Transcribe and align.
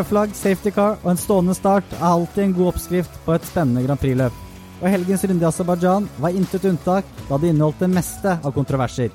Rødflagg, 0.00 0.30
safety 0.32 0.70
car 0.72 0.94
og 1.02 1.10
en 1.10 1.18
stående 1.20 1.52
start 1.52 1.90
er 1.92 2.06
alltid 2.06 2.40
en 2.46 2.52
god 2.56 2.70
oppskrift 2.70 3.16
på 3.26 3.34
et 3.34 3.44
spennende 3.44 3.82
Grand 3.84 4.00
Prix-løp. 4.00 4.36
Og 4.80 4.86
helgens 4.88 5.24
runde 5.28 5.44
i 5.44 5.46
Aserbajdsjan 5.48 6.06
var 6.24 6.36
intet 6.38 6.64
unntak, 6.64 7.08
da 7.28 7.36
det 7.36 7.50
inneholdt 7.50 7.82
det 7.82 7.88
meste 7.92 8.32
av 8.32 8.54
kontroverser. 8.54 9.10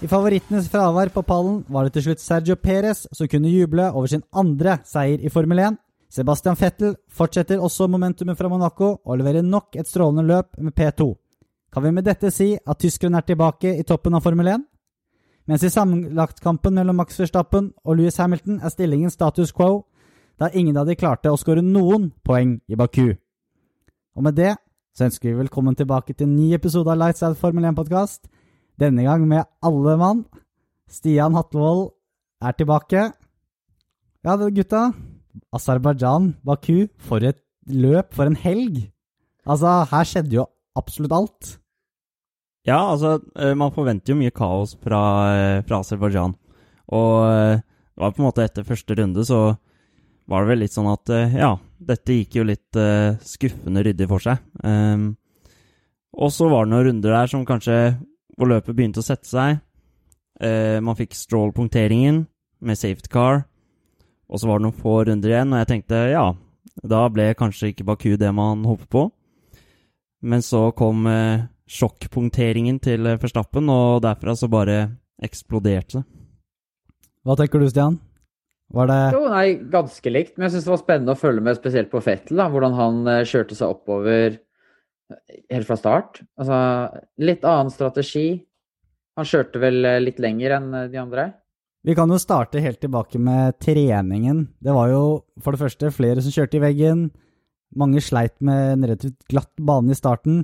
I 0.00 0.08
favorittenes 0.08 0.70
fravær 0.72 1.10
på 1.12 1.20
pallen 1.20 1.58
var 1.68 1.84
det 1.84 1.98
til 1.98 2.06
slutt 2.06 2.22
Sergio 2.22 2.56
Perez 2.56 3.02
som 3.12 3.28
kunne 3.28 3.52
juble 3.52 3.90
over 3.90 4.08
sin 4.08 4.22
andre 4.32 4.78
seier 4.88 5.20
i 5.20 5.32
Formel 5.34 5.60
1. 5.66 5.76
Sebastian 6.08 6.56
Fettel 6.56 6.94
fortsetter 7.12 7.60
også 7.60 7.84
momentumet 7.92 8.38
fra 8.38 8.48
Monaco 8.48 8.94
og 9.04 9.18
leverer 9.20 9.44
nok 9.44 9.76
et 9.76 9.90
strålende 9.90 10.24
løp 10.24 10.56
med 10.56 10.72
P2. 10.72 11.10
Kan 11.74 11.84
vi 11.84 11.92
med 11.92 12.08
dette 12.08 12.30
si 12.32 12.54
at 12.56 12.80
tyskeren 12.80 13.18
er 13.20 13.26
tilbake 13.26 13.74
i 13.76 13.84
toppen 13.84 14.16
av 14.16 14.24
Formel 14.24 14.48
1? 14.54 14.64
Mens 15.44 15.62
i 15.62 15.70
sammenlagtkampen 15.70 16.80
mellom 16.80 16.96
Max 17.02 17.20
Verstappen 17.20 17.68
og 17.84 18.00
Louis 18.00 18.16
Hamilton 18.16 18.62
er 18.64 18.72
stillingen 18.72 19.12
status 19.12 19.52
quo, 19.52 19.84
da 20.40 20.50
ingen 20.52 20.76
av 20.76 20.88
de 20.88 20.96
klarte 20.98 21.32
å 21.32 21.38
skåre 21.40 21.64
noen 21.64 22.10
poeng 22.26 22.58
i 22.68 22.76
Baku. 22.76 23.16
Og 24.16 24.24
med 24.24 24.36
det 24.36 24.54
så 24.96 25.06
ønsker 25.08 25.30
vi 25.30 25.40
velkommen 25.42 25.76
tilbake 25.76 26.14
til 26.14 26.28
en 26.28 26.36
ny 26.36 26.50
episode 26.56 26.88
av 26.92 27.00
Lights 27.00 27.24
Out 27.24 27.40
Formel 27.40 27.64
1-podkast. 27.68 28.28
Denne 28.80 29.04
gang 29.04 29.24
med 29.28 29.48
alle 29.64 29.96
mann. 30.00 30.24
Stian 30.92 31.36
Hatlevold 31.36 31.90
er 32.44 32.56
tilbake. 32.56 33.10
Ja, 34.24 34.36
gutta. 34.36 34.90
Aserbajdsjan, 35.52 36.34
Baku, 36.44 36.88
for 36.96 37.24
et 37.24 37.40
løp, 37.68 38.12
for 38.16 38.28
en 38.28 38.38
helg. 38.40 38.86
Altså, 39.46 39.84
her 39.90 40.08
skjedde 40.08 40.38
jo 40.38 40.46
absolutt 40.76 41.12
alt. 41.12 41.52
Ja, 42.66 42.80
altså, 42.90 43.20
eh, 43.38 43.54
man 43.54 43.72
forventer 43.72 44.12
jo 44.12 44.20
mye 44.20 44.34
kaos 44.34 44.74
fra, 44.82 45.00
eh, 45.32 45.62
fra 45.68 45.80
Aserbajdsjan. 45.84 46.34
Og 46.88 47.12
eh, 47.30 47.60
det 47.60 48.02
var 48.02 48.12
på 48.12 48.22
en 48.22 48.28
måte 48.28 48.44
etter 48.44 48.66
første 48.66 48.96
runde 48.98 49.24
så 49.24 49.56
var 50.26 50.42
det 50.42 50.50
vel 50.50 50.62
litt 50.64 50.74
sånn 50.74 50.88
at 50.90 51.10
ja, 51.32 51.52
dette 51.78 52.16
gikk 52.16 52.38
jo 52.38 52.46
litt 52.46 52.78
uh, 52.78 53.14
skuffende 53.24 53.84
ryddig 53.86 54.08
for 54.10 54.22
seg. 54.22 54.40
Um, 54.64 55.14
og 56.16 56.32
så 56.32 56.48
var 56.48 56.64
det 56.64 56.72
noen 56.72 56.86
runder 56.88 57.14
der 57.18 57.30
som 57.30 57.44
kanskje 57.48 57.76
hvor 58.36 58.50
løpet 58.50 58.76
begynte 58.76 59.02
å 59.02 59.06
sette 59.06 59.28
seg. 59.28 59.60
Uh, 60.40 60.78
man 60.84 60.96
fikk 60.98 61.16
Stroll-punkteringen 61.16 62.24
med 62.64 62.80
safety 62.80 63.12
car. 63.12 63.44
Og 64.26 64.40
så 64.40 64.48
var 64.48 64.58
det 64.58 64.66
noen 64.66 64.80
få 64.80 64.98
runder 65.06 65.30
igjen, 65.32 65.52
og 65.54 65.62
jeg 65.62 65.70
tenkte 65.70 66.00
ja, 66.10 66.26
da 66.82 67.04
ble 67.12 67.30
kanskje 67.38 67.70
ikke 67.70 67.86
Baku 67.86 68.16
det 68.18 68.32
man 68.34 68.64
håpet 68.66 68.90
på. 68.92 69.06
Men 70.26 70.42
så 70.42 70.70
kom 70.76 71.06
uh, 71.06 71.46
sjokkpunkteringen 71.70 72.80
til 72.82 73.06
Verstappen, 73.20 73.70
og 73.70 74.02
derfra 74.04 74.34
så 74.38 74.50
bare 74.50 74.80
eksploderte 75.22 76.00
det. 76.00 76.06
Hva 77.26 77.34
tenker 77.34 77.58
du, 77.58 77.66
Stian? 77.66 77.96
Var 78.74 78.90
det 78.90 78.98
Jo, 79.14 79.22
nei, 79.30 79.46
ganske 79.70 80.10
likt. 80.10 80.34
Men 80.36 80.48
jeg 80.48 80.56
syns 80.56 80.66
det 80.66 80.74
var 80.74 80.82
spennende 80.82 81.14
å 81.14 81.20
følge 81.20 81.44
med 81.44 81.58
spesielt 81.58 81.90
på 81.92 82.02
Fettel. 82.02 82.40
da, 82.40 82.48
Hvordan 82.50 82.76
han 82.78 83.00
eh, 83.12 83.24
kjørte 83.28 83.58
seg 83.58 83.72
oppover 83.76 84.36
eh, 84.36 85.40
helt 85.54 85.68
fra 85.68 85.78
start. 85.78 86.22
Altså, 86.40 86.60
litt 87.22 87.46
annen 87.46 87.72
strategi. 87.74 88.28
Han 89.16 89.28
kjørte 89.28 89.62
vel 89.62 89.84
eh, 89.86 90.02
litt 90.02 90.18
lenger 90.22 90.58
enn 90.58 90.70
de 90.92 91.02
andre. 91.02 91.30
Vi 91.86 91.94
kan 91.94 92.10
jo 92.10 92.18
starte 92.18 92.58
helt 92.64 92.80
tilbake 92.82 93.20
med 93.22 93.60
treningen. 93.62 94.48
Det 94.58 94.74
var 94.74 94.90
jo 94.90 95.02
for 95.38 95.54
det 95.54 95.62
første 95.62 95.92
flere 95.94 96.24
som 96.24 96.34
kjørte 96.34 96.58
i 96.58 96.64
veggen. 96.64 97.06
Mange 97.78 98.02
sleit 98.02 98.34
med 98.44 98.72
en 98.72 98.86
relativt 98.88 99.20
glatt 99.30 99.52
bane 99.62 99.94
i 99.94 99.98
starten. 99.98 100.42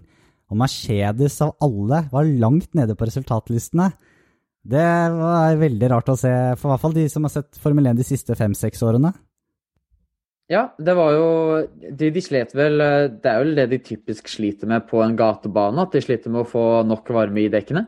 Og 0.52 0.58
Mercedes 0.60 1.40
av 1.42 1.56
alle 1.64 2.04
var 2.12 2.28
langt 2.28 2.70
nede 2.78 2.94
på 2.94 3.08
resultatlistene. 3.08 3.90
Det 4.62 4.78
er 4.78 5.58
veldig 5.58 5.88
rart 5.90 6.10
å 6.12 6.18
se, 6.18 6.30
for 6.58 6.68
i 6.68 6.72
hvert 6.72 6.82
fall 6.84 6.94
de 6.94 7.08
som 7.10 7.24
har 7.26 7.32
sett 7.34 7.58
Formel 7.58 7.88
1 7.90 7.98
de 7.98 8.06
siste 8.06 8.36
fem-seks 8.38 8.84
årene. 8.86 9.10
Ja, 10.52 10.68
det 10.78 10.94
var 10.98 11.14
jo 11.16 11.26
de, 11.72 12.10
de 12.12 12.20
slet 12.20 12.50
vel 12.52 12.82
Det 13.22 13.30
er 13.30 13.40
jo 13.40 13.54
det 13.56 13.64
de 13.70 13.78
typisk 13.80 14.28
sliter 14.28 14.68
med 14.68 14.84
på 14.90 15.00
en 15.02 15.16
gatebane, 15.18 15.86
at 15.86 15.94
de 15.94 16.02
sliter 16.04 16.30
med 16.30 16.44
å 16.44 16.50
få 16.50 16.64
nok 16.86 17.10
varme 17.14 17.42
i 17.42 17.50
dekkene. 17.52 17.86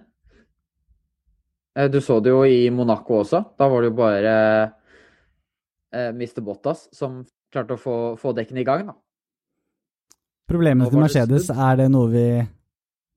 Du 1.91 1.99
så 2.01 2.21
det 2.23 2.31
jo 2.31 2.45
i 2.47 2.71
Monaco 2.71 3.21
også. 3.21 3.41
Da 3.59 3.67
var 3.71 3.83
det 3.83 3.91
jo 3.91 3.97
bare 3.99 4.34
eh, 5.91 6.11
Mr. 6.15 6.39
Bottas 6.47 6.87
som 6.95 7.25
klarte 7.55 7.75
å 7.75 7.81
få, 7.81 7.97
få 8.21 8.34
dekkene 8.37 8.63
i 8.63 8.67
gang, 8.67 8.87
da. 8.91 8.95
Problemet 10.51 10.93
til 10.93 11.01
Mercedes, 11.01 11.49
er 11.51 11.79
det 11.81 11.89
noe 11.91 12.11
vi 12.13 12.27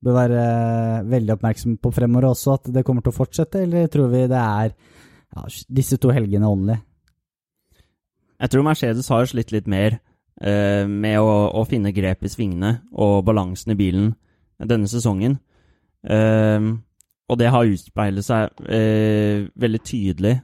bør 0.04 0.14
være 0.14 0.42
veldig 1.10 1.34
oppmerksom 1.34 1.78
på 1.82 1.92
fremover 1.94 2.30
også, 2.30 2.58
at 2.58 2.70
det 2.74 2.84
kommer 2.86 3.04
til 3.04 3.12
å 3.12 3.18
fortsette, 3.18 3.64
eller 3.64 3.90
tror 3.92 4.12
vi 4.12 4.26
det 4.30 4.42
er 4.42 4.70
ja, 4.70 5.44
disse 5.80 5.98
to 6.00 6.12
helgene 6.14 6.48
only? 6.48 6.78
Jeg 8.38 8.52
tror 8.52 8.66
Mercedes 8.66 9.10
har 9.10 9.26
slitt 9.26 9.50
litt 9.54 9.66
mer 9.70 9.98
eh, 10.40 10.84
med 10.86 11.18
å, 11.18 11.32
å, 11.50 11.64
finne 11.66 11.94
grep 11.94 12.22
i 12.22 12.30
svingene 12.30 12.76
og 12.94 13.24
balansen 13.26 13.74
i 13.74 13.78
bilen 13.78 14.12
denne 14.62 14.90
sesongen. 14.90 15.40
Eh, 16.06 16.68
og 17.28 17.40
det 17.40 17.50
har 17.52 17.68
utspeilet 17.68 18.24
seg 18.24 18.62
eh, 18.70 19.48
veldig 19.58 19.82
tydelig 19.84 20.38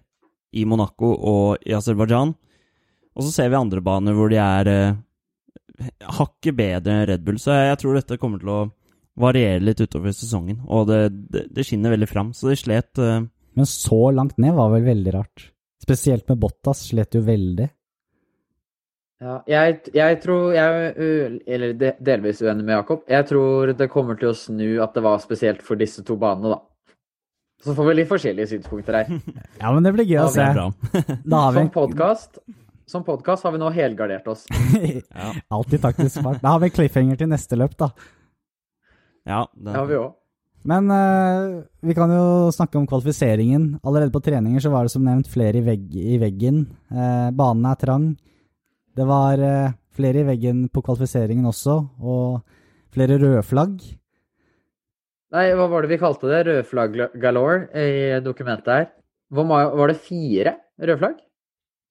i 0.54 0.64
Monaco 0.68 1.14
og 1.14 1.62
i 1.66 1.74
Aserbajdsjan. 1.74 2.34
Og 3.14 3.26
så 3.26 3.30
ser 3.30 3.50
vi 3.50 3.58
andre 3.58 3.82
baner 3.84 4.16
hvor 4.18 4.30
de 4.32 4.40
er 4.42 4.70
eh, 4.72 4.96
hakket 6.18 6.58
bedre 6.58 6.98
enn 6.98 7.06
Red 7.10 7.22
Bull, 7.26 7.38
så 7.42 7.54
jeg 7.70 7.78
tror 7.80 7.98
dette 7.98 8.18
kommer 8.20 8.42
til 8.42 8.50
å 8.52 8.60
variere 9.20 9.62
litt 9.62 9.80
utover 9.80 10.14
sesongen, 10.14 10.60
og 10.66 10.88
det, 10.90 11.00
det, 11.30 11.46
det 11.54 11.64
skinner 11.66 11.94
veldig 11.94 12.10
fram, 12.10 12.34
så 12.34 12.50
de 12.50 12.58
slet 12.58 13.02
uh... 13.02 13.22
Men 13.54 13.68
så 13.70 14.10
langt 14.10 14.34
ned 14.42 14.50
var 14.56 14.72
vel 14.72 14.82
veldig 14.82 15.12
rart. 15.14 15.44
Spesielt 15.78 16.26
med 16.26 16.40
Bottas 16.42 16.80
slet 16.88 17.14
jo 17.14 17.20
veldig. 17.22 17.68
Ja, 19.22 19.36
jeg, 19.46 19.76
jeg 19.94 20.16
tror 20.24 20.56
Jeg 20.56 20.88
er 20.90 21.36
eller 21.54 21.92
delvis 22.02 22.42
uenig 22.42 22.64
med 22.66 22.74
Jakob. 22.74 23.04
Jeg 23.06 23.28
tror 23.28 23.70
det 23.78 23.88
kommer 23.92 24.18
til 24.18 24.32
å 24.32 24.34
snu 24.34 24.66
at 24.82 24.98
det 24.98 25.04
var 25.06 25.22
spesielt 25.22 25.62
for 25.62 25.78
disse 25.78 26.02
to 26.02 26.18
banene, 26.18 26.56
da. 26.56 26.58
Så 27.62 27.76
får 27.78 27.88
vi 27.92 27.96
litt 28.00 28.10
forskjellige 28.10 28.50
synspunkter 28.56 28.98
her. 28.98 29.14
ja, 29.62 29.70
men 29.70 29.86
det 29.86 29.94
blir 29.94 30.10
gøy 30.10 30.24
å 30.24 30.28
se. 30.34 30.50
Som 31.60 31.70
podkast 31.78 32.42
som 32.86 33.04
podkast 33.04 33.44
har 33.44 33.52
vi 33.54 33.58
nå 33.58 33.70
helgardert 33.72 34.26
oss. 34.28 34.44
ja. 35.14 35.30
Alltid 35.48 35.82
taktisk 35.82 36.18
smart. 36.18 36.42
Da 36.42 36.52
har 36.54 36.60
vi 36.60 36.70
cliffhanger 36.74 37.16
til 37.16 37.30
neste 37.32 37.56
løp, 37.56 37.76
da. 37.80 37.90
Ja, 39.24 39.46
det, 39.54 39.70
det 39.70 39.78
har 39.78 39.88
vi 39.88 39.98
òg. 40.00 40.12
Men 40.64 40.88
uh, 40.88 41.60
vi 41.84 41.94
kan 41.96 42.12
jo 42.12 42.52
snakke 42.54 42.78
om 42.80 42.86
kvalifiseringen. 42.88 43.66
Allerede 43.84 44.12
på 44.14 44.22
treninger 44.24 44.62
så 44.64 44.72
var 44.72 44.86
det 44.86 44.94
som 44.94 45.04
nevnt 45.04 45.28
flere 45.28 45.60
i, 45.60 45.64
vegg, 45.64 45.90
i 45.92 46.16
veggen. 46.20 46.62
Uh, 46.88 47.28
banen 47.36 47.66
er 47.68 47.80
trang. 47.80 48.06
Det 48.96 49.04
var 49.08 49.40
uh, 49.40 49.74
flere 49.94 50.22
i 50.22 50.28
veggen 50.30 50.64
på 50.72 50.82
kvalifiseringen 50.86 51.50
også, 51.50 51.76
og 52.00 52.40
flere 52.94 53.18
røde 53.20 53.44
flagg. 53.44 53.76
Nei, 55.34 55.48
hva 55.58 55.66
var 55.68 55.84
det 55.84 55.90
vi 55.90 55.98
kalte 55.98 56.30
det? 56.30 56.44
Rødflagg 56.46 56.96
galore 57.20 57.66
i 57.74 58.20
dokumentet 58.22 58.70
her. 58.70 58.84
Var 59.34 59.90
det 59.90 59.98
fire 59.98 60.56
røde 60.78 61.00
flagg? 61.00 61.16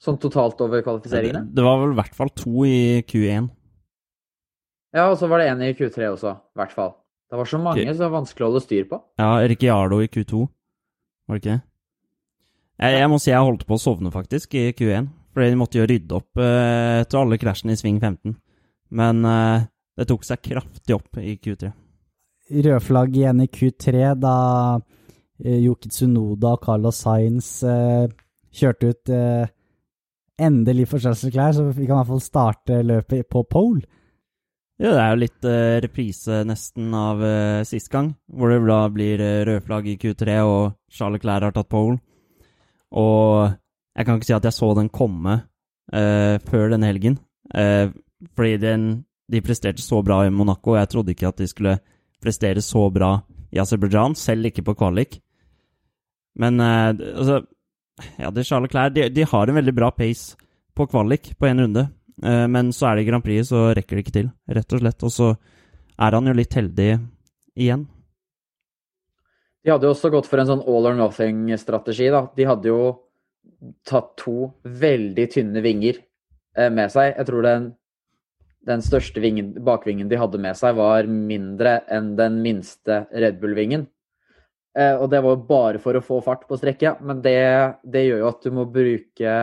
Sånn 0.04 0.20
totalt 0.20 0.60
over 0.64 0.82
kvalifiseringene? 0.84 1.46
Det, 1.50 1.58
det 1.60 1.66
var 1.66 1.82
vel 1.82 1.94
i 1.94 2.00
hvert 2.00 2.16
fall 2.18 2.32
to 2.40 2.66
i 2.68 3.04
Q1. 3.08 3.52
Ja, 4.96 5.10
og 5.10 5.18
så 5.20 5.28
var 5.30 5.42
det 5.42 5.52
én 5.52 5.64
i 5.66 5.74
Q3 5.76 6.10
også, 6.14 6.36
i 6.54 6.62
hvert 6.62 6.76
fall. 6.76 6.94
Det 7.34 7.38
var 7.40 7.50
så 7.50 7.58
mange 7.58 7.82
så 7.88 7.98
det 7.98 8.06
var 8.06 8.20
vanskelig 8.20 8.46
å 8.46 8.48
holde 8.52 8.60
styr 8.62 8.84
på. 8.86 8.98
Ja, 9.18 9.30
Ricciardo 9.50 9.98
i 10.04 10.10
Q2, 10.14 10.42
var 11.26 11.40
det 11.40 11.42
ikke 11.42 11.56
det? 11.56 11.62
Jeg, 12.84 12.98
jeg, 13.00 13.10
må 13.10 13.18
si 13.22 13.32
jeg 13.32 13.48
holdt 13.48 13.64
på 13.66 13.74
å 13.74 13.82
sovne, 13.82 14.12
faktisk, 14.14 14.54
i 14.54 14.68
Q1. 14.78 15.08
Fordi 15.34 15.48
de 15.50 15.58
måtte 15.58 15.80
jo 15.80 15.88
rydde 15.90 16.14
opp 16.20 16.42
eh, 16.42 17.00
etter 17.02 17.18
alle 17.18 17.40
krasjene 17.42 17.74
i 17.74 17.80
sving 17.80 17.98
15. 17.98 18.36
Men 19.00 19.26
eh, 19.26 19.66
det 19.98 20.06
tok 20.12 20.28
seg 20.28 20.44
kraftig 20.46 20.94
opp 20.94 21.18
i 21.18 21.34
Q3. 21.42 21.72
Rødflagg 22.68 23.18
igjen 23.18 23.42
i 23.42 23.50
Q3 23.50 24.06
da 24.20 24.38
uh, 24.78 25.58
Yuki 25.58 25.90
Tsunoda 25.90 26.54
og 26.54 26.62
Carlos 26.68 27.02
Sainz 27.02 27.50
eh, 27.66 28.06
kjørte 28.54 28.94
ut 28.94 29.14
endelig 30.44 30.86
forstørrelsesklær, 30.92 31.58
så 31.58 31.66
vi 31.72 31.88
kan 31.88 31.96
i 31.96 32.00
hvert 32.04 32.12
fall 32.12 32.22
starte 32.22 32.82
løpet 32.86 33.26
på 33.26 33.42
pole. 33.50 33.82
Ja, 34.82 34.90
det 34.90 35.02
er 35.02 35.12
jo 35.12 35.22
litt 35.22 35.46
uh, 35.46 35.80
reprise 35.84 36.40
nesten 36.50 36.94
av 36.98 37.22
uh, 37.22 37.62
sist 37.68 37.92
gang, 37.94 38.10
hvor 38.26 38.50
det 38.50 38.64
da 38.66 38.80
blir 38.90 39.22
uh, 39.22 39.44
rødflagg 39.46 39.92
i 39.92 40.00
Q3 40.02 40.40
og 40.50 40.74
Charles 40.90 41.22
Clair 41.22 41.46
har 41.46 41.54
tatt 41.54 41.70
pole. 41.70 42.00
Og 42.98 43.54
jeg 43.94 44.08
kan 44.08 44.18
ikke 44.18 44.30
si 44.32 44.36
at 44.36 44.48
jeg 44.50 44.58
så 44.58 44.72
den 44.78 44.90
komme 44.94 45.36
uh, 45.94 46.36
før 46.50 46.74
denne 46.74 46.90
helgen, 46.90 47.20
fordi 48.34 48.54
den, 48.58 48.86
de 49.30 49.42
presterte 49.46 49.84
så 49.84 50.00
bra 50.02 50.24
i 50.26 50.32
Monaco, 50.34 50.72
og 50.74 50.80
jeg 50.80 50.90
trodde 50.90 51.14
ikke 51.14 51.28
at 51.30 51.42
de 51.44 51.48
skulle 51.52 51.74
prestere 52.24 52.64
så 52.66 52.88
bra 52.90 53.12
i 53.54 53.60
Aserbajdsjan, 53.62 54.16
selv 54.18 54.50
ikke 54.50 54.64
på 54.66 54.74
kvalik. 54.80 55.20
Men 56.40 56.58
altså 56.64 57.44
Ja, 58.18 58.32
det 58.34 58.48
Charles 58.48 58.72
Clair 58.72 58.90
de, 58.90 59.06
de 59.14 59.28
har 59.30 59.48
en 59.48 59.60
veldig 59.60 59.76
bra 59.78 59.92
pace 59.94 60.34
på 60.74 60.88
kvalik 60.90 61.36
på 61.38 61.46
én 61.46 61.62
runde. 61.62 61.84
Eh, 62.22 62.46
men 62.52 62.72
så 62.76 62.92
er 62.92 63.00
det 63.00 63.08
Grand 63.10 63.26
Prix, 63.26 63.50
så 63.50 63.72
rekker 63.74 63.98
det 63.98 64.06
ikke 64.06 64.18
til, 64.20 64.30
rett 64.58 64.76
og 64.76 64.84
slett. 64.84 65.06
Og 65.08 65.14
så 65.14 65.34
er 65.98 66.18
han 66.18 66.30
jo 66.30 66.36
litt 66.38 66.58
heldig 66.58 66.90
igjen. 67.56 67.88
De 69.64 69.72
hadde 69.72 69.88
jo 69.88 69.94
også 69.96 70.12
gått 70.12 70.28
for 70.28 70.42
en 70.42 70.50
sånn 70.50 70.66
all 70.68 70.90
or 70.90 70.98
nothing-strategi, 71.00 72.10
da. 72.12 72.26
De 72.36 72.48
hadde 72.50 72.68
jo 72.68 72.82
tatt 73.88 74.12
to 74.20 74.52
veldig 74.68 75.30
tynne 75.32 75.64
vinger 75.64 76.02
eh, 76.58 76.68
med 76.68 76.92
seg. 76.92 77.14
Jeg 77.16 77.30
tror 77.30 77.48
den, 77.48 77.70
den 78.68 78.84
største 78.84 79.24
vingen, 79.24 79.54
bakvingen 79.64 80.12
de 80.12 80.20
hadde 80.20 80.42
med 80.44 80.60
seg, 80.60 80.76
var 80.80 81.08
mindre 81.08 81.80
enn 81.92 82.14
den 82.20 82.42
minste 82.44 83.06
Red 83.16 83.40
Bull-vingen. 83.40 83.88
Eh, 84.76 84.98
og 84.98 85.08
det 85.14 85.22
var 85.24 85.48
bare 85.48 85.80
for 85.80 85.96
å 85.96 86.04
få 86.04 86.20
fart 86.26 86.48
på 86.50 86.60
strekket, 86.60 87.00
men 87.06 87.22
det, 87.24 87.40
det 87.88 88.08
gjør 88.08 88.24
jo 88.26 88.32
at 88.34 88.44
du 88.44 88.56
må 88.58 88.68
bruke 88.68 89.36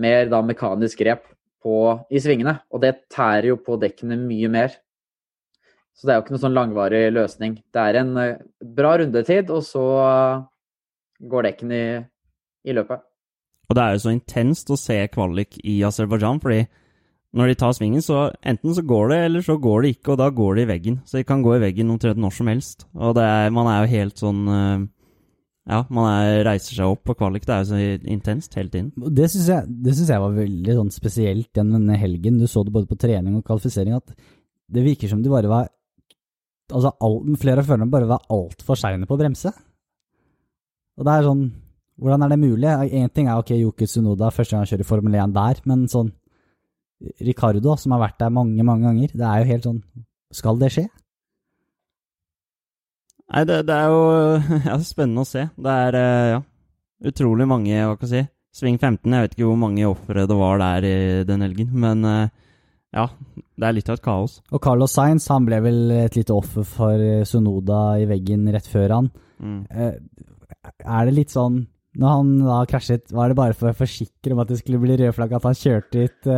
mer 0.00 0.28
da 0.30 0.40
mekanisk 0.44 1.00
grep 1.00 1.29
på, 1.62 1.74
i 2.10 2.22
svingene. 2.22 2.58
Og 2.72 2.82
det 2.84 3.08
tærer 3.12 3.50
jo 3.52 3.58
på 3.64 3.78
dekkene 3.80 4.18
mye 4.20 4.50
mer. 4.52 4.78
Så 5.96 6.06
det 6.06 6.14
er 6.14 6.18
jo 6.18 6.24
ikke 6.24 6.34
noe 6.36 6.44
sånn 6.46 6.56
langvarig 6.56 7.02
løsning. 7.12 7.58
Det 7.74 7.82
er 7.82 8.00
en 8.00 8.12
eh, 8.22 8.42
bra 8.76 8.94
rundetid, 9.00 9.50
og 9.52 9.64
så 9.66 9.84
eh, 10.00 10.42
går 11.30 11.48
dekken 11.50 11.74
i, 11.76 11.84
i 12.64 12.76
løpet. 12.76 13.04
Og 13.70 13.76
det 13.76 13.82
er 13.82 13.94
jo 13.94 14.04
så 14.06 14.14
intenst 14.14 14.72
å 14.72 14.78
se 14.80 14.96
kvalik 15.12 15.60
i 15.60 15.76
Aserbajdsjan, 15.86 16.40
fordi 16.42 16.62
når 17.36 17.52
de 17.52 17.58
tar 17.60 17.74
svingen, 17.76 18.02
så 18.02 18.30
enten 18.42 18.74
så 18.74 18.82
går 18.82 19.12
det, 19.12 19.18
eller 19.28 19.44
så 19.46 19.54
går 19.62 19.84
det 19.84 19.92
ikke, 19.94 20.14
og 20.14 20.18
da 20.18 20.30
går 20.34 20.56
det 20.56 20.64
i 20.64 20.70
veggen. 20.72 20.96
Så 21.06 21.20
de 21.20 21.26
kan 21.28 21.44
gå 21.44 21.52
i 21.54 21.62
veggen 21.62 21.92
omtrent 21.92 22.18
når 22.18 22.34
som 22.34 22.50
helst. 22.50 22.88
Og 22.96 23.20
er, 23.22 23.52
man 23.54 23.70
er 23.70 23.84
jo 23.84 23.92
helt 23.92 24.24
sånn 24.24 24.40
eh, 24.50 24.88
Ja, 25.68 25.82
man 25.92 26.06
er, 26.08 26.40
reiser 26.48 26.78
seg 26.78 26.88
opp 26.88 27.02
på 27.06 27.14
kvalik. 27.18 27.44
Det 27.46 27.54
er 27.54 27.64
jo 27.64 27.68
så 27.68 27.80
intenst 28.10 28.54
hele 28.56 28.72
tiden. 28.72 28.90
Det 28.96 29.28
syns 29.30 29.50
jeg, 29.50 29.66
jeg 30.08 30.22
var 30.22 30.36
veldig 30.38 30.76
sånn 30.78 30.92
spesielt 30.94 31.50
denne 31.56 31.98
helgen. 32.00 32.38
Du 32.40 32.46
så 32.48 32.64
det 32.64 32.72
både 32.74 32.88
på 32.90 32.98
trening 33.00 33.36
og 33.38 33.44
kvalifisering, 33.46 33.98
at 33.98 34.14
det 34.70 34.86
virker 34.86 35.10
som 35.10 35.22
de 35.22 35.32
bare 35.32 35.50
var 35.50 35.68
Altså, 36.70 36.92
all, 37.02 37.16
flere 37.42 37.64
av 37.64 37.66
førerne 37.66 37.90
bare 37.90 38.06
var 38.06 38.28
altfor 38.30 38.78
seine 38.78 39.02
på 39.02 39.16
å 39.16 39.18
bremse. 39.18 39.50
Og 40.94 41.02
det 41.02 41.16
er 41.16 41.26
sånn 41.26 41.48
Hvordan 42.00 42.22
er 42.24 42.30
det 42.30 42.38
mulig? 42.40 42.68
Én 42.96 43.10
ting 43.12 43.26
er 43.28 43.40
ok, 43.42 43.50
Yuki 43.58 43.88
Sunoda, 43.90 44.30
første 44.32 44.54
gang 44.54 44.62
han 44.62 44.70
kjører 44.70 44.88
Formel 44.88 45.16
1 45.18 45.34
der, 45.34 45.58
men 45.68 45.82
sånn 45.90 46.12
Ricardo, 47.26 47.74
som 47.76 47.92
har 47.92 48.00
vært 48.04 48.20
der 48.22 48.32
mange, 48.32 48.64
mange 48.64 48.86
ganger, 48.86 49.12
det 49.12 49.26
er 49.26 49.42
jo 49.42 49.50
helt 49.50 49.66
sånn 49.68 49.82
Skal 50.32 50.62
det 50.62 50.70
skje? 50.72 50.86
Nei, 53.30 53.46
det, 53.46 53.62
det 53.68 53.76
er 53.76 53.92
jo 53.92 54.02
ja, 54.68 54.76
spennende 54.84 55.24
å 55.24 55.28
se. 55.28 55.46
Det 55.54 55.78
er 55.86 55.98
eh, 55.98 56.28
ja, 56.34 56.42
utrolig 57.10 57.46
mange, 57.50 57.74
hva 57.78 57.96
skal 57.96 58.08
jeg 58.08 58.26
si 58.28 58.36
Sving 58.60 58.80
15, 58.80 59.06
jeg 59.14 59.22
vet 59.22 59.34
ikke 59.36 59.46
hvor 59.46 59.58
mange 59.62 59.84
ofre 59.86 60.24
det 60.26 60.34
var 60.34 60.58
der 60.58 60.84
i 60.88 60.94
den 61.22 61.44
helgen, 61.44 61.68
men 61.78 62.00
eh, 62.02 62.32
ja, 62.98 63.04
det 63.38 63.68
er 63.68 63.76
litt 63.76 63.90
av 63.92 64.00
et 64.00 64.02
kaos. 64.02 64.40
Og 64.50 64.58
Carlos 64.64 64.96
Sainz 64.96 65.28
han 65.30 65.46
ble 65.46 65.60
vel 65.62 65.92
et 65.94 66.18
lite 66.18 66.34
offer 66.34 66.66
for 66.66 67.04
Sunoda 67.30 68.00
i 68.02 68.08
veggen 68.10 68.48
rett 68.50 68.66
før 68.66 68.96
han. 68.96 69.10
Mm. 69.38 69.60
Er 69.70 71.06
det 71.06 71.14
litt 71.14 71.30
sånn 71.32 71.62
Når 71.96 72.16
han 72.16 72.32
da 72.42 72.58
krasjet, 72.68 73.06
var 73.14 73.30
det 73.30 73.38
bare 73.38 73.54
for 73.56 73.70
å 73.70 73.78
forsikre 73.78 74.34
om 74.34 74.42
at 74.42 74.50
det 74.50 74.58
skulle 74.58 74.82
bli 74.82 74.98
rødflagg 74.98 75.32
at 75.38 75.46
han 75.46 75.56
kjørte 75.60 76.02
ut 76.08 76.28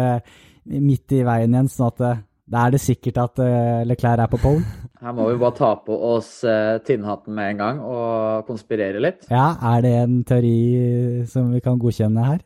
midt 0.84 1.16
i 1.16 1.24
veien 1.26 1.56
igjen, 1.56 1.72
sånn 1.72 1.90
at 1.90 2.04
da 2.52 2.66
er 2.66 2.74
det 2.74 2.82
sikkert 2.84 3.18
at 3.22 3.40
Leclerc 3.88 4.20
er 4.26 4.30
på 4.30 4.40
pollen. 4.42 4.64
Her 5.02 5.14
må 5.16 5.24
vi 5.32 5.38
bare 5.40 5.56
ta 5.56 5.72
på 5.82 5.96
oss 6.12 6.28
uh, 6.46 6.78
tinnhatten 6.86 7.34
med 7.34 7.54
en 7.54 7.58
gang 7.58 7.78
og 7.82 8.44
konspirere 8.46 9.00
litt. 9.02 9.24
Ja, 9.32 9.48
er 9.72 9.82
det 9.82 9.92
en 9.98 10.20
teori 10.28 11.24
som 11.26 11.48
vi 11.50 11.62
kan 11.64 11.80
godkjenne 11.82 12.22
her? 12.22 12.44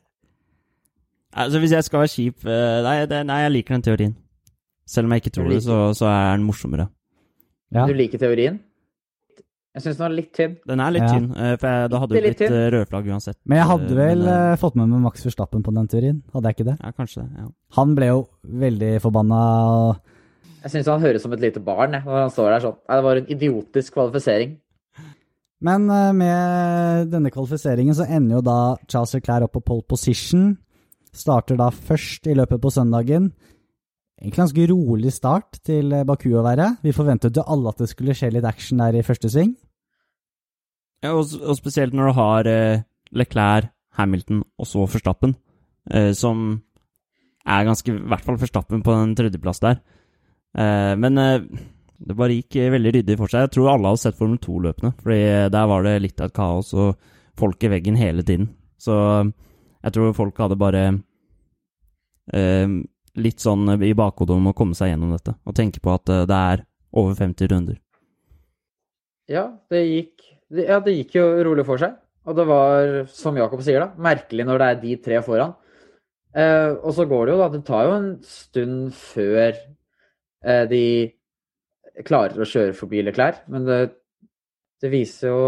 Altså, 1.37 1.61
Hvis 1.61 1.75
jeg 1.77 1.85
skal 1.85 2.01
være 2.01 2.13
kjip 2.15 2.47
uh, 2.49 2.79
nei, 2.87 2.95
det, 3.11 3.19
nei, 3.29 3.43
jeg 3.45 3.53
liker 3.59 3.77
den 3.77 3.85
teorien. 3.85 4.15
Selv 4.89 5.05
om 5.05 5.13
jeg 5.13 5.25
ikke 5.25 5.35
tror 5.37 5.51
det, 5.53 5.61
så, 5.67 5.77
så, 5.99 6.09
er 6.09 6.39
den 6.39 6.47
morsommere. 6.47 6.87
Ja. 7.75 7.85
Du 7.85 7.93
liker 7.99 8.23
teorien? 8.23 8.61
Jeg 9.77 9.85
syns 9.85 9.99
den 9.99 10.05
var 10.07 10.13
litt 10.17 10.31
tynn. 10.33 10.53
Den 10.71 10.81
er 10.81 10.93
litt 10.95 11.05
ja. 11.05 11.13
tynn, 11.13 11.29
uh, 11.37 11.53
for 11.61 11.69
jeg, 11.69 11.89
da 11.93 11.99
hadde 12.01 12.17
det 12.17 12.21
blitt 12.25 12.43
uh, 12.49 12.59
rødflagg 12.73 13.09
uansett. 13.13 13.37
Men 13.45 13.61
jeg 13.61 13.69
hadde 13.69 13.97
vel 13.99 14.23
men, 14.25 14.59
fått 14.63 14.79
med 14.81 14.89
meg 14.89 15.03
Max 15.05 15.27
Verstappen 15.27 15.65
på 15.67 15.75
den 15.77 15.91
teorien, 15.93 16.21
hadde 16.33 16.49
jeg 16.49 16.57
ikke 16.57 16.69
det? 16.71 16.77
Ja, 16.81 16.93
kanskje 16.97 17.25
det, 17.27 17.43
ja. 17.43 17.49
Han 17.77 17.97
ble 17.99 18.09
jo 18.09 18.23
veldig 18.65 18.93
forbanna. 19.05 19.41
Jeg 20.63 20.73
syns 20.73 20.89
han 20.91 21.05
høres 21.05 21.27
som 21.27 21.35
et 21.37 21.45
lite 21.45 21.61
barn 21.63 21.99
jeg, 21.99 22.07
når 22.09 22.23
han 22.23 22.33
står 22.33 22.49
der 22.55 22.65
sånn. 22.65 22.79
Det 22.89 23.03
var 23.05 23.21
en 23.21 23.29
idiotisk 23.37 23.99
kvalifisering. 23.99 24.57
Men 25.67 25.91
uh, 25.93 26.13
med 26.17 27.13
denne 27.13 27.33
kvalifiseringen 27.35 27.97
så 28.01 28.09
ender 28.09 28.39
jo 28.39 28.47
da 28.49 28.61
Charles 28.89 29.13
Leclerc 29.19 29.51
opp 29.51 29.59
på 29.59 29.67
pole 29.75 29.85
position. 29.93 30.55
Starter 31.17 31.61
da 31.61 31.69
først 31.69 32.33
i 32.33 32.37
løpet 32.37 32.65
på 32.65 32.73
søndagen. 32.73 33.29
Egentlig 34.17 34.41
ganske 34.41 34.67
rolig 34.71 35.13
start 35.13 35.59
til 35.69 35.93
eh, 35.93 36.05
Baku 36.09 36.31
å 36.33 36.45
være. 36.45 36.71
Vi 36.85 36.95
forventet 36.97 37.37
jo 37.37 37.45
alle 37.45 37.69
at 37.73 37.83
det 37.83 37.91
skulle 37.91 38.15
skje 38.17 38.31
litt 38.33 38.47
action 38.49 38.81
der 38.81 38.97
i 38.97 39.05
første 39.05 39.29
sving. 39.33 39.53
Ja, 41.05 41.13
og, 41.13 41.33
og 41.43 41.59
spesielt 41.59 41.95
når 41.97 42.11
du 42.11 42.17
har 42.17 42.49
eh, 42.51 42.85
Leclerc, 43.17 43.71
Hamilton 43.97 44.43
og 44.61 44.69
så 44.69 44.85
Forstappen, 44.91 45.35
eh, 45.93 46.13
som 46.17 46.49
er 47.47 47.67
ganske 47.69 47.93
I 47.93 48.03
hvert 48.11 48.27
fall 48.27 48.39
Forstappen 48.41 48.83
på 48.85 48.95
den 48.97 49.15
tredjeplass 49.19 49.63
der. 49.63 49.81
Eh, 50.57 50.93
men 50.99 51.21
eh, 51.23 51.47
det 51.97 52.17
bare 52.19 52.37
gikk 52.37 52.59
veldig 52.75 52.93
ryddig 52.99 53.17
for 53.21 53.33
seg. 53.33 53.47
Jeg 53.47 53.55
tror 53.57 53.71
alle 53.73 53.93
hadde 53.93 54.03
sett 54.03 54.19
Formel 54.19 54.41
2-løpene, 54.43 54.93
fordi 55.01 55.21
der 55.55 55.71
var 55.71 55.87
det 55.87 55.95
litt 56.05 56.21
av 56.21 56.29
et 56.29 56.37
kaos 56.37 56.75
og 56.77 57.07
folk 57.41 57.65
i 57.65 57.71
veggen 57.73 57.97
hele 57.97 58.25
tiden. 58.27 58.51
Så 58.77 58.97
jeg 59.25 59.95
tror 59.95 60.17
folk 60.17 60.37
hadde 60.43 60.59
bare 60.61 60.85
eh, 62.37 62.77
litt 63.17 63.41
sånn 63.41 63.71
i 63.81 63.95
bakhodet 63.97 64.37
om 64.37 64.51
å 64.51 64.57
komme 64.57 64.77
seg 64.77 64.93
gjennom 64.93 65.15
dette, 65.17 65.39
og 65.47 65.57
tenke 65.57 65.81
på 65.81 65.95
at 65.95 66.13
det 66.29 66.41
er 66.53 66.67
over 66.97 67.17
50 67.17 67.53
runder. 67.53 67.79
Ja, 69.33 69.49
det 69.73 69.81
gikk, 69.87 70.27
ja, 70.55 70.81
det 70.83 70.97
gikk 70.99 71.17
jo 71.19 71.29
rolig 71.47 71.67
for 71.69 71.83
seg. 71.83 71.97
Og 72.27 72.35
det 72.39 72.47
var, 72.49 73.07
som 73.15 73.39
Jakob 73.39 73.63
sier, 73.63 73.83
da, 73.83 74.03
merkelig 74.03 74.47
når 74.47 74.61
det 74.61 74.69
er 74.69 74.79
de 74.83 74.99
tre 75.03 75.23
foran. 75.23 75.55
Eh, 76.37 76.73
og 76.75 76.93
så 76.95 77.07
går 77.09 77.27
det 77.27 77.35
jo, 77.35 77.41
da. 77.43 77.51
Det 77.55 77.65
tar 77.67 77.87
jo 77.87 77.97
en 77.97 78.09
stund 78.27 78.95
før 78.99 79.55
Eh, 80.47 80.65
de 80.71 80.83
klarer 82.07 82.43
å 82.43 82.49
kjøre 82.49 82.77
forbi 82.77 83.03
Leclerc, 83.07 83.43
men 83.51 83.67
det, 83.67 83.79
det 84.83 84.91
viser 84.93 85.33
jo 85.33 85.39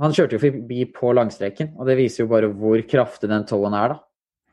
Han 0.00 0.14
kjørte 0.14 0.36
jo 0.36 0.42
forbi 0.42 0.86
på 0.90 1.12
langstreken, 1.16 1.74
og 1.78 1.88
det 1.88 1.98
viser 2.00 2.24
jo 2.24 2.32
bare 2.32 2.50
hvor 2.50 2.82
kraftig 2.90 3.30
den 3.30 3.46
tollen 3.48 3.76
er, 3.78 3.94
da. 3.94 4.00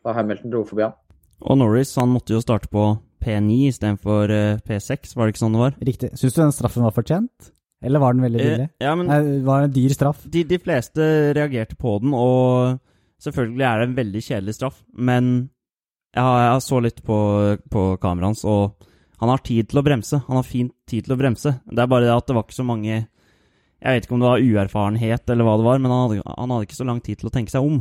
Da 0.06 0.18
Hamilton 0.18 0.54
dro 0.54 0.63
forbi 0.66 0.88
han. 0.88 0.98
Og 1.42 1.58
Norris 1.58 1.96
han 1.98 2.13
måtte 2.13 2.36
jo 2.36 2.44
starte 2.44 2.70
på 2.72 2.86
P9 3.22 3.58
istedenfor 3.70 4.34
eh, 4.34 4.62
P6, 4.66 5.16
var 5.18 5.27
det 5.27 5.36
ikke 5.36 5.44
sånn 5.44 5.58
det 5.58 5.66
var? 5.66 5.75
Riktig. 5.92 6.13
Syns 6.18 6.38
du 6.38 6.42
den 6.44 6.56
straffen 6.56 6.86
var 6.86 6.96
fortjent? 6.96 7.51
Eller 7.82 8.02
var 8.04 8.14
den 8.14 8.26
veldig 8.28 8.42
billig? 8.42 8.68
Eh, 8.68 8.86
ja, 8.86 8.94
men, 8.98 9.10
Nei, 9.10 9.40
var 9.46 9.64
det 9.64 9.70
en 9.72 9.76
dyr 9.78 9.96
straff? 9.96 10.22
De, 10.30 10.44
de, 10.48 10.60
fleste 10.62 11.08
reagerte 11.38 11.78
på 11.80 11.98
den, 12.04 12.14
og 12.14 12.78
selvfølgelig 13.22 13.66
er 13.68 13.82
det 13.82 13.88
en 13.90 13.98
veldig 13.98 14.24
kjedelig 14.28 14.58
straff, 14.58 14.84
men 14.94 15.32
jeg, 16.14 16.24
jeg 16.24 16.64
så 16.68 16.82
litt 16.84 17.02
på, 17.08 17.18
på 17.72 17.86
kameraet 18.02 18.34
hans, 18.34 18.46
og 18.46 18.90
han 19.22 19.30
har 19.30 19.44
tid 19.46 19.70
til 19.70 19.82
å 19.82 19.86
bremse. 19.86 20.18
Han 20.28 20.40
har 20.40 20.46
fin 20.48 20.72
tid 20.90 21.06
til 21.06 21.14
å 21.14 21.20
bremse. 21.20 21.54
Det 21.70 21.82
er 21.82 21.90
bare 21.90 22.08
det 22.08 22.16
at 22.16 22.26
det 22.26 22.34
var 22.34 22.48
ikke 22.48 22.58
så 22.58 22.66
mange 22.66 22.90
Jeg 22.96 23.94
vet 23.94 24.08
ikke 24.08 24.16
om 24.16 24.24
det 24.24 24.30
var 24.32 24.42
uerfarenhet 24.42 25.30
eller 25.30 25.46
hva 25.46 25.54
det 25.58 25.66
var, 25.66 25.80
men 25.82 25.94
han 25.94 26.02
hadde, 26.04 26.24
han 26.26 26.54
hadde 26.54 26.66
ikke 26.68 26.78
så 26.78 26.88
lang 26.90 27.02
tid 27.06 27.22
til 27.22 27.30
å 27.30 27.34
tenke 27.34 27.54
seg 27.54 27.66
om. 27.66 27.80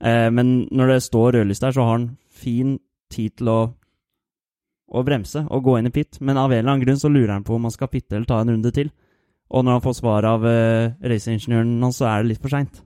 Eh, 0.00 0.28
men 0.32 0.52
når 0.72 0.92
det 0.92 1.02
står 1.04 1.36
rødlys 1.36 1.60
der, 1.60 1.74
så 1.76 1.84
har 1.84 1.98
han 1.98 2.06
fin 2.32 2.78
tid 3.12 3.36
til 3.40 3.50
å, 3.52 3.58
å 4.88 5.02
bremse 5.04 5.44
og 5.44 5.64
gå 5.64 5.78
inn 5.78 5.90
i 5.90 5.92
pit. 5.92 6.20
Men 6.20 6.40
av 6.40 6.52
en 6.52 6.60
eller 6.60 6.72
annen 6.72 6.84
grunn 6.86 7.00
så 7.00 7.12
lurer 7.12 7.34
han 7.34 7.44
på 7.44 7.56
om 7.56 7.68
han 7.68 7.74
skal 7.74 7.92
pitte 7.92 8.16
eller 8.16 8.28
ta 8.28 8.40
en 8.40 8.54
runde 8.54 8.72
til. 8.76 8.92
Og 9.50 9.62
når 9.62 9.78
han 9.78 9.84
får 9.84 9.96
svar 10.00 10.26
av 10.26 10.44
uh, 10.46 10.94
raceingeniøren 11.06 11.76
hans, 11.84 12.00
så 12.00 12.08
er 12.10 12.22
det 12.22 12.32
litt 12.32 12.42
for 12.42 12.52
seint. 12.52 12.80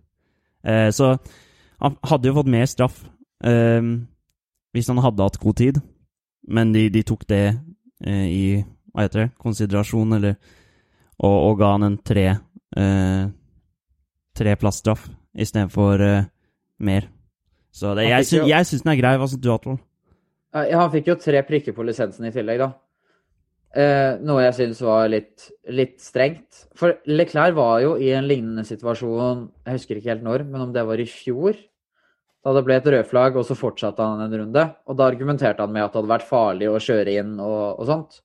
Uh, 0.67 0.91
så 0.93 1.15
han 1.81 1.97
hadde 2.11 2.29
jo 2.29 2.37
fått 2.37 2.51
mer 2.53 2.69
straff 2.69 2.99
uh, 3.47 3.81
hvis 4.77 4.91
han 4.93 5.01
hadde 5.01 5.25
hatt 5.25 5.41
god 5.41 5.57
tid, 5.57 5.81
men 6.49 6.75
de, 6.77 6.89
de 6.93 7.03
tok 7.07 7.25
det 7.31 7.45
uh, 7.55 8.27
i 8.29 8.61
hva 8.91 9.07
heter 9.07 9.25
det, 9.25 9.31
konsiderasjon, 9.41 10.17
eller 10.19 10.37
og, 11.21 11.37
og 11.37 11.55
ga 11.61 11.73
han 11.77 11.87
en 11.87 11.97
tre 12.05 12.27
uh, 12.77 13.25
tre 14.37 14.57
plassstraff 14.61 15.09
istedenfor 15.35 16.05
uh, 16.05 16.29
mer. 16.81 17.09
Så 17.73 17.95
det, 17.95 18.09
jeg, 18.09 18.27
syns, 18.27 18.49
jeg 18.51 18.67
syns 18.67 18.85
den 18.85 18.93
er 18.93 18.99
grei. 18.99 19.17
Hva 19.21 19.29
syns 19.31 19.43
du, 19.43 19.51
Atvold? 19.55 19.79
Han 20.57 20.91
fikk 20.91 21.13
jo 21.13 21.15
tre 21.23 21.43
prikker 21.47 21.77
på 21.77 21.85
lisensen 21.87 22.27
i 22.27 22.33
tillegg, 22.35 22.59
da. 22.59 22.73
Eh, 23.71 24.17
noe 24.27 24.43
jeg 24.43 24.55
syns 24.57 24.81
var 24.83 25.05
litt, 25.13 25.47
litt, 25.71 26.01
strengt. 26.03 26.65
For 26.79 26.97
Leclerc 27.07 27.55
var 27.55 27.77
jo 27.85 27.93
i 28.03 28.09
en 28.17 28.27
lignende 28.27 28.65
situasjon, 28.67 29.45
jeg 29.67 29.77
husker 29.77 30.01
ikke 30.01 30.11
helt 30.11 30.25
når, 30.27 30.45
men 30.49 30.65
om 30.65 30.73
det 30.75 30.83
var 30.89 30.99
i 30.99 31.07
fjor, 31.07 31.59
da 32.43 32.55
det 32.57 32.65
ble 32.67 32.79
et 32.81 32.89
rødflagg, 32.95 33.37
og 33.39 33.47
så 33.47 33.55
fortsatte 33.59 34.03
han 34.03 34.25
en 34.25 34.35
runde. 34.41 34.65
Og 34.89 34.99
da 34.99 35.07
argumenterte 35.07 35.63
han 35.63 35.75
med 35.75 35.85
at 35.85 35.93
det 35.93 36.01
hadde 36.01 36.15
vært 36.17 36.27
farlig 36.27 36.71
å 36.71 36.81
kjøre 36.83 37.15
inn 37.21 37.37
og, 37.37 37.79
og 37.83 37.87
sånt. 37.91 38.19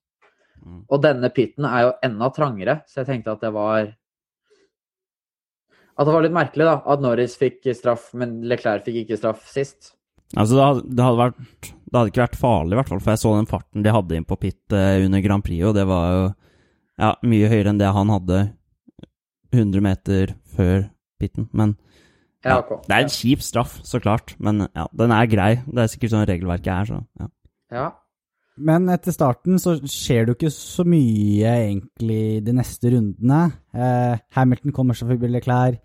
Mm. 0.64 0.82
Og 0.88 1.04
denne 1.04 1.30
pitten 1.36 1.68
er 1.70 1.84
jo 1.84 1.94
enda 2.08 2.32
trangere, 2.34 2.80
så 2.90 3.04
jeg 3.04 3.12
tenkte 3.12 3.36
at 3.36 3.46
det 3.46 3.54
var 3.54 3.92
At 5.96 6.08
det 6.08 6.14
var 6.16 6.26
litt 6.26 6.36
merkelig, 6.36 6.66
da. 6.68 6.80
At 6.92 7.04
Norris 7.04 7.38
fikk 7.40 7.70
straff, 7.78 8.10
men 8.18 8.42
Leclerc 8.50 8.84
fikk 8.88 9.04
ikke 9.04 9.20
straff 9.20 9.46
sist. 9.48 9.94
Altså, 10.34 10.58
det 10.58 10.66
hadde, 10.66 10.82
det 10.90 11.06
hadde, 11.06 11.20
vært, 11.22 11.70
det 11.96 12.02
hadde 12.02 12.12
ikke 12.12 12.26
vært 12.26 12.40
farlig, 12.40 12.76
i 12.76 12.80
hvert 12.82 12.92
fall, 12.92 13.00
for 13.00 13.14
jeg 13.14 13.22
så 13.22 13.32
den 13.38 13.48
farten 13.48 13.86
de 13.86 13.94
hadde 13.96 14.18
inn 14.20 14.28
på 14.28 14.38
pit 14.42 14.76
eh, 14.76 15.06
under 15.06 15.24
Grand 15.24 15.46
Prix, 15.46 15.64
og 15.70 15.76
det 15.78 15.86
var 15.88 16.06
jo 16.12 16.26
ja, 17.00 17.12
mye 17.24 17.50
høyere 17.52 17.72
enn 17.72 17.80
det 17.80 17.92
han 17.96 18.12
hadde 18.12 18.40
100 19.56 19.84
meter 19.86 20.36
før 20.56 20.90
pitten. 21.22 21.48
Men 21.56 21.78
Ja, 22.46 22.60
det 22.62 22.92
er 22.92 23.06
en 23.06 23.14
kjip 23.14 23.42
straff, 23.42 23.80
så 23.88 24.02
klart, 24.04 24.36
men 24.44 24.68
ja, 24.68 24.90
den 24.94 25.14
er 25.16 25.30
grei. 25.32 25.52
Det 25.66 25.82
er 25.82 25.90
sikkert 25.90 26.14
sånn 26.14 26.28
regelverket 26.30 26.74
er, 26.76 26.92
så 26.92 27.00
ja. 27.24 27.30
Ja. 27.74 27.86
Men 28.56 28.88
etter 28.94 29.12
starten 29.12 29.58
så 29.60 29.74
skjer 29.82 30.28
det 30.28 30.32
jo 30.32 30.38
ikke 30.38 30.54
så 30.54 30.86
mye 30.88 31.56
egentlig 31.66 32.44
de 32.46 32.54
neste 32.56 32.92
rundene. 32.94 33.42
Eh, 33.76 34.22
Hamilton 34.38 34.76
kommer 34.76 34.96
seg 34.96 35.10
forbi 35.12 35.32
Leclerc, 35.32 35.82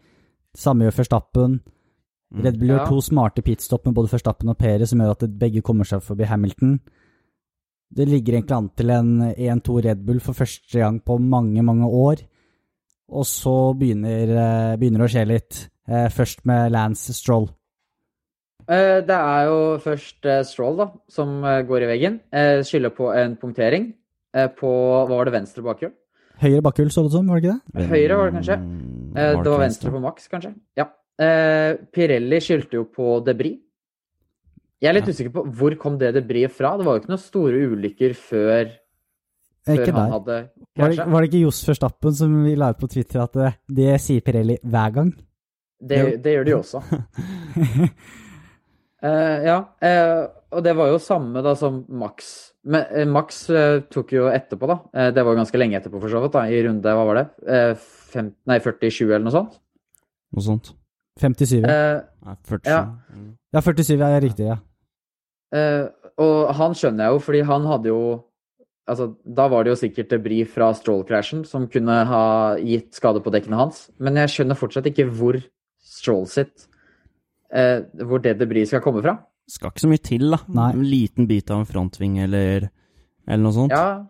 samme 0.58 0.86
gjør 0.86 0.98
Verstappen. 1.00 1.58
Mm. 2.32 2.42
Red 2.44 2.58
Bull 2.58 2.68
gjør 2.68 2.78
Ja. 2.78 2.86
to 2.86 3.00
smarte 3.02 3.42
pitstop 3.42 3.84
med 3.86 3.94
både 3.94 4.08
Verstappen 4.12 4.48
og 4.48 4.58
Perez, 4.58 4.88
som 4.90 4.98
gjør 5.00 5.10
at 5.16 5.38
begge 5.38 5.62
kommer 5.62 5.84
seg 5.84 6.00
forbi 6.02 6.24
Hamilton. 6.30 6.78
Det 7.92 8.06
ligger 8.08 8.34
egentlig 8.38 8.56
an 8.56 8.68
til 8.76 8.90
en 8.90 9.20
1-2 9.34 9.80
Red 9.84 10.04
Bull 10.06 10.20
for 10.20 10.32
første 10.32 10.78
gang 10.78 11.00
på 11.02 11.18
mange, 11.18 11.60
mange 11.62 11.86
år. 11.90 12.22
Og 13.10 13.24
så 13.26 13.74
begynner, 13.76 14.30
eh, 14.30 14.76
begynner 14.76 14.98
det 14.98 15.08
å 15.08 15.14
skje 15.16 15.26
litt. 15.26 15.68
Eh, 15.88 16.06
først 16.08 16.44
med 16.46 16.70
Lance 16.70 17.12
Stroll. 17.12 17.48
Eh, 18.68 19.00
Det 19.00 19.10
er 19.10 19.46
jo 19.46 19.78
først 19.78 20.46
Stroll 20.46 20.76
da, 20.76 20.90
som 21.08 21.42
går 21.42 21.82
i 21.82 21.86
veggen. 21.98 22.20
Eh, 22.32 22.62
Skylder 22.62 22.90
på 22.94 23.10
en 23.16 23.34
punktering 23.36 23.92
på 24.32 24.70
Hva 24.70 25.08
var 25.08 25.24
det 25.24 25.32
venstre 25.34 25.62
bakhjul? 25.64 25.90
Høyre 26.40 26.62
bakhjul, 26.62 26.86
så 26.92 27.02
det 27.02 27.06
ut 27.06 27.12
som, 27.12 27.26
var 27.26 27.40
det 27.40 27.50
ikke 27.50 27.60
det? 27.74 27.88
Høyre 27.90 28.16
var 28.16 28.30
det 28.30 28.34
kanskje? 28.38 28.56
Mm, 28.60 29.16
Eh, 29.16 29.42
Det 29.42 29.44
var 29.50 29.58
venstre 29.58 29.90
på 29.90 30.00
maks, 30.00 30.28
kanskje. 30.30 30.54
Ja. 30.76 30.84
Eh, 31.20 31.74
Pirelli 31.92 32.38
skyldte 32.40 32.78
jo 32.78 32.84
på 32.88 33.18
debris. 33.26 33.58
Jeg 34.80 34.88
er 34.88 34.94
litt 34.96 35.08
Ja. 35.10 35.12
usikker 35.12 35.32
på 35.34 35.42
hvor 35.52 35.74
kom 35.78 35.98
det 36.00 36.14
debriset 36.16 36.54
fra. 36.56 36.76
Det 36.78 36.86
var 36.86 36.96
jo 36.96 37.02
ikke 37.02 37.12
noen 37.12 37.20
store 37.20 37.58
ulykker 37.74 38.14
før, 38.16 38.70
Eh, 39.68 39.76
før 39.76 39.84
han 39.92 39.94
der. 39.94 40.10
hadde 40.14 40.50
Var 40.78 40.88
det, 40.88 41.06
var 41.12 41.20
det 41.20 41.28
ikke 41.30 41.42
Johs 41.42 41.58
Førstappen 41.66 42.14
som 42.16 42.44
vi 42.44 42.54
la 42.56 42.70
ut 42.70 42.78
på 42.80 42.88
Twitter 42.88 43.20
at 43.20 43.32
det, 43.36 43.50
det 43.68 44.00
sier 44.00 44.22
Pirelli 44.24 44.56
hver 44.64 44.94
gang? 44.94 45.10
Det, 45.82 46.22
det 46.22 46.32
gjør 46.38 46.44
de 46.44 46.54
også. 46.56 46.80
Eh, 49.02 49.44
ja, 49.46 49.54
eh, 49.80 50.26
og 50.52 50.60
det 50.62 50.74
var 50.76 50.90
jo 50.90 50.98
samme 51.00 51.40
da 51.40 51.54
som 51.56 51.78
Max. 51.88 52.52
Men 52.68 52.82
eh, 52.92 53.06
Max 53.08 53.46
eh, 53.48 53.78
tok 53.88 54.10
jo 54.12 54.26
etterpå, 54.28 54.68
da. 54.68 54.76
Eh, 54.92 55.08
det 55.16 55.24
var 55.24 55.38
ganske 55.38 55.56
lenge 55.56 55.78
etterpå, 55.78 56.02
for 56.02 56.12
så 56.12 56.20
vidt. 56.20 56.34
da, 56.36 56.42
I 56.52 56.58
runde, 56.66 56.82
hva 56.84 57.06
var 57.08 57.16
det? 57.16 57.24
Eh, 57.48 57.72
fem, 58.12 58.28
nei, 58.50 58.58
47 58.60 59.06
eller 59.08 59.24
noe 59.24 59.32
sånt. 59.32 59.56
Noe 60.36 60.44
sånt. 60.44 60.72
57. 61.18 61.60
ja. 61.60 62.00
Nei, 62.26 62.36
47. 62.46 62.70
Ja. 62.70 62.80
Mm. 63.14 63.30
Ja, 63.50 63.62
47 63.66 63.94
er 64.06 64.20
riktig, 64.22 64.46
ja. 64.46 64.58
eh, 65.56 65.86
og 66.20 66.52
han 66.54 66.76
skjønner 66.76 67.08
jeg 67.08 67.16
jo, 67.16 67.22
fordi 67.26 67.46
han 67.48 67.70
hadde 67.70 67.94
jo 67.94 68.02
Altså, 68.90 69.12
da 69.22 69.44
var 69.46 69.62
det 69.62 69.70
jo 69.70 69.78
sikkert 69.78 70.10
debris 70.10 70.48
fra 70.50 70.72
Stroll-krasjen 70.74 71.44
som 71.46 71.68
kunne 71.70 71.94
ha 72.08 72.22
gitt 72.58 72.96
skade 72.98 73.20
på 73.22 73.30
dekkene 73.30 73.60
hans. 73.60 73.84
Men 74.02 74.16
jeg 74.18 74.32
skjønner 74.32 74.58
fortsatt 74.58 74.88
ikke 74.90 75.04
hvor 75.14 75.38
Stroll 75.78 76.24
sitt 76.26 76.64
eh, 77.54 77.84
Hvor 78.02 78.18
det 78.24 78.32
debris 78.40 78.72
skal 78.72 78.82
komme 78.82 79.02
fra. 79.04 79.14
Skal 79.46 79.70
ikke 79.70 79.84
så 79.84 79.90
mye 79.92 80.02
til, 80.02 80.26
da. 80.34 80.40
Nei. 80.58 80.66
En 80.74 80.82
liten 80.82 81.28
bit 81.30 81.52
av 81.54 81.62
en 81.62 81.68
frontving 81.70 82.18
eller, 82.24 82.66
eller 83.28 83.44
noe 83.44 83.54
sånt. 83.54 83.76
Ja, 83.76 84.02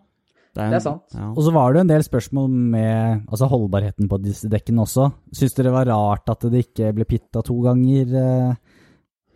en- 0.59 0.71
det 0.71 0.77
er 0.81 0.81
sant. 0.81 1.03
Ja. 1.15 1.29
Og 1.31 1.43
så 1.47 1.53
var 1.53 1.73
det 1.73 1.79
jo 1.79 1.81
en 1.87 1.93
del 1.95 2.03
spørsmål 2.03 2.49
med 2.51 3.27
altså 3.31 3.49
holdbarheten 3.49 4.09
på 4.09 4.19
disse 4.23 4.49
dekkene 4.51 4.83
også. 4.83 5.13
Syns 5.33 5.55
dere 5.55 5.71
det 5.71 5.73
var 5.73 5.87
rart 5.87 6.29
at 6.29 6.41
det 6.51 6.65
ikke 6.67 6.93
ble 6.95 7.05
pitta 7.05 7.43
to 7.47 7.55
ganger 7.63 8.15
eh, 8.19 8.55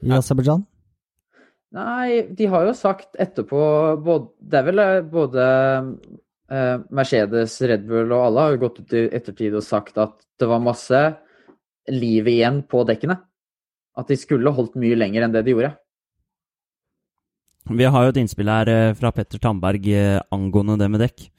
i 0.02 0.09
Ja. 0.09 0.18
Aserbajdsjan? 0.18 0.66
Nei, 1.75 2.23
de 2.35 2.47
har 2.47 2.66
jo 2.68 2.73
sagt 2.78 3.16
etterpå 3.18 3.61
både, 4.04 4.28
Det 4.40 4.59
er 4.61 4.66
vel 4.68 4.78
eh, 4.78 5.00
både 5.02 5.44
eh, 6.50 6.78
Mercedes, 6.94 7.56
Red 7.66 7.87
Bull 7.88 8.12
og 8.12 8.26
alle 8.28 8.40
har 8.44 8.50
jo 8.54 8.62
gått 8.68 8.80
ut 8.85 8.92
i 8.94 9.09
ettertid 9.16 9.54
og 9.59 9.62
sagt 9.66 9.99
at 9.99 10.14
det 10.38 10.49
var 10.50 10.61
masse 10.62 11.00
liv 11.90 12.26
igjen 12.30 12.62
på 12.71 12.85
dekkene. 12.87 13.18
At 13.97 14.09
de 14.11 14.16
skulle 14.18 14.50
holdt 14.54 14.75
mye 14.80 14.97
lenger 14.99 15.23
enn 15.26 15.33
det 15.35 15.44
de 15.47 15.52
gjorde. 15.54 15.75
Vi 17.71 17.85
har 17.88 18.04
jo 18.04 18.12
et 18.12 18.18
innspill 18.21 18.50
her 18.52 18.68
eh, 18.68 18.94
fra 18.97 19.12
Petter 19.14 19.40
Tandberg 19.40 19.87
eh, 19.88 20.21
angående 20.35 20.76
det 20.80 20.88
med 20.92 21.00
dekk. 21.00 21.30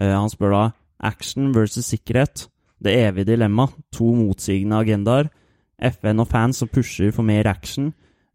Eh, 0.00 0.12
Han 0.14 0.30
spør 0.32 0.54
da 0.54 0.62
action 1.04 1.50
versus 1.52 1.90
sikkerhet. 1.92 2.46
Det 2.80 2.94
evige 2.96 3.32
dilemma. 3.32 3.68
To 3.92 4.14
motsigende 4.16 4.80
agendaer. 4.80 5.28
FN 5.76 6.22
og 6.24 6.30
fans 6.30 6.62
som 6.62 6.70
pusher 6.72 7.12
for 7.12 7.26
mer 7.28 7.44
action, 7.50 7.90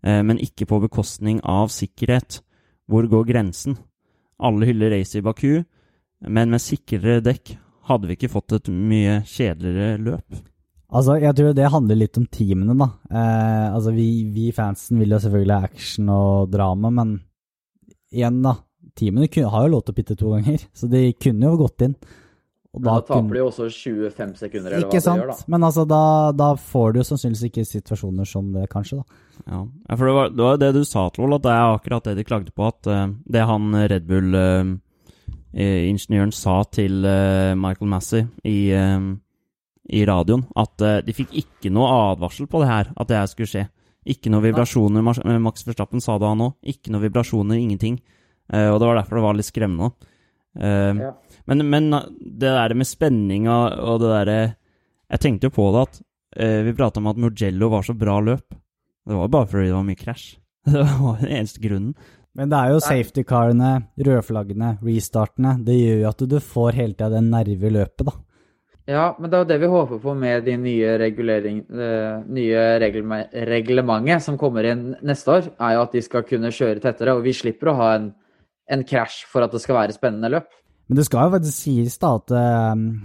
men 0.05 0.37
ikke 0.37 0.67
på 0.69 0.77
bekostning 0.83 1.39
av 1.41 1.71
sikkerhet. 1.73 2.43
Hvor 2.85 3.07
går 3.09 3.25
grensen? 3.31 3.79
Alle 4.37 4.67
hyller 4.69 4.93
racet 4.93 5.19
i 5.19 5.23
Baku, 5.25 5.63
men 6.29 6.53
med 6.53 6.61
sikrere 6.61 7.17
dekk 7.25 7.55
hadde 7.89 8.09
vi 8.09 8.17
ikke 8.17 8.29
fått 8.29 8.53
et 8.59 8.69
mye 8.69 9.23
kjedeligere 9.25 9.97
løp. 10.05 10.37
Altså, 10.91 11.15
jeg 11.23 11.33
tror 11.37 11.53
det 11.55 11.69
handler 11.71 11.97
litt 12.01 12.17
om 12.19 12.25
teamene, 12.27 12.75
da. 12.77 12.89
Eh, 13.09 13.67
altså, 13.73 13.93
vi, 13.95 14.07
vi 14.29 14.49
fansen 14.53 14.99
vil 14.99 15.13
jo 15.15 15.21
selvfølgelig 15.23 15.57
ha 15.57 15.69
action 15.69 16.09
og 16.11 16.51
drama, 16.51 16.91
men 16.93 17.13
igjen, 18.13 18.41
da. 18.43 18.53
Teamene 18.97 19.27
kunne, 19.31 19.49
har 19.53 19.61
jo 19.67 19.71
lov 19.75 19.83
til 19.85 19.93
å 19.93 19.95
pitte 20.01 20.15
to 20.19 20.27
ganger, 20.35 20.59
så 20.77 20.83
de 20.91 21.01
kunne 21.13 21.45
jo 21.47 21.57
gått 21.63 21.81
inn. 21.87 21.95
Og 22.71 22.79
da, 22.85 22.91
da 22.93 23.01
taper 23.03 23.19
kunne- 23.19 23.33
de 23.35 23.39
jo 23.41 23.47
også 23.49 23.65
25 23.67 24.35
sekunder, 24.39 24.69
eller 24.71 24.85
Ikke 24.87 24.99
hva 25.01 25.03
sant? 25.03 25.19
de 25.19 25.23
gjør, 25.25 25.31
da. 25.33 25.37
Men 25.51 25.61
altså, 25.67 25.83
da, 25.91 26.03
da 26.39 26.49
får 26.55 26.87
du 26.93 26.97
jo 27.01 27.07
sannsynligvis 27.09 27.47
ikke 27.49 27.65
situasjoner 27.67 28.25
som 28.29 28.45
det, 28.55 28.63
kanskje, 28.71 28.95
da. 29.01 29.05
Ja, 29.47 29.59
Ja, 29.89 29.95
for 29.97 30.05
det 30.07 30.13
var, 30.15 30.29
det 30.29 30.43
var 30.45 30.57
det 30.61 30.69
du 30.77 30.83
sa, 30.87 31.09
Troll, 31.11 31.33
at 31.35 31.43
det 31.43 31.51
er 31.51 31.73
akkurat 31.75 32.03
det 32.07 32.15
de 32.19 32.23
klagde 32.27 32.51
på. 32.55 32.63
At 32.69 32.87
uh, 32.87 33.07
det 33.27 33.43
han 33.49 33.63
Red 33.75 34.05
Bull-ingeniøren 34.07 36.31
sa 36.35 36.61
til 36.71 37.03
eh, 37.05 37.51
Michael 37.59 37.89
Massey 37.91 38.23
i, 38.47 38.71
eh, 38.71 38.99
i 39.91 40.05
radioen, 40.07 40.45
at 40.55 40.81
eh, 40.85 41.01
de 41.05 41.13
fikk 41.17 41.31
ikke 41.43 41.69
noe 41.73 41.91
advarsel 42.13 42.47
på 42.47 42.59
det 42.63 42.69
her, 42.71 42.85
at 42.95 43.07
det 43.11 43.17
her 43.19 43.27
skulle 43.31 43.51
skje. 43.51 43.65
Ikke 44.09 44.31
noe 44.33 44.41
vibrasjoner. 44.41 45.03
Eh, 45.25 45.37
Max 45.39 45.65
Verstappen 45.67 46.01
sa 46.01 46.17
det, 46.17 46.27
han 46.31 46.41
òg. 46.47 46.55
Ikke 46.65 46.91
noe 46.93 47.03
vibrasjoner, 47.03 47.59
ingenting. 47.61 47.99
Eh, 48.51 48.69
og 48.71 48.79
det 48.81 48.87
var 48.89 48.97
derfor 49.01 49.19
det 49.19 49.25
var 49.27 49.37
litt 49.37 49.49
skremmende. 49.49 49.91
Eh, 50.57 50.93
Ja. 50.99 51.11
men, 51.47 51.69
men 51.69 51.89
det 51.91 52.49
der 52.51 52.73
med 52.75 52.87
spenninga 52.89 53.79
og 53.79 54.01
det 54.01 54.09
derre 54.11 54.39
Jeg 55.11 55.19
tenkte 55.23 55.47
jo 55.47 55.53
på 55.55 55.67
det 55.71 55.81
at 55.87 56.01
eh, 56.35 56.61
vi 56.65 56.73
prata 56.75 56.99
om 56.99 57.07
at 57.07 57.17
Mugello 57.19 57.69
var 57.71 57.83
så 57.83 57.93
bra 57.95 58.17
løp. 58.19 58.49
Det 59.07 59.15
var 59.15 59.25
jo 59.27 59.31
bare 59.35 59.47
fordi 59.51 59.67
det 59.69 59.75
var 59.75 59.87
mye 59.87 59.99
krasj. 59.99 60.25
Det 60.71 60.83
var 61.01 61.17
den 61.21 61.31
eneste 61.39 61.59
grunnen. 61.63 61.95
Men 62.37 62.47
det 62.51 62.57
er 62.57 62.69
jo 62.71 62.79
safety-carene, 62.79 63.69
rødflaggene, 63.99 64.77
restartene. 64.85 65.55
Det 65.65 65.73
gjør 65.75 65.97
jo 66.03 66.09
at 66.13 66.21
du 66.31 66.37
får 66.39 66.77
hele 66.77 66.93
tida 66.93 67.09
den 67.17 67.27
nerve 67.33 67.67
i 67.67 67.73
løpet, 67.75 68.05
da. 68.07 68.13
Ja, 68.91 69.05
men 69.17 69.29
det 69.31 69.37
er 69.37 69.43
jo 69.45 69.49
det 69.51 69.59
vi 69.61 69.69
håper 69.71 69.99
på 70.03 70.13
med 70.19 70.43
de 70.47 70.55
nye, 70.59 70.95
regulering, 70.99 71.61
eh, 71.71 72.23
nye 72.27 72.63
regleme- 72.81 73.27
reglementet 73.47 74.25
som 74.25 74.39
kommer 74.41 74.67
inn 74.67 74.89
neste 75.05 75.31
år, 75.37 75.51
er 75.55 75.77
jo 75.77 75.83
at 75.85 75.93
de 75.95 76.01
skal 76.03 76.25
kunne 76.27 76.51
kjøre 76.51 76.81
tettere, 76.83 77.15
og 77.15 77.23
vi 77.23 77.31
slipper 77.37 77.71
å 77.71 77.77
ha 77.79 77.91
en, 77.99 78.09
en 78.71 78.83
krasj 78.87 79.21
for 79.31 79.45
at 79.45 79.53
det 79.55 79.61
skal 79.63 79.77
være 79.79 79.95
spennende 79.95 80.31
løp. 80.33 80.49
Men 80.91 80.97
det 80.99 81.05
skal 81.07 81.29
jo 81.29 81.35
faktisk 81.37 81.55
sies 81.55 81.93
da 82.01 82.15
at 82.17 82.31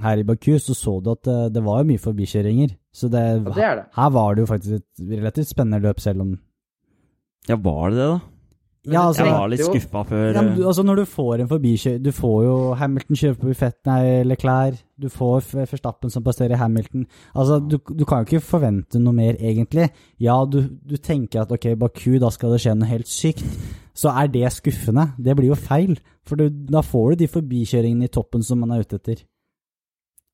her 0.03 0.19
i 0.19 0.25
Baku 0.27 0.57
så 0.59 0.75
så 0.75 0.97
du 1.05 1.13
at 1.13 1.29
eh, 1.31 1.45
det 1.55 1.63
var 1.63 1.85
jo 1.85 1.91
mye 1.93 2.03
forbikjøringer. 2.03 2.73
Så 2.91 3.11
det, 3.13 3.23
ja, 3.23 3.53
det 3.55 3.67
er 3.69 3.77
det. 3.79 3.85
her 3.95 4.11
var 4.17 4.35
det 4.35 4.43
jo 4.43 4.51
faktisk 4.51 4.81
et 4.81 5.11
relativt 5.13 5.53
spennende 5.53 5.83
løp, 5.85 6.01
selv 6.03 6.25
om 6.25 6.33
Ja, 7.47 7.55
var 7.63 7.93
det 7.95 8.01
det, 8.01 8.09
da? 8.11 8.19
Ja, 8.87 9.09
altså- 9.09 9.25
Jeg 9.25 9.33
var 9.35 9.49
litt 9.49 9.65
skuffa 9.67 10.05
før 10.07 10.35
ja, 10.35 10.43
du, 10.43 10.63
eh, 10.63 10.67
altså 10.67 10.85
Når 10.87 10.97
du 10.97 11.05
får 11.11 11.41
en 11.41 11.49
forbikjøring 11.49 12.03
Du 12.03 12.13
får 12.13 12.45
jo 12.45 12.75
Hamilton 12.75 13.17
kjører 13.17 13.39
på 13.41 13.49
Buffett, 13.51 13.77
nei, 13.87 14.23
Leclerc. 14.23 14.83
Du 15.01 15.09
får 15.09 15.41
forstappen 15.43 15.97
Verstappen 15.97 16.11
som 16.11 16.23
passerer 16.25 16.57
Hamilton. 16.57 17.07
Altså, 17.35 17.59
du, 17.61 17.79
du 17.79 18.05
kan 18.05 18.25
jo 18.25 18.37
ikke 18.37 18.45
forvente 18.45 19.01
noe 19.01 19.13
mer, 19.13 19.37
egentlig. 19.41 19.91
Ja, 20.21 20.45
du, 20.45 20.63
du 20.69 20.97
tenker 20.97 21.43
at 21.43 21.53
ok, 21.53 21.77
Baku, 21.79 22.19
da 22.19 22.31
skal 22.31 22.53
det 22.55 22.61
skje 22.61 22.77
noe 22.77 22.89
helt 22.89 23.09
sykt. 23.09 23.45
Så 23.97 24.13
er 24.13 24.29
det 24.29 24.51
skuffende. 24.53 25.13
Det 25.19 25.37
blir 25.37 25.49
jo 25.49 25.59
feil. 25.59 25.99
For 26.27 26.37
du, 26.37 26.49
da 26.51 26.83
får 26.85 27.15
du 27.15 27.25
de 27.25 27.29
forbikjøringene 27.33 28.05
i 28.05 28.13
toppen 28.13 28.43
som 28.45 28.61
man 28.61 28.75
er 28.75 28.85
ute 28.85 28.99
etter. 29.01 29.25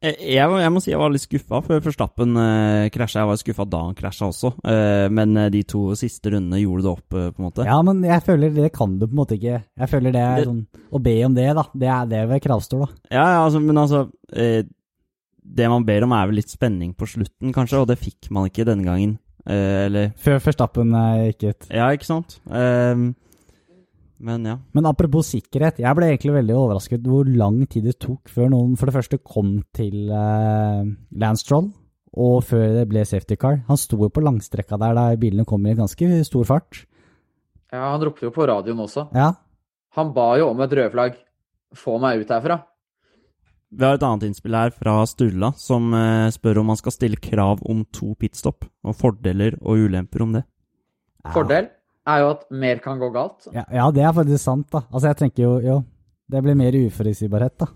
Jeg, 0.02 0.16
jeg, 0.34 0.70
må- 0.74 0.80
si 0.82 0.90
jeg 0.90 0.98
var 0.98 1.12
litt 1.14 1.22
skuffa 1.22 1.60
før 1.62 1.80
Forstappen 1.84 2.34
uh, 2.34 2.88
krasja. 2.90 3.20
Jeg 3.22 3.30
var 3.30 3.38
skuffa 3.40 3.66
da 3.70 3.82
han 3.86 3.94
krasja 3.98 4.26
også, 4.32 4.50
Eh, 4.66 5.06
men 5.14 5.36
eh, 5.38 5.48
de 5.54 5.62
to 5.68 5.82
siste 5.98 6.32
rundene 6.34 6.58
gjorde 6.60 6.82
det 6.82 6.90
opp, 6.92 7.14
eh, 7.14 7.28
på 7.30 7.38
en 7.42 7.46
måte. 7.46 7.66
Ja, 7.68 7.78
men 7.86 8.02
jeg 8.06 8.22
føler 8.26 8.50
det 8.56 8.72
kan 8.74 8.98
du 8.98 9.06
på 9.06 9.12
en 9.14 9.20
måte 9.22 9.36
ikke. 9.38 9.62
Jeg 9.78 9.88
føler 9.92 10.12
det 10.14 10.22
er 10.26 10.44
sånn 10.48 10.60
Å 10.92 11.00
be 11.02 11.14
om 11.26 11.34
det, 11.38 11.48
da. 11.54 11.64
Det 11.84 11.90
er 11.94 12.06
det 12.10 12.22
ved 12.32 12.42
kravstor, 12.44 12.84
da. 12.86 12.90
Ja, 13.14 13.24
ja, 13.36 13.40
altså, 13.46 13.60
men 13.62 13.78
altså 13.78 14.02
eh, 14.34 14.62
Det 15.42 15.68
man 15.70 15.84
ber 15.86 16.04
om, 16.06 16.12
er 16.18 16.26
vel 16.30 16.38
litt 16.42 16.50
spenning 16.52 16.94
på 16.98 17.06
slutten, 17.10 17.52
kanskje, 17.54 17.80
og 17.82 17.88
det 17.90 17.98
fikk 18.02 18.30
man 18.34 18.50
ikke 18.50 18.66
denne 18.68 18.86
gangen. 18.86 19.16
Eh, 19.46 19.86
eller 19.86 20.12
Før 20.22 20.42
Forstappen 20.42 20.94
eh, 20.94 21.30
gikk 21.32 21.48
ut. 21.52 21.70
Ja, 21.74 21.88
ikke 21.94 22.06
sant? 22.10 22.40
Eh, 22.50 23.06
men 24.22 24.46
ja. 24.46 24.56
Men 24.72 24.86
apropos 24.88 25.32
sikkerhet, 25.34 25.80
jeg 25.82 25.98
ble 25.98 26.08
egentlig 26.12 26.36
veldig 26.36 26.56
overrasket 26.56 27.06
hvor 27.10 27.28
lang 27.28 27.62
tid 27.70 27.88
det 27.90 27.98
tok 28.02 28.30
før 28.30 28.52
noen 28.54 28.76
for 28.78 28.88
det 28.88 28.96
første 28.96 29.18
kom 29.18 29.56
til 29.74 30.12
uh, 30.14 30.86
Landstroll, 31.18 31.72
og 32.12 32.42
før 32.46 32.76
det 32.76 32.86
ble 32.90 33.04
safety 33.08 33.38
car. 33.40 33.62
Han 33.68 33.80
sto 33.80 33.98
jo 34.00 34.10
på 34.12 34.22
langstrekka 34.22 34.78
der 34.80 34.96
da 34.98 35.06
bilene 35.18 35.46
kom 35.48 35.66
i 35.66 35.76
ganske 35.78 36.08
stor 36.28 36.48
fart. 36.48 36.84
Ja, 37.72 37.88
han 37.94 38.04
ropte 38.04 38.28
jo 38.28 38.34
på 38.34 38.46
radioen 38.48 38.84
også. 38.84 39.08
Ja, 39.16 39.32
Han 39.92 40.14
ba 40.16 40.38
jo 40.40 40.46
om 40.48 40.60
et 40.64 40.72
rødflagg. 40.72 41.18
Få 41.76 41.98
meg 42.00 42.22
ut 42.22 42.30
herfra. 42.32 42.62
Vi 43.72 43.84
har 43.84 43.96
et 43.96 44.04
annet 44.04 44.26
innspill 44.28 44.56
her 44.56 44.72
fra 44.72 44.98
Sturla, 45.08 45.52
som 45.56 45.92
eh, 45.96 46.30
spør 46.32 46.60
om 46.60 46.70
man 46.72 46.78
skal 46.80 46.92
stille 46.92 47.20
krav 47.20 47.60
om 47.68 47.84
to 47.92 48.12
pitstop, 48.20 48.66
og 48.84 48.96
fordeler 48.96 49.56
og 49.60 49.84
ulemper 49.84 50.24
om 50.24 50.34
det. 50.36 50.42
Fordel 51.32 51.70
er 52.08 52.22
jo 52.22 52.30
at 52.34 52.44
mer 52.50 52.80
kan 52.82 53.00
gå 53.00 53.08
galt. 53.14 53.48
Ja, 53.54 53.64
ja, 53.70 53.88
det 53.94 54.04
er 54.04 54.14
faktisk 54.16 54.42
sant, 54.42 54.68
da. 54.72 54.84
Altså, 54.90 55.08
jeg 55.10 55.20
tenker 55.20 55.44
jo, 55.44 55.54
jo 55.62 55.80
Det 56.32 56.40
blir 56.42 56.56
mer 56.56 56.72
uforutsigbarhet, 56.72 57.56
da. 57.60 57.68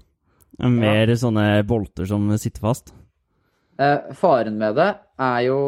Mer 0.73 1.11
sånne 1.21 1.63
bolter 1.69 2.09
som 2.09 2.31
sitter 2.41 2.63
fast. 2.65 2.95
Eh, 3.77 4.15
faren 4.17 4.57
med 4.57 4.79
det 4.79 4.89
er 5.21 5.41
jo 5.45 5.59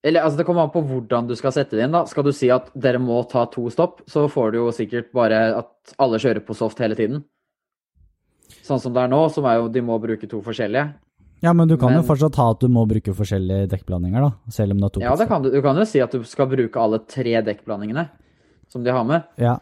Eller 0.00 0.24
altså, 0.24 0.38
det 0.38 0.46
kommer 0.48 0.64
an 0.64 0.72
på 0.72 0.80
hvordan 0.80 1.26
du 1.28 1.34
skal 1.36 1.52
sette 1.52 1.76
det 1.76 1.84
inn, 1.84 1.92
da. 1.92 2.06
Skal 2.08 2.24
du 2.24 2.32
si 2.32 2.48
at 2.50 2.70
dere 2.72 3.02
må 3.02 3.20
ta 3.28 3.44
to 3.52 3.66
stopp, 3.68 4.00
så 4.08 4.24
får 4.32 4.54
du 4.54 4.62
jo 4.62 4.70
sikkert 4.72 5.10
bare 5.12 5.42
at 5.58 5.94
alle 6.00 6.16
kjører 6.22 6.40
på 6.46 6.56
soft 6.56 6.80
hele 6.80 6.96
tiden. 6.96 7.20
Sånn 8.64 8.80
som 8.80 8.94
det 8.96 9.02
er 9.04 9.12
nå, 9.12 9.20
som 9.28 9.44
er 9.44 9.58
jo 9.60 9.68
de 9.68 9.82
må 9.84 9.98
bruke 10.00 10.28
to 10.30 10.40
forskjellige. 10.46 10.94
Ja, 11.40 11.54
men 11.56 11.68
du 11.68 11.76
kan 11.80 11.94
jo 11.96 12.02
fortsatt 12.04 12.36
ha 12.36 12.50
at 12.52 12.60
du 12.60 12.68
må 12.72 12.84
bruke 12.88 13.14
forskjellige 13.16 13.70
dekkblandinger, 13.72 14.26
da. 14.26 14.52
Selv 14.52 14.74
om 14.74 14.82
det 14.82 14.90
er 14.90 14.94
to 14.94 15.04
Ja, 15.04 15.16
det 15.16 15.26
kan 15.30 15.44
du. 15.44 15.48
Du 15.52 15.60
kan 15.64 15.78
jo 15.80 15.86
si 15.88 16.02
at 16.04 16.12
du 16.12 16.24
skal 16.28 16.50
bruke 16.50 16.80
alle 16.80 17.00
tre 17.08 17.40
dekkblandingene 17.46 18.06
som 18.70 18.84
de 18.84 18.92
har 18.94 19.06
med. 19.08 19.28
Ja. 19.40 19.56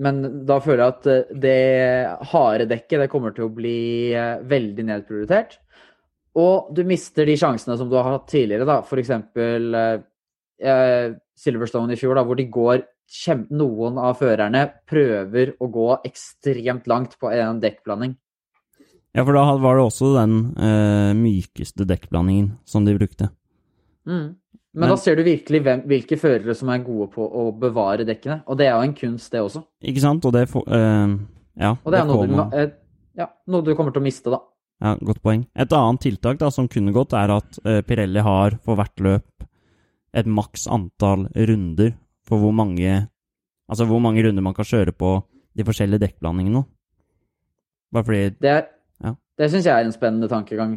Men 0.00 0.22
da 0.48 0.56
føler 0.64 0.82
jeg 0.82 0.94
at 0.94 1.08
eh, 1.12 1.34
det 1.42 1.58
harde 2.32 2.68
dekket 2.70 3.04
det 3.04 3.10
kommer 3.12 3.34
til 3.36 3.48
å 3.48 3.52
bli 3.52 4.12
eh, 4.16 4.38
veldig 4.48 4.86
nedprioritert. 4.88 5.58
Og 6.40 6.70
du 6.74 6.84
mister 6.88 7.28
de 7.28 7.36
sjansene 7.36 7.76
som 7.76 7.90
du 7.90 7.98
har 7.98 8.08
hatt 8.08 8.30
tidligere, 8.30 8.68
da. 8.68 8.78
For 8.86 9.02
eksempel 9.02 9.76
eh, 9.76 11.12
Silverstone 11.40 11.96
i 11.96 12.00
fjor, 12.00 12.16
da, 12.16 12.24
hvor 12.24 12.40
de 12.40 12.48
går 12.52 12.86
Noen 13.50 13.96
av 13.98 14.20
førerne 14.20 14.60
prøver 14.86 15.56
å 15.58 15.66
gå 15.66 15.86
ekstremt 16.06 16.84
langt 16.86 17.16
på 17.18 17.32
en 17.34 17.58
dekkblanding. 17.58 18.12
Ja, 19.16 19.24
for 19.26 19.34
da 19.34 19.42
var 19.58 19.78
det 19.78 19.84
også 19.88 20.12
den 20.14 20.34
eh, 20.54 21.10
mykeste 21.18 21.86
dekkblandingen 21.88 22.52
som 22.68 22.84
de 22.86 22.94
brukte. 22.94 23.30
Mm. 24.06 24.36
Men, 24.70 24.84
Men- 24.84 24.92
da 24.92 24.96
ser 25.02 25.16
du 25.18 25.24
virkelig 25.26 25.62
hvem, 25.66 25.82
hvilke 25.90 26.18
førere 26.20 26.54
som 26.54 26.68
er 26.70 26.84
gode 26.86 27.08
på 27.10 27.24
å 27.26 27.48
bevare 27.58 28.06
dekkene. 28.06 28.42
Og 28.46 28.56
det 28.60 28.68
er 28.68 28.76
jo 28.76 28.86
en 28.86 28.94
kunst, 28.94 29.32
det 29.32 29.42
også. 29.42 29.64
Ikke 29.82 30.00
sant? 30.04 30.24
Og 30.24 30.32
det 30.36 30.46
får 30.52 30.68
eh, 30.68 31.16
Ja, 31.60 31.74
Og 31.74 31.90
det 31.92 31.98
er 32.00 32.06
noe 32.06 32.26
du, 32.30 32.36
eh, 32.56 32.70
ja, 33.18 33.26
noe 33.50 33.66
du 33.66 33.74
kommer 33.74 33.92
til 33.92 34.00
å 34.00 34.06
miste, 34.06 34.30
da. 34.30 34.38
Ja, 34.80 34.94
Godt 34.96 35.20
poeng. 35.22 35.42
Et 35.58 35.72
annet 35.76 36.00
tiltak 36.00 36.38
da, 36.38 36.48
som 36.54 36.68
kunne 36.70 36.94
gått, 36.94 37.12
er 37.12 37.34
at 37.34 37.58
eh, 37.66 37.82
Pirelli 37.82 38.22
har 38.24 38.56
for 38.64 38.78
hvert 38.78 39.02
løp 39.02 39.44
et 40.14 40.26
maks 40.26 40.64
antall 40.70 41.26
runder 41.34 41.92
for 42.26 42.38
hvor 42.42 42.54
mange 42.54 43.08
Altså 43.70 43.84
hvor 43.86 44.00
mange 44.02 44.22
runder 44.26 44.42
man 44.42 44.54
kan 44.54 44.66
kjøre 44.66 44.90
på 44.98 45.10
de 45.54 45.62
forskjellige 45.62 46.02
dekkblandingene. 46.02 46.64
Bare 47.94 48.06
fordi, 48.06 48.22
Det, 48.42 48.50
er-. 48.50 48.66
Det 49.40 49.48
syns 49.50 49.64
jeg 49.66 49.72
er 49.72 49.88
en 49.88 49.94
spennende 49.96 50.28
tankegang, 50.30 50.76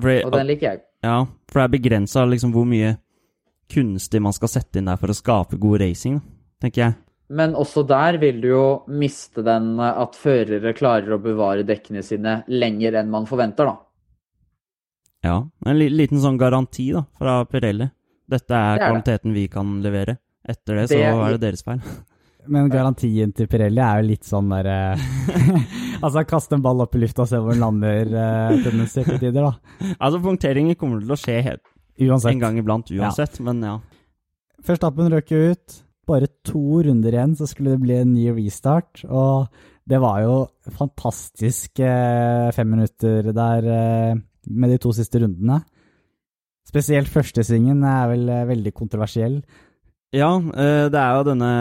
fordi 0.00 0.20
og 0.24 0.32
den 0.38 0.46
liker 0.52 0.68
jeg. 0.70 0.82
Ja, 1.04 1.18
for 1.50 1.60
det 1.60 1.66
er 1.66 1.74
begrensa 1.74 2.22
liksom, 2.28 2.52
hvor 2.54 2.66
mye 2.68 2.94
kunstig 3.70 4.20
man 4.22 4.34
skal 4.36 4.50
sette 4.52 4.80
inn 4.80 4.88
der 4.90 4.98
for 5.00 5.12
å 5.12 5.16
skape 5.16 5.58
god 5.60 5.80
racing, 5.82 6.20
tenker 6.62 6.84
jeg. 6.84 6.94
Men 7.30 7.52
også 7.54 7.84
der 7.86 8.16
vil 8.18 8.40
du 8.42 8.48
jo 8.50 8.62
miste 8.90 9.44
den 9.46 9.76
at 9.80 10.16
førere 10.18 10.72
klarer 10.74 11.14
å 11.14 11.20
bevare 11.22 11.62
dekkene 11.66 12.02
sine 12.02 12.40
lenger 12.50 12.96
enn 12.98 13.10
man 13.12 13.28
forventer, 13.30 13.68
da. 13.70 13.76
Ja, 15.22 15.36
En 15.68 15.78
liten 15.78 16.18
sånn 16.22 16.38
garanti 16.40 16.88
da, 16.94 17.04
fra 17.18 17.44
Pirelli. 17.44 17.86
Dette 18.30 18.50
er, 18.56 18.78
Det 18.78 18.82
er 18.82 18.94
det. 18.94 19.02
kvaliteten 19.04 19.34
vi 19.34 19.48
kan 19.52 19.82
levere. 19.84 20.18
Etter 20.48 20.74
det, 20.80 20.88
så 20.88 20.96
Det- 20.96 21.04
er 21.04 21.30
det 21.36 21.40
deres 21.40 21.62
feil. 21.62 21.80
Men 22.48 22.70
garantien 22.72 23.32
til 23.36 23.48
Pirelli 23.50 23.82
er 23.84 24.00
jo 24.00 24.08
litt 24.08 24.24
sånn 24.24 24.48
derre 24.52 24.94
Altså, 26.04 26.22
kaste 26.24 26.56
en 26.56 26.62
ball 26.64 26.80
opp 26.80 26.94
i 26.96 27.02
lufta 27.02 27.26
og 27.26 27.28
se 27.28 27.40
hvor 27.42 27.52
den 27.52 27.60
lander 27.60 28.08
til 28.08 28.62
tendenser 28.64 29.04
til 29.04 29.18
tider, 29.20 29.44
da. 29.50 29.92
altså, 29.98 30.20
punkteringer 30.24 30.78
kommer 30.80 31.02
til 31.02 31.12
å 31.12 31.18
skje 31.20 31.36
helt, 31.44 31.64
Uansett. 32.00 32.32
en 32.32 32.40
gang 32.40 32.56
iblant 32.62 32.88
uansett, 32.96 33.36
men 33.44 33.60
ja. 33.66 33.74
Førstappen 34.64 35.10
røk 35.12 35.32
jo 35.34 35.42
ut. 35.52 35.76
Bare 36.08 36.30
to 36.46 36.80
runder 36.86 37.14
igjen, 37.14 37.34
så 37.36 37.46
skulle 37.48 37.74
det 37.74 37.82
bli 37.84 37.98
en 38.00 38.14
ny 38.14 38.30
restart. 38.36 39.02
Og 39.06 39.52
det 39.88 40.00
var 40.02 40.22
jo 40.24 40.36
fantastisk 40.76 41.80
eh, 41.84 42.48
fem 42.56 42.72
minutter 42.72 43.30
der 43.36 43.68
eh, 43.76 44.14
med 44.48 44.72
de 44.72 44.78
to 44.80 44.92
siste 44.96 45.20
rundene. 45.22 45.60
Spesielt 46.70 47.10
førstesvingen 47.10 47.84
er 47.88 48.08
vel 48.12 48.24
eh, 48.32 48.46
veldig 48.50 48.72
kontroversiell. 48.76 49.40
Ja, 50.16 50.32
eh, 50.38 50.86
det 50.92 51.00
er 51.00 51.20
jo 51.20 51.28
denne 51.28 51.52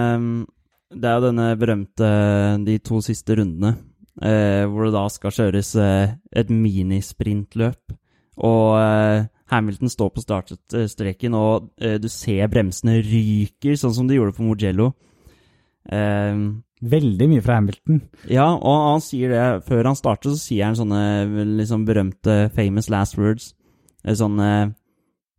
Det 0.90 1.06
er 1.06 1.20
jo 1.20 1.28
denne 1.28 1.52
berømte 1.60 2.08
de 2.66 2.78
to 2.82 2.98
siste 3.06 3.36
rundene, 3.38 3.76
eh, 4.26 4.64
hvor 4.66 4.88
det 4.88 4.96
da 4.96 5.04
skal 5.14 5.34
kjøres 5.36 5.76
eh, 5.78 6.16
et 6.34 6.50
minisprintløp. 6.50 7.94
Og 8.40 8.80
eh, 8.80 9.28
Hamilton 9.54 9.92
står 9.92 10.10
på 10.16 10.24
startstreken, 10.24 11.36
og 11.38 11.70
eh, 11.78 12.00
du 12.02 12.08
ser 12.10 12.50
bremsene 12.50 13.00
ryker, 13.06 13.78
sånn 13.78 13.94
som 13.94 14.10
de 14.10 14.18
gjorde 14.18 14.34
på 14.38 14.48
Mugello. 14.48 14.94
Eh, 15.90 16.42
Veldig 16.80 17.26
mye 17.28 17.44
fra 17.44 17.58
Hamilton. 17.60 17.98
ja, 18.32 18.46
og 18.56 18.78
han 18.94 19.02
sier 19.04 19.34
det 19.34 19.64
Før 19.68 19.90
han 19.90 19.98
starter, 20.00 20.32
så 20.32 20.40
sier 20.40 20.70
han 20.70 20.78
sånne 20.80 21.02
liksom 21.60 21.82
berømte 21.84 22.46
famous 22.56 22.88
last 22.88 23.18
words. 23.20 23.50
Sånn 24.08 24.40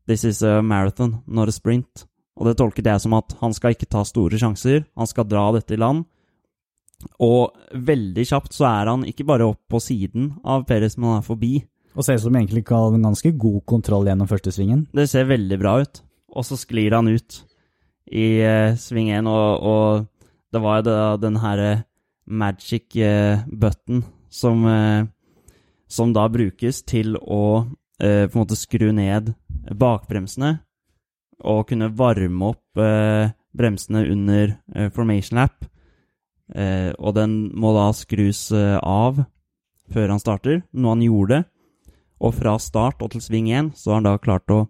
This 0.06 0.26
is 0.28 0.42
a 0.44 0.60
marathon, 0.60 1.22
not 1.26 1.48
a 1.48 1.52
sprint. 1.52 2.04
Og 2.40 2.48
det 2.48 2.56
tolket 2.56 2.88
jeg 2.88 3.02
som 3.02 3.14
at 3.18 3.34
han 3.42 3.52
skal 3.52 3.76
ikke 3.76 3.90
ta 3.92 4.00
store 4.08 4.40
sjanser, 4.40 4.86
han 4.96 5.08
skal 5.08 5.28
dra 5.28 5.50
dette 5.52 5.76
i 5.76 5.80
land. 5.80 6.06
Og 7.20 7.52
veldig 7.76 8.24
kjapt 8.28 8.56
så 8.56 8.66
er 8.70 8.90
han 8.92 9.04
ikke 9.08 9.26
bare 9.28 9.50
opp 9.52 9.60
på 9.68 9.80
siden 9.80 10.32
av 10.44 10.64
Perez, 10.68 10.96
men 10.96 11.14
han 11.14 11.20
er 11.20 11.26
forbi. 11.26 11.52
Og 11.92 12.06
ser 12.06 12.16
ut 12.16 12.24
som 12.24 12.36
egentlig 12.38 12.62
ikke 12.64 12.78
har 12.78 12.96
en 12.96 13.08
ganske 13.10 13.32
god 13.40 13.60
kontroll 13.68 14.08
gjennom 14.08 14.28
første 14.30 14.52
svingen. 14.54 14.86
Det 14.96 15.08
ser 15.10 15.28
veldig 15.28 15.58
bra 15.60 15.76
ut. 15.82 16.02
Og 16.32 16.46
så 16.46 16.56
sklir 16.60 16.96
han 16.96 17.10
ut 17.10 17.42
i 18.10 18.40
eh, 18.40 18.76
sving 18.80 19.10
én, 19.12 19.28
og, 19.28 19.60
og 19.60 20.54
det 20.54 20.62
var 20.62 20.80
jo 20.80 20.86
da 20.86 20.98
den 21.20 21.38
her 21.42 21.62
eh, 21.64 21.84
magic 22.30 22.96
eh, 22.96 23.42
button 23.46 24.04
som, 24.30 24.64
eh, 24.66 25.04
som 25.90 26.14
da 26.14 26.28
brukes 26.30 26.82
til 26.88 27.18
å 27.20 27.42
eh, 28.00 28.26
på 28.26 28.34
en 28.34 28.42
måte 28.42 28.58
skru 28.58 28.90
ned 28.96 29.34
bakbremsene 29.76 30.56
og 31.46 31.66
kunne 31.70 31.90
varme 31.96 32.52
opp 32.52 32.80
eh, 32.80 33.32
bremsene 33.56 34.04
under 34.12 34.56
eh, 34.74 34.90
formation 34.94 35.40
lap. 35.40 35.66
Eh, 36.54 36.90
og 36.98 37.14
den 37.18 37.36
må 37.54 37.72
da 37.76 37.90
skrus 37.94 38.48
eh, 38.56 38.78
av 38.82 39.22
før 39.90 40.12
han 40.14 40.22
starter, 40.22 40.62
noe 40.72 40.96
han 40.96 41.06
gjorde. 41.06 41.44
Og 42.20 42.34
fra 42.36 42.56
start 42.60 43.00
og 43.02 43.14
til 43.14 43.24
sving 43.24 43.48
1 43.50 43.72
så 43.78 43.94
har 43.94 44.02
han 44.02 44.10
da 44.10 44.18
klart 44.20 44.52
å 44.52 44.64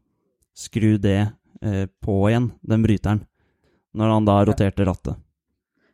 skru 0.56 0.94
det 1.02 1.18
eh, 1.64 1.86
på 2.02 2.20
igjen, 2.30 2.52
den 2.62 2.86
bryteren, 2.86 3.24
når 3.96 4.14
han 4.14 4.28
da 4.28 4.38
roterte 4.48 4.86
rattet. 4.86 5.18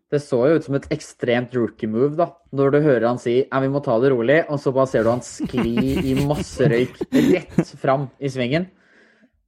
Det 0.07 0.21
så 0.23 0.39
jo 0.47 0.59
ut 0.61 0.63
som 0.63 0.77
et 0.79 0.87
ekstremt 0.95 1.55
rookie 1.57 1.91
move, 1.91 2.15
da. 2.15 2.29
Når 2.55 2.77
du 2.77 2.79
hører 2.85 3.09
han 3.09 3.19
si 3.19 3.41
vi 3.43 3.71
må 3.73 3.81
ta 3.83 3.97
det 3.99 4.13
rolig, 4.13 4.45
og 4.47 4.61
så 4.63 4.71
bare 4.75 4.91
ser 4.93 5.03
du 5.03 5.11
han 5.11 5.25
skli 5.25 5.97
i 6.13 6.15
masse 6.29 6.69
røyk 6.71 7.01
rett 7.11 7.73
fram 7.81 8.07
i 8.23 8.31
svingen. 8.31 8.69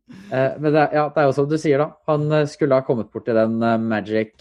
Eh, 0.08 0.56
men 0.60 0.72
det, 0.74 0.84
ja, 0.96 1.06
det 1.12 1.22
er 1.22 1.28
jo 1.28 1.36
som 1.36 1.48
du 1.48 1.56
sier, 1.60 1.80
da. 1.80 1.88
Han 2.10 2.26
eh, 2.32 2.48
skulle 2.50 2.78
ha 2.78 2.84
kommet 2.86 3.10
bort 3.12 3.26
til 3.28 3.36
den 3.38 3.60
eh, 3.64 3.78
magic, 3.80 4.34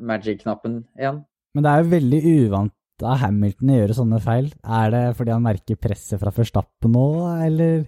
magic-knappen 0.00 0.82
igjen. 0.98 1.22
Men 1.54 1.66
det 1.66 1.70
er 1.70 1.82
jo 1.82 1.92
veldig 1.92 2.20
uvant 2.34 3.04
av 3.04 3.20
Hamilton 3.22 3.70
å 3.70 3.78
gjøre 3.78 3.96
sånne 3.98 4.20
feil. 4.22 4.50
Er 4.80 4.92
det 4.94 5.04
fordi 5.18 5.34
han 5.34 5.46
merker 5.46 5.80
presset 5.80 6.20
fra 6.22 6.34
Verstappen 6.34 6.94
nå, 6.94 7.08
eller 7.46 7.86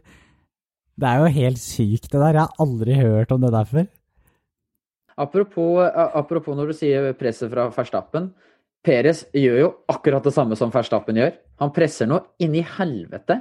Det 0.97 1.09
er 1.11 1.21
jo 1.21 1.35
helt 1.35 1.61
sykt, 1.61 2.11
det 2.11 2.21
der. 2.23 2.39
Jeg 2.39 2.43
har 2.47 2.63
aldri 2.65 2.99
hørt 2.99 3.35
om 3.35 3.43
det 3.43 3.53
der 3.53 3.71
før. 3.71 3.87
Apropos, 5.17 5.81
apropos 5.87 6.57
når 6.57 6.71
du 6.71 6.77
sier 6.77 7.13
presset 7.17 7.51
fra 7.53 7.69
Verstappen. 7.73 8.31
Perez 8.87 9.25
gjør 9.35 9.59
jo 9.59 9.69
akkurat 9.91 10.25
det 10.25 10.33
samme 10.35 10.57
som 10.59 10.71
Verstappen 10.71 11.19
gjør. 11.19 11.35
Han 11.61 11.73
presser 11.75 12.09
noe 12.09 12.23
inni 12.43 12.63
helvete. 12.77 13.41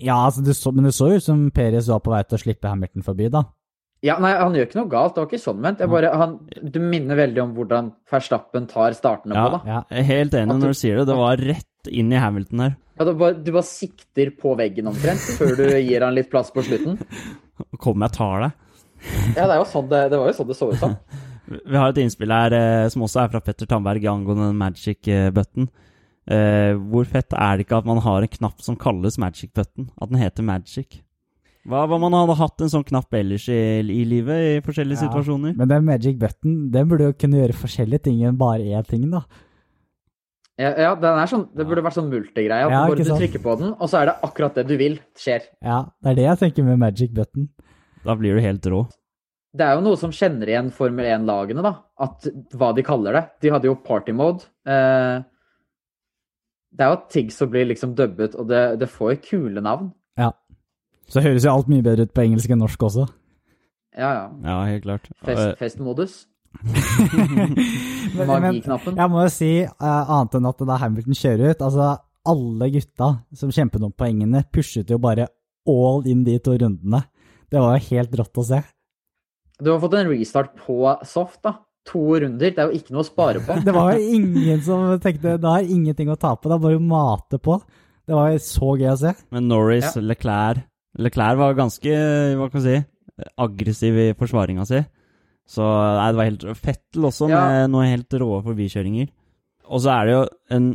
Ja, 0.00 0.16
altså, 0.26 0.42
det 0.44 0.54
så, 0.56 0.72
men 0.72 0.84
det 0.88 0.94
så 0.96 1.10
ut 1.12 1.24
som 1.24 1.50
Perez 1.54 1.88
var 1.90 2.00
på 2.04 2.12
vei 2.14 2.22
til 2.24 2.38
å 2.38 2.42
slippe 2.42 2.70
Hamilton 2.70 3.04
forbi, 3.06 3.28
da. 3.32 3.44
Ja, 4.02 4.16
nei, 4.18 4.32
han 4.34 4.54
gjør 4.56 4.66
ikke 4.66 4.78
noe 4.80 4.90
galt. 4.90 5.14
Det 5.14 5.22
var 5.22 5.28
ikke 5.30 5.38
sånn 5.44 5.60
ment. 5.62 5.82
Bare, 5.92 6.08
han, 6.18 6.32
du 6.74 6.78
minner 6.82 7.18
veldig 7.20 7.42
om 7.44 7.52
hvordan 7.54 7.92
Verstappen 8.10 8.64
tar 8.66 8.96
startene 8.98 9.36
Ja, 9.36 9.44
på, 9.46 9.52
da. 9.52 9.60
Ja. 9.68 9.82
jeg 9.92 10.00
er 10.00 10.08
helt 10.08 10.34
enig 10.40 10.56
du- 10.56 10.58
når 10.64 10.72
du 10.74 10.78
sier 10.80 10.96
det. 10.98 11.04
Det 11.06 11.18
var 11.20 11.36
rett 11.38 11.90
inn 11.92 12.10
i 12.12 12.18
Hamilton 12.18 12.64
her. 12.64 12.72
Ja, 12.98 13.04
du, 13.06 13.12
bare, 13.14 13.36
du 13.38 13.52
bare 13.54 13.62
sikter 13.68 14.32
på 14.42 14.56
veggen 14.58 14.90
omtrent, 14.90 15.22
før 15.38 15.54
du 15.56 15.64
gir 15.78 16.02
han 16.02 16.14
litt 16.18 16.30
plass 16.32 16.50
på 16.50 16.64
slutten. 16.66 16.98
Kom, 17.82 18.02
jeg 18.02 18.12
tar 18.18 18.42
deg. 18.48 18.58
Ja, 19.36 19.46
det, 19.46 19.52
er 19.54 19.60
jo 19.60 19.70
sånn 19.70 19.88
det, 19.90 20.02
det 20.10 20.18
var 20.18 20.28
jo 20.32 20.36
sånn 20.40 20.50
det 20.50 20.58
så 20.58 20.72
ut 20.72 20.82
som. 20.82 20.96
Vi 21.70 21.76
har 21.78 21.90
et 21.90 22.02
innspill 22.02 22.30
her 22.34 22.54
eh, 22.58 22.88
som 22.90 23.02
også 23.06 23.22
er 23.22 23.30
fra 23.32 23.40
Petter 23.44 23.66
Tandberg 23.70 24.04
angående 24.10 24.50
den 24.50 25.68
eh. 26.28 26.34
Eh, 26.34 26.74
hvor 26.92 27.08
fett 27.08 27.32
er 27.34 27.56
det 27.56 27.66
ikke 27.66 27.80
at 27.82 27.88
man 27.88 28.02
har 28.04 28.22
en 28.22 28.34
knapp 28.36 28.62
som 28.62 28.76
kalles 28.78 29.18
magic 29.18 29.52
button? 29.54 29.90
At 30.00 30.12
den 30.12 30.20
heter 30.22 30.46
magic? 30.46 31.00
Hva 31.62 31.84
om 31.86 32.02
man 32.02 32.14
hadde 32.16 32.34
hatt 32.40 32.62
en 32.64 32.70
sånn 32.72 32.86
knapp 32.86 33.14
ellers 33.14 33.44
i, 33.52 33.60
i 33.86 34.02
livet, 34.08 34.38
i 34.58 34.62
forskjellige 34.66 34.98
Ja, 34.98 35.06
situasjoner? 35.06 35.54
Men 35.58 35.70
den 35.70 35.84
magic 35.86 36.18
button, 36.18 36.56
den 36.74 36.88
burde 36.90 37.10
jo 37.10 37.14
kunne 37.14 37.38
gjøre 37.38 37.58
forskjellige 37.58 38.08
ting 38.08 38.24
enn 38.26 38.38
bare 38.38 38.66
én 38.66 38.86
ting, 38.88 39.04
da. 39.12 39.22
Ja, 40.60 40.72
ja, 40.76 40.90
den 40.98 41.18
er 41.18 41.30
sånn, 41.30 41.46
det 41.56 41.64
burde 41.68 41.84
vært 41.86 41.96
sånn 41.96 42.10
multigreie. 42.10 42.66
Ja, 42.68 42.82
du 42.90 43.04
sant? 43.06 43.22
trykker 43.22 43.42
på 43.42 43.54
den, 43.60 43.72
og 43.78 43.88
så 43.88 44.02
er 44.02 44.10
det 44.10 44.16
akkurat 44.26 44.58
det 44.58 44.66
du 44.68 44.74
vil 44.80 44.98
skjer. 45.18 45.46
Ja, 45.64 45.84
det 46.02 46.12
er 46.12 46.18
det 46.18 46.26
jeg 46.26 46.40
tenker 46.42 46.66
med 46.66 46.82
magic 46.82 47.14
button. 47.14 47.48
Da 48.02 48.18
blir 48.18 48.36
du 48.36 48.42
helt 48.44 48.66
rå. 48.68 48.82
Det 49.52 49.64
er 49.64 49.76
jo 49.76 49.84
noe 49.84 49.98
som 50.00 50.12
kjenner 50.16 50.48
igjen 50.48 50.70
Formel 50.74 51.06
1-lagene, 51.12 51.62
da. 51.64 51.72
At, 52.02 52.26
hva 52.56 52.72
de 52.74 52.84
kaller 52.86 53.18
det. 53.18 53.22
De 53.44 53.52
hadde 53.52 53.68
jo 53.68 53.76
party 53.86 54.14
mode. 54.16 54.48
Eh, 54.66 55.22
det 56.72 56.84
er 56.84 56.92
jo 56.92 57.00
ting 57.12 57.30
som 57.32 57.50
blir 57.52 57.66
liksom 57.68 57.94
dubbet, 57.98 58.34
og 58.34 58.48
det, 58.48 58.62
det 58.80 58.88
får 58.88 59.14
jo 59.14 59.22
kule 59.28 59.60
navn. 59.64 59.90
Ja. 60.18 60.30
Så 61.08 61.20
det 61.20 61.26
høres 61.28 61.44
jo 61.44 61.52
alt 61.52 61.68
mye 61.68 61.84
bedre 61.84 62.06
ut 62.06 62.14
på 62.16 62.24
engelsk 62.24 62.52
enn 62.52 62.62
norsk 62.62 62.86
også. 62.88 63.06
Ja, 63.92 64.12
ja. 64.16 64.28
Ja, 64.44 64.60
helt 64.70 64.86
klart. 64.86 65.10
Fest, 65.24 65.42
Eh, 65.42 65.56
festmodus. 65.60 66.14
Magiknappen. 68.16 68.96
Jeg 68.96 69.10
må 69.12 69.24
jo 69.24 69.32
si, 69.32 69.50
uh, 69.64 70.02
annet 70.02 70.38
enn 70.38 70.48
at 70.48 70.64
da 70.68 70.78
Hamilton 70.80 71.18
kjører 71.18 71.52
ut, 71.52 71.64
altså 71.64 71.90
alle 72.32 72.68
gutta 72.72 73.08
som 73.36 73.52
kjempet 73.52 73.84
om 73.84 73.92
poengene, 73.92 74.44
pushet 74.52 74.90
jo 74.92 75.00
bare 75.02 75.28
all 75.68 76.06
in 76.08 76.24
de 76.24 76.38
to 76.42 76.56
rundene. 76.56 77.02
Det 77.52 77.60
var 77.60 77.76
jo 77.76 77.88
helt 77.90 78.16
rått 78.20 78.40
å 78.40 78.46
se. 78.48 78.62
Du 79.62 79.70
har 79.70 79.80
fått 79.82 79.98
en 79.98 80.10
restart 80.10 80.54
på 80.58 80.78
soft, 81.06 81.42
da. 81.44 81.58
To 81.90 82.02
runder. 82.22 82.52
Det 82.54 82.58
er 82.62 82.70
jo 82.70 82.78
ikke 82.78 82.94
noe 82.94 83.02
å 83.02 83.08
spare 83.08 83.40
på. 83.42 83.56
Det 83.66 83.72
var 83.74 83.94
jo 83.96 84.16
ingen 84.20 84.60
som 84.62 84.84
tenkte 85.02 85.36
det 85.42 85.50
er 85.50 85.70
ingenting 85.74 86.10
å 86.12 86.18
tape, 86.20 86.46
det 86.48 86.54
er 86.54 86.62
bare 86.62 86.78
å 86.78 86.84
mate 86.86 87.40
på. 87.42 87.56
Det 88.06 88.14
var 88.14 88.36
så 88.42 88.74
gøy 88.78 88.90
å 88.92 88.98
se. 89.00 89.12
Men 89.34 89.48
Norris, 89.50 89.88
Ja. 89.96 90.02
Leclerc 90.02 90.62
Leclerc 90.98 91.38
var 91.40 91.54
ganske, 91.56 91.92
hva 92.36 92.48
kan 92.52 92.60
man 92.60 92.64
si, 92.66 92.74
aggressiv 93.40 93.96
i 93.98 94.06
forsvaringa 94.18 94.66
si. 94.68 94.82
Så 95.48 95.64
nei, 95.64 96.06
det 96.12 96.18
var 96.20 96.28
helt 96.28 96.44
Fettel 96.60 97.06
også, 97.08 97.28
Ja. 97.30 97.40
med 97.48 97.70
noen 97.72 97.88
helt 97.90 98.10
rå 98.20 98.42
forbikjøringer. 98.44 99.08
Og 99.72 99.80
så 99.80 99.90
er 99.94 100.04
det 100.06 100.12
jo 100.14 100.22
en 100.58 100.66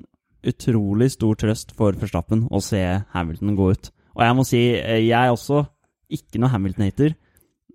utrolig 0.47 1.11
stor 1.13 1.35
trøst 1.35 1.71
for 1.77 1.93
Forstappen 1.93 2.47
å 2.49 2.61
se 2.63 2.81
Hamilton 3.13 3.55
gå 3.57 3.71
ut. 3.75 3.91
Og 4.17 4.23
jeg 4.25 4.35
må 4.35 4.45
si, 4.47 4.61
eh, 4.75 5.03
jeg 5.05 5.11
er 5.13 5.31
også 5.35 5.67
ikke 6.11 6.39
noe 6.41 6.49
Hamilton-hater, 6.49 7.13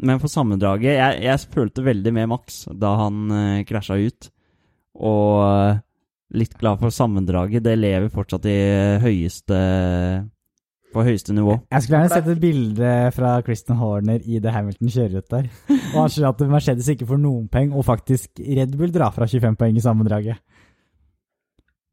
men 0.03 0.21
for 0.23 0.31
sammendraget 0.33 0.97
jeg, 0.97 1.23
jeg 1.25 1.51
følte 1.55 1.85
veldig 1.87 2.13
med 2.15 2.31
Max 2.35 2.65
da 2.75 2.93
han 3.05 3.25
uh, 3.33 3.63
krasja 3.69 3.99
ut. 4.03 4.29
Og 5.03 5.39
eh, 5.41 5.79
litt 6.37 6.53
glad 6.61 6.81
for 6.83 6.93
sammendraget. 6.93 7.65
Det 7.65 7.73
lever 7.79 8.11
fortsatt 8.13 8.45
i 8.47 8.59
høyeste 9.01 9.59
på 10.93 11.05
høyeste 11.07 11.33
nivå. 11.33 11.57
Jeg 11.73 11.85
skulle 11.85 12.01
gjerne 12.03 12.13
sett 12.13 12.29
et 12.29 12.43
bilde 12.43 12.93
fra 13.17 13.35
Christian 13.47 13.79
Horner 13.81 14.25
i 14.29 14.41
det 14.45 14.53
Hamilton 14.53 14.93
kjører 14.93 15.23
ut 15.23 15.33
der. 15.33 15.49
Og 15.73 15.97
han 15.97 16.13
skjønner 16.13 16.35
at 16.35 16.43
Mercedes 16.53 16.91
ikke 16.93 17.09
får 17.09 17.23
noen 17.23 17.47
poeng, 17.53 17.73
og 17.73 17.87
faktisk 17.89 18.43
Red 18.43 18.77
Bull 18.77 18.93
drar 18.95 19.15
fra 19.17 19.29
25 19.29 19.57
poeng 19.61 19.79
i 19.79 19.85
sammendraget. 19.85 20.43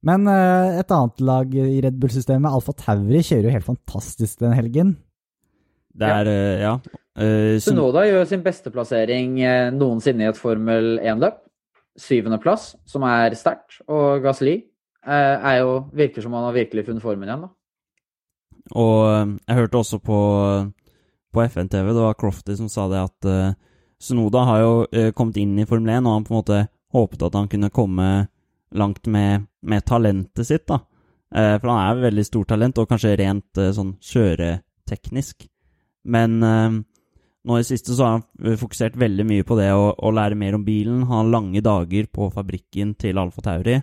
Men 0.07 0.27
uh, 0.31 0.79
et 0.79 0.91
annet 0.95 1.23
lag 1.27 1.55
i 1.55 1.79
Red 1.83 1.97
Bull-systemet, 1.99 2.51
Alfa 2.51 2.75
Tauri, 2.75 3.23
kjører 3.23 3.49
jo 3.49 3.55
helt 3.55 3.67
fantastisk 3.67 4.43
den 4.43 4.55
helgen. 4.55 4.93
Det 5.99 6.15
er, 6.15 6.33
eh, 6.33 6.65
ja 6.65 6.79
Uh, 7.19 7.57
Sun- 7.59 7.73
Sunoda 7.75 8.05
gjør 8.07 8.27
sin 8.29 8.43
beste 8.45 8.71
plassering 8.71 9.33
eh, 9.43 9.73
noensinne 9.75 10.23
i 10.23 10.27
et 10.29 10.37
Formel 10.39 11.01
1-løp. 11.03 11.41
Syvendeplass, 11.99 12.77
som 12.87 13.03
er 13.03 13.35
sterkt. 13.35 13.81
Og 13.91 14.21
Gasli 14.23 14.53
er 15.03 15.57
jo, 15.59 15.73
virker 15.91 16.23
som 16.23 16.37
han 16.37 16.45
har 16.47 16.55
virkelig 16.55 16.85
funnet 16.87 17.03
formen 17.03 17.27
igjen, 17.27 17.43
da. 17.43 17.49
Og 18.79 19.35
jeg 19.49 19.57
hørte 19.57 19.81
også 19.81 19.99
på, 19.99 20.19
på 21.33 21.43
FN-TV, 21.49 21.91
det 21.91 22.05
var 22.05 22.17
Crofty 22.19 22.55
som 22.55 22.71
sa 22.71 22.87
det 22.91 23.03
at 23.03 23.27
uh, 23.27 23.53
Sunoda 23.99 24.45
har 24.47 24.63
jo 24.63 24.73
uh, 24.85 25.11
kommet 25.17 25.41
inn 25.41 25.57
i 25.59 25.67
Formel 25.67 25.91
1, 25.97 26.05
og 26.05 26.15
han 26.19 26.27
på 26.27 26.35
en 26.35 26.39
måte 26.39 26.63
håpet 26.95 27.27
at 27.27 27.35
han 27.41 27.51
kunne 27.51 27.73
komme 27.73 28.09
langt 28.71 29.11
med, 29.11 29.49
med 29.65 29.87
talentet 29.89 30.47
sitt, 30.47 30.67
da. 30.69 30.79
Uh, 31.35 31.55
for 31.59 31.71
han 31.73 31.81
er 31.81 31.95
jo 31.97 32.07
veldig 32.07 32.27
stort 32.31 32.53
talent, 32.53 32.79
og 32.79 32.91
kanskje 32.91 33.17
rent 33.19 33.65
sånn 33.75 33.97
kjøreteknisk. 34.13 35.49
Men 36.03 36.39
eh, 36.43 36.79
nå 37.45 37.57
i 37.57 37.63
det 37.63 37.69
siste 37.69 37.95
så 37.95 38.05
har 38.05 38.17
han 38.17 38.25
eh, 38.45 38.59
fokusert 38.59 38.97
veldig 38.99 39.25
mye 39.27 39.47
på 39.47 39.57
det 39.59 39.69
å, 39.75 39.91
å 39.95 40.13
lære 40.15 40.37
mer 40.39 40.57
om 40.57 40.65
bilen. 40.65 41.03
Han 41.11 41.33
lange 41.33 41.63
dager 41.65 42.09
på 42.13 42.29
fabrikken 42.35 42.95
til 42.99 43.19
Alfa 43.21 43.43
Tauri. 43.45 43.79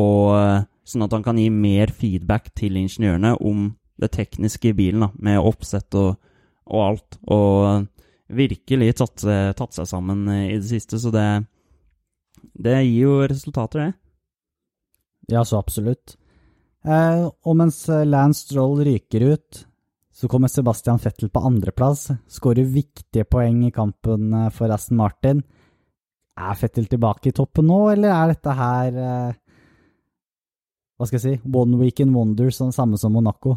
Og 0.00 0.26
eh, 0.38 0.66
sånn 0.86 1.06
at 1.06 1.14
han 1.16 1.26
kan 1.26 1.38
gi 1.38 1.50
mer 1.52 1.92
feedback 1.94 2.52
til 2.58 2.78
ingeniørene 2.80 3.36
om 3.36 3.70
det 4.00 4.12
tekniske 4.14 4.70
i 4.70 4.76
bilen, 4.76 5.04
da, 5.04 5.10
med 5.20 5.44
oppsett 5.44 5.94
og, 5.98 6.14
og 6.70 6.84
alt. 6.86 7.18
Og 7.28 7.88
virkelig 8.30 8.94
tatt, 9.00 9.24
tatt 9.58 9.76
seg 9.76 9.88
sammen 9.90 10.26
eh, 10.30 10.54
i 10.54 10.58
det 10.58 10.68
siste, 10.70 11.00
så 11.02 11.12
det, 11.14 11.26
det 12.54 12.78
gir 12.84 13.08
jo 13.08 13.16
resultater, 13.30 13.90
det. 13.90 13.92
Ja, 15.30 15.44
så 15.46 15.60
absolutt. 15.60 16.16
Eh, 16.86 17.26
og 17.26 17.58
mens 17.58 17.82
eh, 17.92 18.06
Lance 18.08 18.46
Stroll 18.46 18.80
ryker 18.86 19.26
ut, 19.34 19.64
så 20.20 20.28
kommer 20.28 20.48
Sebastian 20.52 20.98
Fettel 21.00 21.30
på 21.32 21.40
andreplass. 21.40 22.10
Skårer 22.28 22.66
viktige 22.68 23.24
poeng 23.24 23.62
i 23.64 23.72
kampen 23.72 24.34
eh, 24.36 24.50
for 24.52 24.68
Aston 24.68 24.98
Martin. 25.00 25.40
Er 26.36 26.58
Fettel 26.60 26.90
tilbake 26.90 27.30
i 27.30 27.36
toppen 27.36 27.70
nå, 27.70 27.78
eller 27.94 28.12
er 28.12 28.34
dette 28.34 28.56
her 28.58 28.98
eh, 29.00 29.38
Hva 30.96 31.08
skal 31.08 31.16
jeg 31.16 31.24
si 31.24 31.56
One 31.56 31.80
weekend 31.80 32.12
wonder, 32.12 32.52
sånn 32.52 32.74
samme 32.76 33.00
som 33.00 33.16
Monaco? 33.16 33.56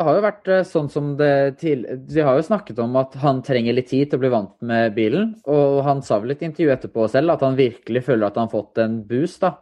Det 0.00 0.06
har 0.08 0.16
jo 0.16 0.24
vært 0.24 0.48
eh, 0.48 0.64
sånn 0.64 0.88
som 0.88 1.12
det 1.20 1.60
til 1.60 1.84
De 2.08 2.24
har 2.24 2.40
jo 2.40 2.48
snakket 2.48 2.80
om 2.80 2.96
at 3.02 3.20
han 3.20 3.44
trenger 3.44 3.76
litt 3.76 3.92
tid 3.92 4.08
til 4.08 4.16
å 4.16 4.24
bli 4.24 4.32
vant 4.32 4.56
med 4.64 4.96
bilen. 4.96 5.34
Og 5.44 5.82
han 5.84 6.00
sa 6.00 6.22
vel 6.22 6.32
i 6.32 6.38
et 6.38 6.48
intervju 6.48 6.72
etterpå 6.72 7.04
selv 7.12 7.36
at 7.36 7.44
han 7.44 7.60
virkelig 7.60 8.06
føler 8.08 8.30
at 8.30 8.40
han 8.40 8.48
har 8.48 8.56
fått 8.56 8.80
en 8.80 9.02
boost 9.04 9.44
da, 9.44 9.58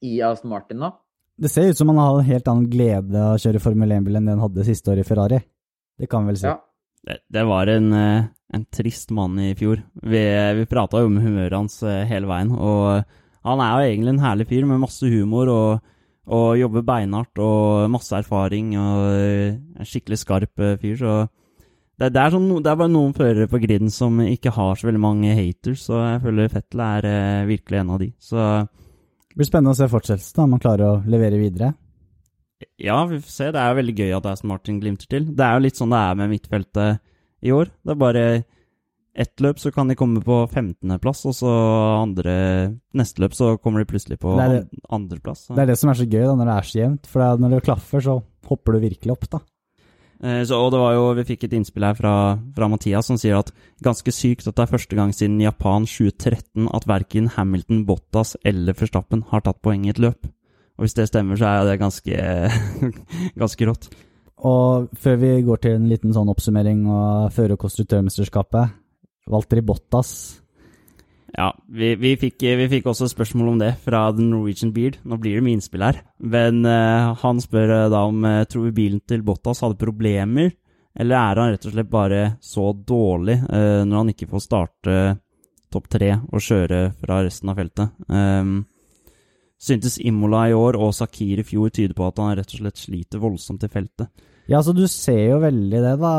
i 0.00 0.16
Aston 0.24 0.56
Martin 0.56 0.80
nå. 0.80 0.94
Det 1.40 1.48
ser 1.48 1.70
ut 1.70 1.78
som 1.78 1.88
han 1.88 2.00
har 2.00 2.18
en 2.18 2.26
helt 2.26 2.48
annen 2.52 2.68
glede 2.68 3.16
av 3.16 3.38
å 3.38 3.40
kjøre 3.40 3.62
Formel 3.64 3.94
1-bil 3.96 4.18
enn 4.18 4.26
det 4.28 4.34
han 4.34 4.44
hadde 4.44 4.66
siste 4.66 4.92
år 4.92 5.00
i 5.00 5.06
Ferrari. 5.08 5.38
Det 5.96 6.08
kan 6.10 6.26
vi 6.26 6.34
vel 6.34 6.40
si. 6.42 6.48
Ja. 6.50 6.58
Det, 7.06 7.16
det 7.32 7.44
var 7.48 7.70
en, 7.72 7.92
eh, 7.96 8.26
en 8.52 8.66
trist 8.68 9.14
mann 9.16 9.38
i 9.40 9.54
fjor. 9.56 9.80
Vi, 10.04 10.20
vi 10.58 10.68
prata 10.68 11.00
jo 11.00 11.08
om 11.08 11.16
humøret 11.16 11.56
hans 11.56 11.78
eh, 11.80 12.04
hele 12.10 12.28
veien, 12.28 12.52
og 12.52 13.06
han 13.48 13.62
er 13.64 13.72
jo 13.72 13.88
egentlig 13.88 14.14
en 14.14 14.24
herlig 14.26 14.48
fyr 14.50 14.68
med 14.68 14.82
masse 14.82 15.08
humor 15.08 15.48
og, 15.48 15.92
og 16.28 16.48
jobber 16.60 16.84
beinhardt 16.84 17.40
og 17.40 17.88
masse 17.94 18.12
erfaring 18.16 18.74
og 18.76 19.06
eh, 19.14 19.56
en 19.80 19.88
skikkelig 19.88 20.20
skarp 20.20 20.60
eh, 20.60 20.76
fyr, 20.82 20.98
så 21.00 21.14
det, 22.00 22.14
det, 22.14 22.20
er 22.20 22.32
sånn, 22.32 22.48
det 22.64 22.68
er 22.68 22.78
bare 22.80 22.92
noen 22.92 23.16
førere 23.16 23.48
på 23.48 23.60
griden 23.60 23.92
som 23.92 24.20
ikke 24.24 24.52
har 24.56 24.76
så 24.76 24.88
veldig 24.88 25.02
mange 25.02 25.32
haters, 25.36 25.88
og 25.92 26.04
jeg 26.04 26.22
føler 26.26 26.52
Fettel 26.52 26.84
er 26.84 27.08
eh, 27.08 27.48
virkelig 27.48 27.80
en 27.80 27.96
av 27.96 28.04
de. 28.04 28.12
Så 28.20 28.44
Det 29.30 29.38
blir 29.38 29.46
spennende 29.46 29.76
å 29.76 29.78
se 29.78 29.86
fortsettelsen, 29.90 30.42
om 30.42 30.56
han 30.56 30.62
klarer 30.62 30.86
å 30.88 30.94
levere 31.06 31.38
videre. 31.38 31.72
Ja, 32.82 32.98
vi 33.08 33.20
får 33.22 33.30
se. 33.32 33.50
Det 33.54 33.60
er 33.60 33.70
jo 33.70 33.78
veldig 33.78 33.94
gøy 33.96 34.14
at 34.16 34.24
det 34.24 34.32
er 34.32 34.40
som 34.40 34.50
Martin 34.50 34.80
glimter 34.82 35.08
til. 35.08 35.28
Det 35.36 35.44
er 35.46 35.54
jo 35.54 35.64
litt 35.64 35.78
sånn 35.78 35.94
det 35.94 36.00
er 36.00 36.18
med 36.18 36.32
midtfeltet 36.32 37.00
i 37.46 37.52
år. 37.54 37.70
Det 37.86 37.94
er 37.94 38.00
bare 38.00 38.24
ett 39.20 39.42
løp, 39.42 39.58
så 39.62 39.72
kan 39.74 39.88
de 39.90 39.96
komme 39.98 40.22
på 40.24 40.36
15.-plass, 40.46 41.22
og 41.30 41.34
så 41.38 41.52
andre 42.00 42.34
neste 42.96 43.22
løp 43.24 43.34
så 43.36 43.52
kommer 43.62 43.82
de 43.82 43.88
plutselig 43.90 44.20
på 44.22 44.34
andreplass. 44.38 45.48
Det 45.50 45.62
er 45.64 45.72
det 45.72 45.78
som 45.80 45.90
er 45.92 45.98
så 45.98 46.06
gøy 46.06 46.26
da, 46.26 46.34
når 46.38 46.50
det 46.50 46.56
er 46.56 46.68
så 46.68 46.82
jevnt. 46.82 47.10
For 47.10 47.40
når 47.42 47.56
det 47.56 47.64
klaffer, 47.66 48.04
så 48.06 48.18
hopper 48.50 48.76
du 48.76 48.84
virkelig 48.84 49.14
opp, 49.14 49.26
da. 49.30 49.42
Eh, 50.22 50.42
Så, 50.44 50.56
og 50.58 50.72
det 50.72 50.80
var 50.80 50.94
jo, 50.94 51.14
Vi 51.16 51.24
fikk 51.32 51.44
et 51.46 51.54
innspill 51.56 51.86
her 51.86 51.96
fra, 51.96 52.14
fra 52.56 52.68
Mathias 52.68 53.08
som 53.08 53.16
sier 53.20 53.38
at 53.38 53.52
ganske 53.82 54.12
sykt 54.12 54.46
at 54.48 54.56
det 54.56 54.66
er 54.66 54.74
første 54.74 54.96
gang 54.98 55.14
siden 55.16 55.40
Japan 55.40 55.86
2013 55.88 56.68
at 56.72 56.86
verken 56.86 57.30
Hamilton, 57.36 57.86
Bottas 57.88 58.36
eller 58.44 58.76
Verstappen 58.76 59.24
har 59.30 59.40
tatt 59.46 59.62
poeng 59.64 59.86
i 59.86 59.90
et 59.94 59.98
løp. 60.02 60.28
Og 60.76 60.84
Hvis 60.84 60.94
det 60.96 61.08
stemmer, 61.08 61.36
så 61.36 61.48
er 61.48 61.64
det 61.68 61.80
ganske, 61.80 62.20
ganske 63.42 63.66
rått. 63.68 63.90
Og 64.40 64.88
før 64.96 65.16
vi 65.20 65.32
går 65.44 65.60
til 65.60 65.74
en 65.76 65.88
liten 65.88 66.14
sånn 66.16 66.30
oppsummering 66.32 66.86
og 66.88 67.32
føre- 67.36 67.56
og 67.56 67.60
konstruktørmesterskapet 67.60 68.76
Valtteri 69.30 69.60
Bottas 69.60 70.40
Ja, 71.36 71.50
vi, 71.70 71.92
vi, 72.00 72.14
fikk, 72.18 72.42
vi 72.42 72.66
fikk 72.72 72.88
også 72.90 73.08
spørsmål 73.10 73.52
om 73.52 73.60
det 73.60 73.74
fra 73.84 74.08
The 74.14 74.24
Norwegian 74.26 74.72
Beard. 74.74 74.98
Nå 75.06 75.18
blir 75.22 75.38
det 75.38 75.44
mye 75.46 75.58
innspill 75.58 75.84
her. 75.86 76.00
Men 76.18 76.64
uh, 76.66 77.12
han 77.22 77.42
spør 77.42 77.74
uh, 77.76 77.90
da 77.92 78.02
om 78.08 78.24
uh, 78.26 78.42
tror 78.50 78.66
vi 78.68 78.76
bilen 78.80 79.02
til 79.06 79.22
Bottas 79.26 79.62
hadde 79.64 79.78
problemer, 79.80 80.50
eller 80.98 81.16
er 81.16 81.40
han 81.42 81.52
rett 81.52 81.68
og 81.68 81.74
slett 81.76 81.92
bare 81.92 82.22
så 82.42 82.72
dårlig 82.74 83.38
uh, 83.44 83.82
når 83.86 83.96
han 83.96 84.12
ikke 84.14 84.30
får 84.32 84.46
starte 84.46 84.96
topp 85.70 85.86
tre 85.92 86.16
og 86.18 86.42
kjøre 86.42 86.82
fra 86.98 87.20
resten 87.22 87.52
av 87.52 87.60
feltet? 87.60 87.94
Um, 88.10 88.64
syntes 89.60 90.00
Imola 90.02 90.48
i 90.50 90.56
år 90.56 90.78
og 90.80 90.94
Sakir 90.96 91.42
i 91.42 91.46
fjor 91.46 91.70
tyder 91.70 91.94
på 91.94 92.08
at 92.08 92.18
han 92.18 92.34
rett 92.38 92.56
og 92.56 92.64
slett 92.64 92.80
sliter 92.80 93.22
voldsomt 93.22 93.66
i 93.66 93.70
feltet. 93.70 94.10
Ja, 94.50 94.58
så 94.66 94.72
du 94.74 94.82
ser 94.90 95.20
jo 95.30 95.36
veldig 95.44 95.80
det, 95.84 95.92
da, 96.00 96.12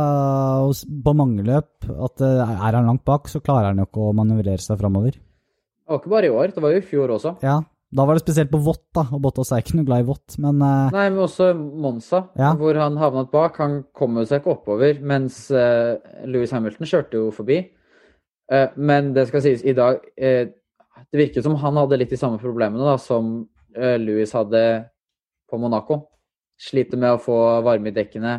på 1.03 1.13
mange 1.19 1.43
løp. 1.43 1.83
At 1.91 2.23
eh, 2.23 2.39
er 2.39 2.77
han 2.77 2.87
langt 2.87 3.03
bak, 3.07 3.27
så 3.27 3.41
klarer 3.43 3.71
han 3.71 3.81
jo 3.81 3.89
ikke 3.89 4.05
å 4.07 4.13
manøvrere 4.15 4.61
seg 4.63 4.79
framover. 4.79 5.17
Det 5.19 5.91
var 5.91 5.99
ikke 5.99 6.13
bare 6.13 6.29
i 6.29 6.31
år, 6.31 6.53
det 6.55 6.63
var 6.63 6.71
jo 6.71 6.79
i 6.79 6.85
fjor 6.87 7.11
også. 7.17 7.33
Ja, 7.43 7.57
da 7.91 8.05
var 8.07 8.15
det 8.15 8.23
spesielt 8.23 8.51
på 8.53 8.61
vått, 8.63 8.85
da. 8.95 9.03
Og 9.11 9.19
Bottas 9.25 9.51
er 9.51 9.59
ikke 9.65 9.75
noe 9.81 9.87
glad 9.89 10.05
i 10.05 10.07
vått, 10.07 10.37
men 10.39 10.61
uh, 10.63 10.93
Nei, 10.95 11.09
men 11.11 11.19
også 11.25 11.49
Monza, 11.59 12.21
Ja. 12.39 12.53
hvor 12.55 12.79
han 12.79 12.95
havnet 13.01 13.33
bak. 13.33 13.59
Han 13.59 13.81
kom 13.91 14.15
jo 14.21 14.23
seg 14.29 14.39
ikke 14.39 14.53
oppover, 14.55 15.01
mens 15.03 15.41
uh, 15.51 15.97
Lewis 16.23 16.53
Hamilton 16.55 16.87
kjørte 16.87 17.19
jo 17.19 17.33
forbi. 17.35 17.59
Uh, 18.47 18.69
men 18.79 19.11
det 19.17 19.27
skal 19.27 19.43
sies, 19.43 19.61
i 19.63 19.71
dag 19.75 20.01
eh, 20.19 20.49
Det 21.11 21.19
virket 21.19 21.43
som 21.45 21.53
han 21.59 21.77
hadde 21.79 21.99
litt 22.01 22.11
de 22.11 22.17
samme 22.19 22.39
problemene 22.39 22.83
da, 22.83 22.97
som 22.99 23.29
eh, 23.75 23.95
Louis 23.99 24.31
hadde 24.35 24.63
på 25.51 25.59
Monaco. 25.59 26.01
Sliter 26.61 26.99
med 27.01 27.15
å 27.15 27.21
få 27.21 27.35
varme 27.65 27.89
i 27.89 27.95
dekkene 27.95 28.35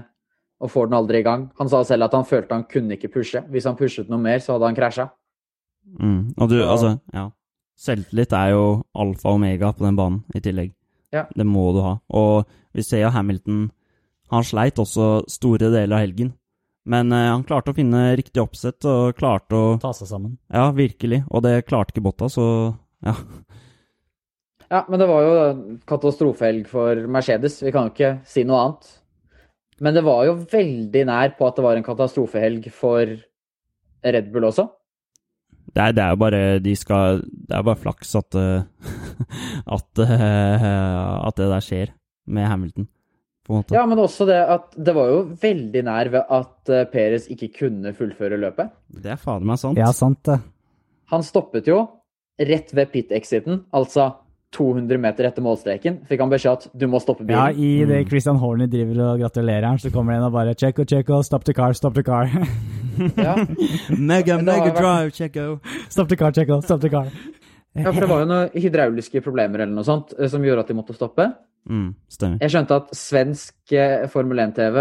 og 0.62 0.70
får 0.70 0.88
den 0.88 0.94
aldri 1.00 1.18
i 1.18 1.26
gang. 1.26 1.48
Han 1.58 1.68
sa 1.70 1.80
selv 1.86 2.06
at 2.06 2.12
han 2.14 2.26
følte 2.28 2.54
han 2.54 2.66
kunne 2.70 2.94
ikke 2.94 3.10
pushe. 3.10 3.40
Hvis 3.50 3.66
han 3.66 3.74
pushet 3.78 4.10
noe 4.12 4.22
mer, 4.22 4.38
så 4.38 4.54
hadde 4.54 4.68
han 4.70 4.76
krasja. 4.78 5.08
Mm. 5.98 6.34
Og 6.38 6.48
du, 6.52 6.60
Ja. 6.60 6.68
altså, 6.70 6.92
ja. 7.12 7.24
Selvtillit 7.82 8.32
er 8.38 8.52
jo 8.52 8.66
alfa 8.94 9.32
og 9.32 9.40
omega 9.40 9.72
på 9.74 9.82
den 9.82 9.96
banen, 9.98 10.20
i 10.36 10.40
tillegg. 10.44 10.70
Ja. 11.12 11.24
Det 11.34 11.44
må 11.48 11.72
du 11.74 11.80
ha. 11.82 11.96
Og 12.14 12.46
vi 12.72 12.82
ser 12.86 13.02
jo 13.02 13.10
Hamilton 13.10 13.70
Han 14.30 14.44
sleit 14.48 14.78
også 14.80 15.26
store 15.28 15.68
deler 15.68 15.92
av 15.98 16.00
helgen. 16.06 16.30
Men 16.88 17.12
eh, 17.12 17.26
han 17.28 17.42
klarte 17.44 17.70
å 17.72 17.76
finne 17.76 18.14
riktig 18.16 18.40
oppsett, 18.40 18.82
og 18.88 19.12
klarte 19.18 19.52
å 19.58 19.74
Ta 19.82 19.90
seg 19.92 20.08
sammen. 20.08 20.38
Ja, 20.48 20.70
virkelig. 20.72 21.24
Og 21.30 21.42
det 21.44 21.66
klarte 21.66 21.92
ikke 21.92 22.06
Botta, 22.06 22.30
så 22.32 22.46
ja. 23.04 23.12
Ja, 24.72 24.86
men 24.88 25.02
det 25.02 25.06
var 25.10 25.20
jo 25.20 25.32
en 25.44 25.64
katastrofehelg 25.88 26.68
for 26.70 27.06
Mercedes. 27.12 27.58
Vi 27.60 27.72
kan 27.74 27.90
jo 27.90 27.92
ikke 27.92 28.12
si 28.28 28.44
noe 28.48 28.60
annet. 28.62 28.92
Men 29.84 29.96
det 29.96 30.04
var 30.06 30.22
jo 30.24 30.38
veldig 30.48 31.02
nær 31.10 31.34
på 31.36 31.44
at 31.48 31.58
det 31.58 31.64
var 31.66 31.76
en 31.76 31.84
katastrofehelg 31.84 32.70
for 32.72 33.10
Red 34.02 34.30
Bull 34.32 34.48
også. 34.48 34.70
Det 35.72 35.82
er, 35.82 35.92
det 35.96 36.02
er 36.04 36.10
jo 36.12 36.18
bare 36.20 36.40
De 36.60 36.72
skal 36.76 37.22
Det 37.22 37.54
er 37.56 37.62
bare 37.64 37.80
flaks 37.80 38.10
at 38.18 38.36
eh, 38.36 38.64
at, 39.76 40.02
eh, 40.04 40.64
at 41.28 41.38
det 41.38 41.46
der 41.52 41.64
skjer 41.64 41.92
med 42.32 42.46
Hamilton, 42.46 42.86
på 43.42 43.52
en 43.52 43.60
måte. 43.60 43.74
Ja, 43.74 43.82
men 43.90 43.98
også 43.98 44.26
det 44.28 44.38
at 44.38 44.76
det 44.78 44.94
var 44.94 45.08
jo 45.10 45.22
veldig 45.42 45.84
nær 45.88 46.10
ved 46.12 46.34
at 46.38 46.70
eh, 46.72 46.84
Perez 46.92 47.26
ikke 47.34 47.50
kunne 47.56 47.94
fullføre 47.98 48.38
løpet. 48.40 48.70
Det 48.88 49.10
er 49.16 49.20
fader 49.20 49.48
meg 49.48 49.60
sant. 49.60 49.80
Ja, 49.80 49.90
sant 49.96 50.22
det. 50.28 50.38
Han 51.12 51.26
stoppet 51.26 51.68
jo 51.68 51.82
rett 52.40 52.70
ved 52.72 52.92
pit-exiten, 52.94 53.64
altså 53.74 54.12
200 54.52 54.98
meter 55.00 55.28
etter 55.28 55.44
målstreken. 55.44 56.00
Fikk 56.08 56.20
han 56.20 56.32
beskjed 56.32 56.52
at 56.58 56.66
du 56.76 56.86
må 56.90 57.00
stoppe 57.02 57.24
bilen. 57.24 57.38
Ja, 57.40 57.50
i 57.52 57.86
det 57.88 58.02
Christian 58.10 58.36
Horner 58.42 58.68
driver 58.70 59.00
og 59.06 59.22
gratulerer 59.24 59.64
han, 59.70 59.78
så 59.80 59.90
kommer 59.94 60.12
det 60.14 60.20
en 60.20 60.26
og 60.28 60.34
bare 60.36 60.54
Checo, 60.58 60.84
Checo, 60.88 61.22
stop 61.24 61.46
the 61.48 61.54
car, 61.56 61.72
stop 61.78 61.94
the 61.96 62.04
car. 62.06 62.28
Ja. 63.16 63.36
Mega, 64.12 64.36
mega 64.42 64.68
vært- 64.68 64.80
drive, 64.82 65.14
Checo. 65.16 65.46
stop 65.88 66.10
the 66.12 66.18
car, 66.20 66.32
Checo, 66.36 66.60
stop 66.60 66.82
the 66.84 66.90
car. 66.92 67.08
ja, 67.74 67.86
for 67.88 68.00
det 68.04 68.08
var 68.10 68.20
jo 68.20 68.28
noen 68.28 68.50
hydrauliske 68.52 69.22
problemer 69.24 69.62
eller 69.64 69.72
noe 69.72 69.86
sånt 69.88 70.12
eh, 70.18 70.28
som 70.28 70.44
gjorde 70.44 70.66
at 70.66 70.68
de 70.72 70.76
måtte 70.76 70.96
stoppe. 70.98 71.30
Mm. 71.70 71.94
Jeg 72.42 72.50
skjønte 72.52 72.76
at 72.82 72.92
svensk 72.98 73.72
eh, 73.78 74.04
Formel 74.12 74.42
1-TV, 74.48 74.78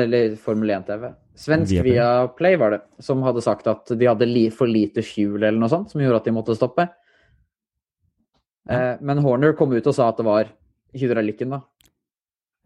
eller 0.00 0.36
Formel 0.40 0.70
1-TV 0.78 1.10
Svensk 1.36 1.74
Viaplay. 1.74 1.92
via 1.92 2.06
Play 2.32 2.56
var 2.56 2.72
det, 2.72 2.78
som 3.04 3.20
hadde 3.26 3.42
sagt 3.44 3.66
at 3.68 3.92
de 3.92 4.08
hadde 4.08 4.24
li 4.26 4.46
for 4.50 4.66
lite 4.70 5.04
fuel 5.04 5.42
eller 5.44 5.60
noe 5.60 5.68
sånt, 5.68 5.92
som 5.92 6.00
gjorde 6.00 6.22
at 6.22 6.30
de 6.30 6.32
måtte 6.32 6.56
stoppe. 6.56 6.86
Eh, 8.68 8.94
men 9.00 9.22
Horner 9.22 9.54
kom 9.58 9.72
ut 9.72 9.86
og 9.86 9.94
sa 9.94 10.10
at 10.10 10.20
det 10.20 10.26
var 10.26 10.50
hydraulikken, 10.96 11.54
da. 11.54 11.62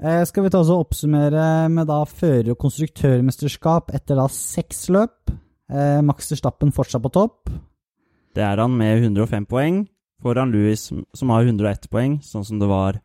Eh, 0.01 0.23
skal 0.25 0.47
vi 0.47 0.53
ta 0.53 0.63
oss 0.63 0.71
og 0.73 0.87
oppsummere 0.87 1.69
med 1.69 1.91
da 1.91 2.01
fører- 2.09 2.55
og 2.55 2.61
konstruktørmesterskap 2.63 3.93
etter 3.93 4.17
da 4.17 4.27
seks 4.33 4.89
løp. 4.89 5.33
Eh, 5.71 6.01
Max 6.01 6.31
Verstappen 6.33 6.73
fortsatt 6.73 7.05
på 7.05 7.13
topp. 7.13 7.51
Det 8.35 8.43
er 8.43 8.57
han 8.57 8.77
med 8.79 9.03
105 9.03 9.47
poeng, 9.47 9.89
foran 10.23 10.53
Louis 10.53 10.81
som 10.81 11.29
har 11.29 11.45
101 11.45 11.91
poeng, 11.91 12.21
sånn 12.23 12.47
som 12.47 12.59
det 12.59 12.69
var 12.71 13.01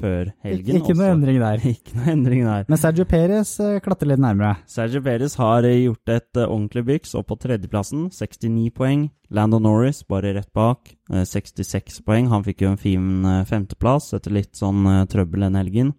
før 0.00 0.30
helgen. 0.44 0.78
Ikke 0.78 0.94
noe 0.96 1.10
endring 1.12 1.40
der. 1.42 1.64
Ikke 1.74 1.96
noe 1.98 2.12
endring 2.12 2.44
der. 2.46 2.66
Men 2.70 2.80
Sergio 2.80 3.06
Perez 3.08 3.54
eh, 3.62 3.80
klatrer 3.84 4.12
litt 4.12 4.22
nærmere. 4.22 4.56
Sergio 4.70 5.02
Perez 5.04 5.36
har 5.40 5.66
eh, 5.68 5.82
gjort 5.84 6.14
et 6.14 6.40
eh, 6.40 6.46
ordentlig 6.46 6.84
byks 6.90 7.14
opp 7.18 7.28
på 7.32 7.38
tredjeplassen, 7.42 8.08
69 8.14 8.70
poeng. 8.76 9.08
Lando 9.34 9.58
Norris 9.62 10.04
bare 10.08 10.34
rett 10.36 10.52
bak, 10.54 10.94
eh, 11.10 11.26
66 11.28 12.00
poeng. 12.06 12.30
Han 12.32 12.46
fikk 12.46 12.64
jo 12.64 12.72
en 12.72 12.80
fin 12.80 13.28
femteplass 13.48 14.12
etter 14.16 14.34
litt 14.34 14.54
sånn 14.58 14.86
trøbbel 15.10 15.48
den 15.48 15.60
helgen. 15.60 15.94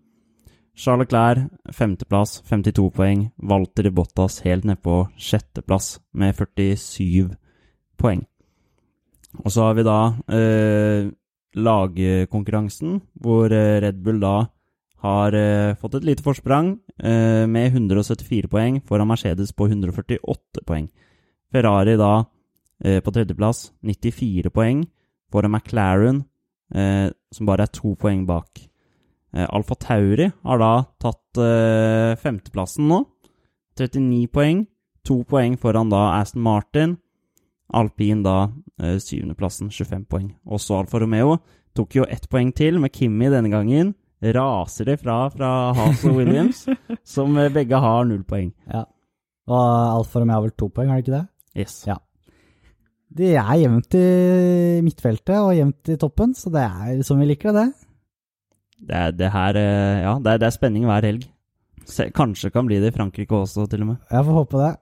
Charles 0.76 1.08
Clair, 1.08 1.46
femteplass, 1.72 2.42
52 2.50 2.90
poeng. 2.92 3.30
Walter 3.40 3.88
Bottas 3.96 4.42
helt 4.44 4.66
nede 4.68 4.82
på 4.84 5.06
sjetteplass 5.16 6.00
med 6.12 6.36
47 6.36 7.30
poeng. 8.00 8.26
Og 9.44 9.52
så 9.52 9.68
har 9.68 9.78
vi 9.78 9.86
da 9.88 10.00
eh, 10.32 11.08
lagkonkurransen, 11.56 13.00
hvor 13.22 13.52
eh, 13.54 13.80
Red 13.84 14.02
Bull 14.04 14.20
da 14.24 14.48
har 15.06 15.36
eh, 15.38 15.76
fått 15.80 16.00
et 16.00 16.08
lite 16.08 16.26
forsprang 16.26 16.76
eh, 17.00 17.46
med 17.48 17.74
174 17.74 18.50
poeng 18.52 18.82
foran 18.86 19.10
Mercedes 19.10 19.54
på 19.56 19.70
148 19.70 20.66
poeng. 20.68 20.90
Ferrari 21.54 21.96
da 22.00 22.26
på 22.76 23.12
tredjeplass 23.16 23.70
94 23.88 24.50
poeng 24.52 24.82
foran 25.32 25.54
McLaren, 25.56 26.18
som 27.32 27.48
bare 27.48 27.64
er 27.64 27.72
to 27.72 27.94
poeng 27.96 28.26
bak. 28.28 28.60
Alfa 29.32 29.78
Tauri 29.80 30.28
har 30.28 30.60
da 30.60 30.74
tatt 31.00 31.40
femteplassen 32.20 32.90
nå. 32.92 33.00
39 33.80 34.28
poeng. 34.28 34.66
To 35.08 35.22
poeng 35.24 35.56
foran 35.56 35.94
da 35.94 36.20
Aston 36.20 36.44
Martin. 36.44 36.98
Alpin 37.74 38.24
da 38.26 38.50
eh, 38.82 38.98
syvendeplassen, 39.02 39.72
25 39.74 40.06
poeng. 40.10 40.32
Også 40.46 40.78
Alfa 40.78 41.02
Romeo 41.02 41.40
tok 41.76 41.98
jo 41.98 42.08
ett 42.10 42.28
poeng 42.32 42.54
til 42.56 42.80
med 42.80 42.94
Kimi 42.96 43.30
denne 43.34 43.52
gangen. 43.52 43.94
Raser 44.36 44.88
det 44.90 45.00
fra 45.02 45.26
fra 45.30 45.50
Haas 45.76 46.06
og 46.08 46.20
Williams, 46.22 46.66
som 47.16 47.36
eh, 47.38 47.52
begge 47.54 47.80
har 47.82 48.06
null 48.08 48.24
poeng. 48.28 48.54
Ja. 48.72 48.86
Og 49.50 49.64
Alfa 50.00 50.22
Romeo 50.22 50.38
har 50.40 50.46
vel 50.48 50.56
to 50.58 50.70
poeng, 50.70 50.90
har 50.90 51.02
de 51.02 51.06
ikke 51.06 51.18
det? 51.18 51.26
Yes. 51.56 51.84
Ja. 51.88 51.98
Det 53.16 53.36
er 53.40 53.52
jevnt 53.62 53.96
i 53.96 54.08
midtfeltet 54.84 55.38
og 55.38 55.54
jevnt 55.56 55.94
i 55.94 55.98
toppen, 56.00 56.34
så 56.36 56.52
det 56.52 56.64
er 56.66 57.04
som 57.08 57.22
vi 57.22 57.30
liker 57.30 57.54
det. 57.56 57.70
Det, 58.76 58.96
er, 58.96 59.14
det 59.16 59.32
her 59.32 59.58
eh, 59.60 60.02
Ja, 60.04 60.18
det 60.20 60.34
er, 60.34 60.42
det 60.42 60.50
er 60.50 60.56
spenning 60.56 60.88
hver 60.90 61.06
helg. 61.08 61.24
Se, 61.86 62.10
kanskje 62.16 62.50
kan 62.52 62.66
bli 62.68 62.80
det 62.82 62.92
i 62.92 62.96
Frankrike 62.96 63.38
også, 63.38 63.68
til 63.70 63.86
og 63.86 63.94
med. 63.94 64.02
Jeg 64.12 64.26
får 64.26 64.38
håpe 64.40 64.62
det. 64.64 64.74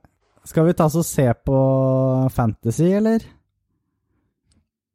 Skal 0.43 0.67
vi 0.67 0.75
ta 0.75 0.89
oss 0.89 0.99
og 0.99 1.07
se 1.07 1.25
på 1.47 1.57
Fantasy, 2.35 2.89
eller? 2.99 3.23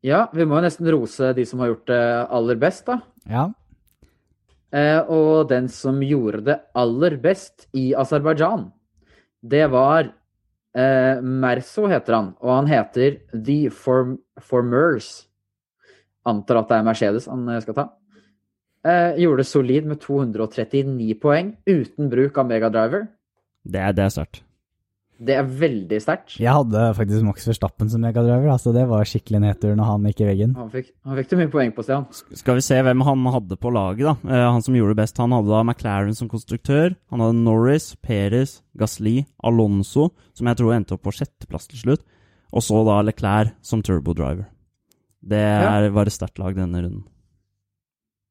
Ja, 0.05 0.27
vi 0.33 0.45
må 0.47 0.59
jo 0.59 0.67
nesten 0.67 0.89
rose 0.93 1.33
de 1.35 1.47
som 1.49 1.63
har 1.63 1.73
gjort 1.73 1.89
det 1.91 2.03
aller 2.39 2.59
best, 2.61 2.85
da. 2.87 3.01
Ja. 3.27 3.49
Eh, 4.69 5.01
og 5.09 5.49
den 5.51 5.71
som 5.73 6.03
gjorde 6.05 6.45
det 6.51 6.59
aller 6.77 7.17
best 7.23 7.67
i 7.77 7.91
Aserbajdsjan, 7.97 8.69
det 9.41 9.65
var 9.73 10.11
eh, 10.77 11.23
Merso, 11.23 11.87
heter 11.91 12.19
han. 12.19 12.33
Og 12.45 12.53
han 12.53 12.69
heter 12.71 13.21
The 13.33 13.73
Form 13.73 14.19
Formers. 14.45 15.25
Antar 16.29 16.61
at 16.61 16.69
det 16.69 16.77
er 16.79 16.89
Mercedes 16.91 17.29
han 17.31 17.47
eh, 17.49 17.63
skal 17.65 17.79
ta. 17.79 17.87
Eh, 18.87 19.23
gjorde 19.25 19.43
det 19.43 19.49
solid 19.49 19.89
med 19.89 20.03
239 20.05 21.17
poeng 21.23 21.55
uten 21.67 22.13
bruk 22.13 22.39
av 22.39 22.53
megadriver. 22.53 23.09
Det 23.65 23.81
er, 23.81 23.97
det 23.97 24.05
er 24.05 24.15
sterkt. 24.15 24.45
Det 25.19 25.35
er 25.35 25.47
veldig 25.51 25.99
sterkt. 25.99 26.37
Jeg 26.39 26.53
hadde 26.55 26.83
faktisk 26.95 27.25
Max 27.27 27.47
Verstappen 27.49 27.89
som 27.91 28.03
megadriver, 28.05 28.47
altså 28.53 28.71
det 28.75 28.85
var 28.87 29.09
skikkelig 29.09 29.41
nedtur 29.43 29.73
når 29.75 29.89
han 29.89 30.05
gikk 30.07 30.21
i 30.23 30.29
veggen. 30.29 30.53
Han 30.55 30.69
fikk, 30.71 30.93
han 31.09 31.19
fikk 31.19 31.33
det 31.33 31.39
mye 31.41 31.51
poeng 31.51 31.73
på, 31.75 31.83
Stian. 31.83 32.07
Skal 32.39 32.61
vi 32.61 32.63
se 32.63 32.79
hvem 32.87 33.03
han 33.09 33.25
hadde 33.35 33.59
på 33.59 33.73
laget, 33.75 34.05
da. 34.07 34.15
Eh, 34.31 34.45
han 34.47 34.63
som 34.63 34.79
gjorde 34.79 34.95
det 34.95 35.01
best. 35.03 35.19
Han 35.19 35.35
hadde 35.35 35.51
da 35.51 35.65
McLaren 35.65 36.15
som 36.15 36.31
konstruktør. 36.31 36.95
Han 37.11 37.25
hadde 37.25 37.41
Norris, 37.41 37.91
Perez, 37.99 38.61
Gasli, 38.79 39.17
Alonso, 39.43 40.13
som 40.39 40.53
jeg 40.53 40.61
tror 40.63 40.77
endte 40.77 40.95
opp 40.95 41.03
på 41.09 41.17
sjetteplass 41.19 41.67
til 41.73 41.83
slutt. 41.83 42.07
Og 42.55 42.63
så 42.65 42.81
da 42.87 43.03
Leclerc 43.03 43.57
som 43.67 43.83
turbodriver. 43.85 44.47
Det 45.19 45.43
er, 45.43 45.91
var 45.93 46.07
et 46.07 46.15
sterkt 46.15 46.39
lag 46.39 46.55
denne 46.55 46.85
runden. 46.85 47.03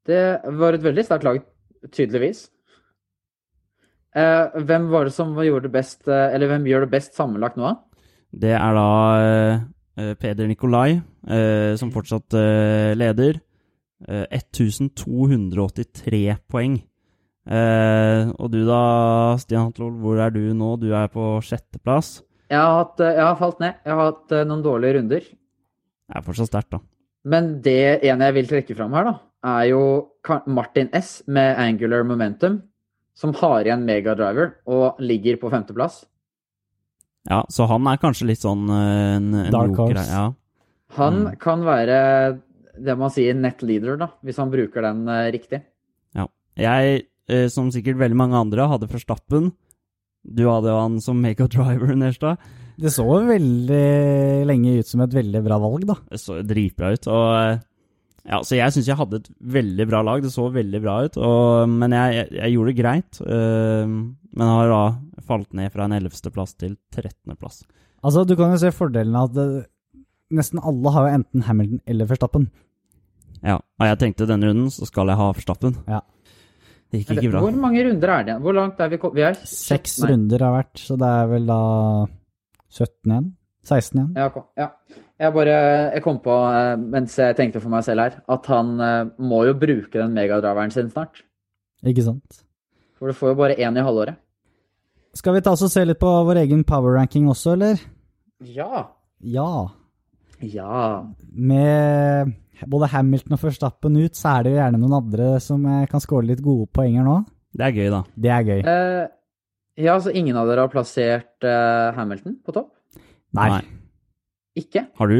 Det 0.08 0.23
var 0.56 0.78
et 0.78 0.88
veldig 0.88 1.04
sterkt 1.04 1.28
lag, 1.28 1.43
tydeligvis. 1.91 2.47
Eh, 4.15 4.61
hvem 4.67 4.87
var 4.91 5.03
det 5.07 5.13
som 5.15 5.33
gjorde 5.35 5.67
det 5.67 5.73
best, 5.73 6.07
eh, 6.07 6.33
eller 6.33 6.47
hvem 6.51 6.67
gjør 6.69 6.81
det 6.85 6.93
best 6.93 7.15
sammenlagt 7.17 7.57
nå, 7.59 7.63
da? 7.67 7.75
Det 8.37 8.53
er 8.55 8.73
da 8.77 8.89
eh, 9.23 9.55
Peder 10.19 10.47
Nikolai, 10.47 11.01
som 11.79 11.91
fortsatt 11.91 12.33
eh, 12.37 12.93
leder. 12.95 13.33
Eh, 14.07 14.25
1283 14.37 16.37
poeng. 16.47 16.77
Og 17.47 18.47
du 18.51 18.65
da, 18.67 18.81
Stian 19.39 19.69
Hatlol, 19.69 19.93
hvor 20.03 20.19
er 20.19 20.29
du 20.35 20.53
nå? 20.53 20.75
Du 20.81 20.89
er 20.91 21.07
på 21.11 21.39
sjetteplass. 21.47 22.21
Jeg 22.51 22.59
har, 22.59 22.73
hatt, 22.81 22.99
jeg 22.99 23.23
har 23.23 23.37
falt 23.39 23.59
ned. 23.63 23.73
Jeg 23.87 23.93
har 23.95 24.03
hatt 24.11 24.27
noen 24.47 24.63
dårlige 24.65 24.93
runder. 24.99 25.21
Det 25.23 26.13
er 26.19 26.25
fortsatt 26.27 26.51
sterkt, 26.51 26.71
da. 26.75 26.79
Men 27.27 27.57
det 27.63 28.03
ene 28.07 28.27
jeg 28.29 28.35
vil 28.37 28.49
trekke 28.51 28.75
fram 28.77 28.93
her, 28.95 29.03
da, 29.07 29.13
er 29.55 29.63
jo 29.71 29.81
Martin 30.51 30.89
S 30.95 31.09
med 31.27 31.57
Angular 31.59 32.03
Momentum, 32.07 32.61
som 33.17 33.34
har 33.39 33.65
igjen 33.65 33.86
megadriver 33.88 34.51
og 34.69 34.99
ligger 35.01 35.39
på 35.41 35.49
femteplass. 35.53 36.03
Ja, 37.27 37.41
så 37.51 37.65
han 37.67 37.88
er 37.89 37.97
kanskje 37.99 38.30
litt 38.30 38.43
sånn 38.43 38.67
eh, 38.71 39.15
en, 39.17 39.32
en 39.36 39.51
Dark 39.51 39.73
joker 39.73 39.97
horse. 39.97 40.12
Ja. 40.13 40.27
Han 40.99 41.17
Mm. 41.25 41.32
kan 41.43 41.63
være 41.67 41.97
det 42.77 42.93
man 42.97 43.10
sier 43.12 43.34
net 43.36 43.63
leader, 43.65 43.97
da, 43.99 44.08
hvis 44.23 44.38
han 44.39 44.51
bruker 44.53 44.86
den 44.86 45.01
uh, 45.10 45.25
riktig. 45.34 45.63
ja. 46.15 46.27
Jeg, 46.58 47.08
uh, 47.34 47.47
som 47.49 47.71
sikkert 47.73 47.97
veldig 47.99 48.15
mange 48.17 48.38
andre, 48.38 48.67
hadde 48.69 48.88
Forstappen. 48.89 49.49
Du 50.23 50.43
hadde 50.47 50.69
jo 50.71 50.77
han 50.80 50.99
som 51.01 51.19
megadriver, 51.21 51.95
Nerstad. 51.97 52.38
Det 52.77 52.91
så 52.93 53.03
veldig 53.25 54.45
lenge 54.45 54.77
ut 54.80 54.88
som 54.88 55.01
et 55.01 55.13
veldig 55.17 55.41
bra 55.45 55.58
valg, 55.60 55.88
da. 55.89 55.95
Det 56.12 56.19
så 56.21 56.38
dritbra 56.45 56.93
ut. 56.93 57.08
Og 57.10 57.27
eh, 57.41 57.60
ja, 58.27 58.41
så 58.43 58.57
jeg 58.57 58.75
syns 58.75 58.89
jeg 58.89 58.99
hadde 58.99 59.21
et 59.21 59.29
veldig 59.57 59.85
bra 59.87 60.01
lag. 60.03 60.21
Det 60.23 60.33
så 60.33 60.49
veldig 60.51 60.81
bra 60.83 60.97
ut. 61.07 61.17
Og, 61.23 61.69
men 61.71 61.95
jeg, 61.95 62.15
jeg, 62.17 62.31
jeg 62.41 62.55
gjorde 62.55 62.73
det 62.73 62.81
greit. 62.81 63.21
øh, 63.23 63.93
men 64.37 64.51
har 64.53 64.69
da 64.69 64.81
falt 65.27 65.55
ned 65.57 65.71
fra 65.73 65.87
en 65.87 65.95
11.-plass 65.97 66.53
til 66.59 66.75
13.-plass. 66.93 67.63
Altså, 68.05 68.23
du 68.27 68.35
kan 68.37 68.53
jo 68.53 68.59
se 68.61 68.71
fordelen 68.75 69.15
av 69.17 69.31
at 69.31 69.37
det, 69.37 69.47
nesten 70.37 70.61
alle 70.61 70.93
har 70.93 71.07
jo 71.07 71.15
enten 71.21 71.45
Hamilton 71.47 71.81
eller 71.89 72.09
Verstappen. 72.09 72.45
Ja, 73.41 73.57
og 73.57 73.89
jeg 73.89 73.99
tenkte 74.01 74.27
denne 74.29 74.49
runden 74.49 74.69
så 74.73 74.87
skal 74.89 75.09
jeg 75.11 75.19
ha 75.19 75.31
Verstappen. 75.33 75.79
Ja. 75.89 76.03
Det 76.91 77.01
gikk 77.01 77.17
ikke 77.17 77.33
bra. 77.33 77.41
Hvor 77.43 77.57
mange 77.59 77.83
runder 77.83 78.13
er 78.13 78.23
det 78.23 78.31
igjen? 78.31 78.43
Hvor 78.45 78.55
langt 78.55 78.79
er 78.79 78.91
vi 78.91 78.99
kommet? 79.01 79.17
Vi 79.17 79.25
er 79.27 79.41
Seks 79.49 79.97
runder 80.07 80.45
har 80.45 80.55
vært, 80.55 80.79
så 80.79 80.95
det 80.99 81.09
er 81.21 81.31
vel 81.33 81.49
da 81.49 81.61
17 82.71 83.11
igjen? 83.11 83.27
16 83.67 83.99
igjen? 83.99 84.12
Ja, 84.17 84.45
ja. 84.60 84.69
Jeg 85.17 85.34
bare 85.34 85.56
Jeg 85.95 86.03
kom 86.06 86.19
på, 86.21 86.34
eh, 86.53 86.75
mens 86.77 87.15
jeg 87.17 87.36
tenkte 87.38 87.62
for 87.63 87.73
meg 87.73 87.86
selv 87.88 88.06
her, 88.06 88.19
at 88.27 88.49
han 88.53 88.75
eh, 88.80 89.10
må 89.17 89.43
jo 89.47 89.58
bruke 89.58 89.97
den 89.97 90.13
megadraveren 90.17 90.73
sin 90.73 90.91
snart. 90.93 91.23
Ikke 91.86 92.06
sant? 92.06 92.43
For 92.97 93.10
du 93.10 93.17
får 93.17 93.34
jo 93.34 93.39
bare 93.41 93.58
én 93.58 93.77
i 93.77 93.86
halvåret. 93.86 94.17
Skal 95.17 95.38
vi 95.38 95.41
ta 95.41 95.56
oss 95.56 95.65
og 95.65 95.71
se 95.73 95.84
litt 95.86 95.99
på 96.01 96.10
vår 96.27 96.43
egen 96.43 96.63
power 96.67 96.97
ranking 96.99 97.30
også, 97.32 97.56
eller? 97.58 97.82
Ja. 98.45 98.86
Ja. 99.25 99.49
Ja. 100.45 101.06
Med 101.34 102.36
både 102.69 102.89
Hamilton 102.93 103.38
og 103.38 103.43
Verstappen 103.43 103.97
ut, 103.97 104.17
så 104.17 104.36
er 104.36 104.45
det 104.45 104.53
jo 104.53 104.60
gjerne 104.60 104.82
noen 104.82 104.97
andre 104.99 105.34
som 105.43 105.65
eh, 105.65 105.86
kan 105.89 106.03
skåre 106.03 106.30
litt 106.30 106.45
gode 106.45 106.69
poenger 106.73 107.06
nå. 107.06 107.19
Det 107.58 107.65
er 107.65 107.77
gøy, 107.77 107.88
da. 107.93 108.01
Det 108.13 108.34
er 108.34 108.45
gøy. 108.45 108.60
Uh, 108.67 109.06
ja, 109.82 109.95
så 110.01 110.13
ingen 110.13 110.38
av 110.38 110.49
dere 110.49 110.65
har 110.65 110.73
plassert 110.73 111.45
uh, 111.45 111.93
Hamilton 111.97 112.38
på 112.45 112.53
topp? 112.53 112.71
Nei. 113.38 113.62
Ikke? 114.58 114.88
Har 114.97 115.12
du? 115.12 115.19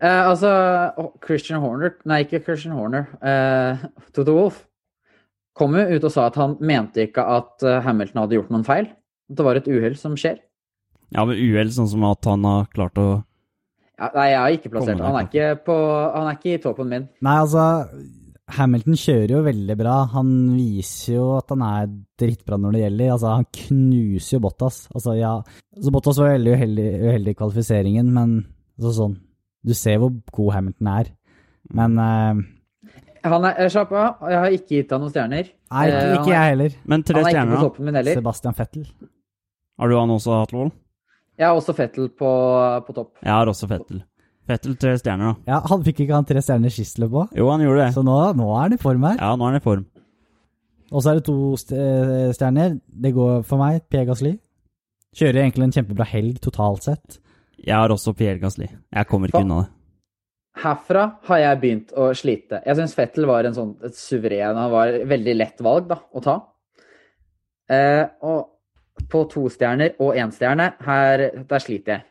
Eh, 0.00 0.22
altså, 0.24 0.50
Christian 1.24 1.60
Horner 1.60 1.92
Nei, 2.08 2.22
ikke 2.24 2.40
Christian 2.44 2.74
Horner. 2.74 3.06
Eh, 3.20 3.86
Toto 4.16 4.34
Wolff 4.36 4.64
kom 5.58 5.74
jo 5.76 5.82
ut 5.90 6.06
og 6.06 6.12
sa 6.14 6.28
at 6.30 6.38
han 6.40 6.54
mente 6.64 7.04
ikke 7.04 7.24
at 7.36 7.66
eh, 7.66 7.82
Hamilton 7.84 8.22
hadde 8.22 8.38
gjort 8.38 8.54
noen 8.54 8.66
feil. 8.66 8.88
At 9.30 9.38
det 9.38 9.46
var 9.46 9.60
et 9.60 9.68
uhell 9.70 9.98
som 10.00 10.16
skjer. 10.18 10.40
Ja, 11.10 11.26
men 11.26 11.36
uhell, 11.36 11.72
sånn 11.74 11.90
som 11.90 12.06
at 12.08 12.26
han 12.30 12.46
har 12.46 12.70
klart 12.72 12.98
å 13.00 13.08
Ja, 14.00 14.08
nei, 14.14 14.30
jeg 14.30 14.40
har 14.40 14.54
ikke 14.56 14.70
plassert 14.72 14.96
Kommer 14.96 15.18
han. 15.18 15.26
Er 15.26 15.28
ikke 15.28 15.64
på, 15.66 15.76
han 16.14 16.30
er 16.30 16.38
ikke 16.38 16.54
i 16.54 16.62
toppen 16.62 16.88
min. 16.88 17.08
Nei, 17.20 17.36
altså 17.42 17.64
Hamilton 18.56 18.96
kjører 18.98 19.32
jo 19.34 19.40
veldig 19.46 19.76
bra. 19.80 19.94
Han 20.14 20.30
viser 20.56 21.14
jo 21.16 21.24
at 21.38 21.50
han 21.54 21.62
er 21.66 21.88
drittbra 22.20 22.58
når 22.60 22.76
det 22.76 22.82
gjelder. 22.84 23.10
Altså, 23.14 23.32
han 23.38 23.46
knuser 23.60 24.36
jo 24.36 24.40
Bottas. 24.44 24.78
Altså, 24.94 25.14
ja. 25.18 25.32
Så 25.80 25.92
Bottas 25.94 26.18
var 26.20 26.34
veldig 26.36 26.54
uheldig, 26.56 26.86
uheldig 27.06 27.34
i 27.34 27.38
kvalifiseringen, 27.38 28.10
men 28.16 28.34
altså, 28.78 28.94
sånn 29.02 29.18
Du 29.66 29.74
ser 29.76 29.98
hvor 30.00 30.14
god 30.32 30.54
Hamilton 30.56 30.88
er. 30.88 31.08
Men 31.76 31.98
uh, 32.00 32.40
Han 33.28 33.44
er, 33.44 33.58
eh, 33.60 33.68
Slapp 33.68 33.90
av, 33.92 34.22
jeg 34.32 34.38
har 34.40 34.54
ikke 34.56 34.76
gitt 34.78 34.92
han 34.94 35.02
noen 35.04 35.12
stjerner. 35.12 35.50
Nei, 35.70 35.82
ikke, 35.90 35.98
Eh, 36.00 36.14
ikke 36.16 36.30
er- 36.30 36.36
jeg 36.36 36.50
heller. 36.54 36.76
Men 36.88 37.02
tre 37.04 37.20
er 37.20 37.28
stjerner, 37.28 37.50
på 37.52 37.58
da? 37.60 37.66
toppen 37.68 37.84
min 37.90 37.98
heller. 38.00 38.14
Sebastian 38.16 38.56
Fettel. 38.56 38.86
Har 39.78 39.88
du 39.88 39.96
han 39.98 40.08
også 40.16 40.38
hatt, 40.40 40.72
Jeg 41.38 41.46
har 41.46 41.56
også 41.56 41.74
Fettel 41.76 42.08
på, 42.08 42.30
på 42.86 42.94
topp. 42.94 43.12
Jeg 43.22 43.32
har 43.32 43.46
også 43.46 43.68
Fettel. 43.68 44.02
Fettel 44.50 44.76
tre 44.80 44.96
stjerner, 44.98 45.30
da. 45.30 45.52
Ja, 45.54 45.62
han 45.70 45.86
fikk 45.86 46.02
ikke 46.04 46.16
han 46.16 46.26
tre 46.28 46.42
stjerner 46.42 46.74
sist 46.74 46.98
løp 47.02 47.16
òg, 47.22 47.34
Jo, 47.38 47.48
han 47.52 47.62
gjorde 47.62 47.86
det. 47.86 47.94
så 47.94 48.02
nå, 48.06 48.18
nå 48.38 48.50
er 48.56 48.62
han 48.64 48.76
i 48.76 48.82
form 48.82 49.06
her. 49.06 49.18
Ja, 49.22 49.32
nå 49.38 49.46
er 49.46 49.54
han 49.54 49.60
i 49.60 49.64
form. 49.64 49.84
Og 50.90 51.02
så 51.04 51.12
er 51.12 51.20
det 51.20 51.26
to 51.28 51.36
eh, 51.54 52.30
stjerner. 52.34 52.78
Det 52.90 53.12
går 53.14 53.44
for 53.46 53.62
meg, 53.62 53.84
Pierre. 53.92 54.16
Kjører 55.14 55.44
egentlig 55.44 55.68
en 55.68 55.74
kjempebra 55.78 56.06
helg 56.10 56.40
totalt 56.42 56.86
sett. 56.86 57.20
Jeg 57.60 57.76
har 57.76 57.92
også 57.92 58.14
Pierre 58.16 58.40
Gasli. 58.42 58.66
Jeg 58.66 59.06
kommer 59.10 59.30
ikke 59.30 59.44
unna 59.44 59.62
det. 59.64 59.70
Herfra 60.60 61.04
har 61.28 61.38
jeg 61.44 61.60
begynt 61.62 61.92
å 61.94 62.10
slite. 62.16 62.58
Jeg 62.66 62.76
syns 62.78 62.94
Fettel 62.96 63.28
var 63.30 63.46
en 63.46 63.54
sånn 63.54 63.74
et 63.86 63.94
suveren 63.96 64.58
Han 64.58 64.72
var 64.72 64.90
et 64.90 65.06
veldig 65.08 65.34
lett 65.36 65.62
valg 65.62 65.86
da, 65.92 66.00
å 66.10 66.22
ta. 66.24 66.36
Eh, 67.70 68.02
og 68.26 69.06
på 69.10 69.22
to 69.30 69.46
stjerner 69.52 69.94
og 70.02 70.18
én 70.18 70.32
stjerne, 70.34 70.72
her, 70.84 71.22
der 71.48 71.62
sliter 71.62 71.94
jeg. 71.94 72.06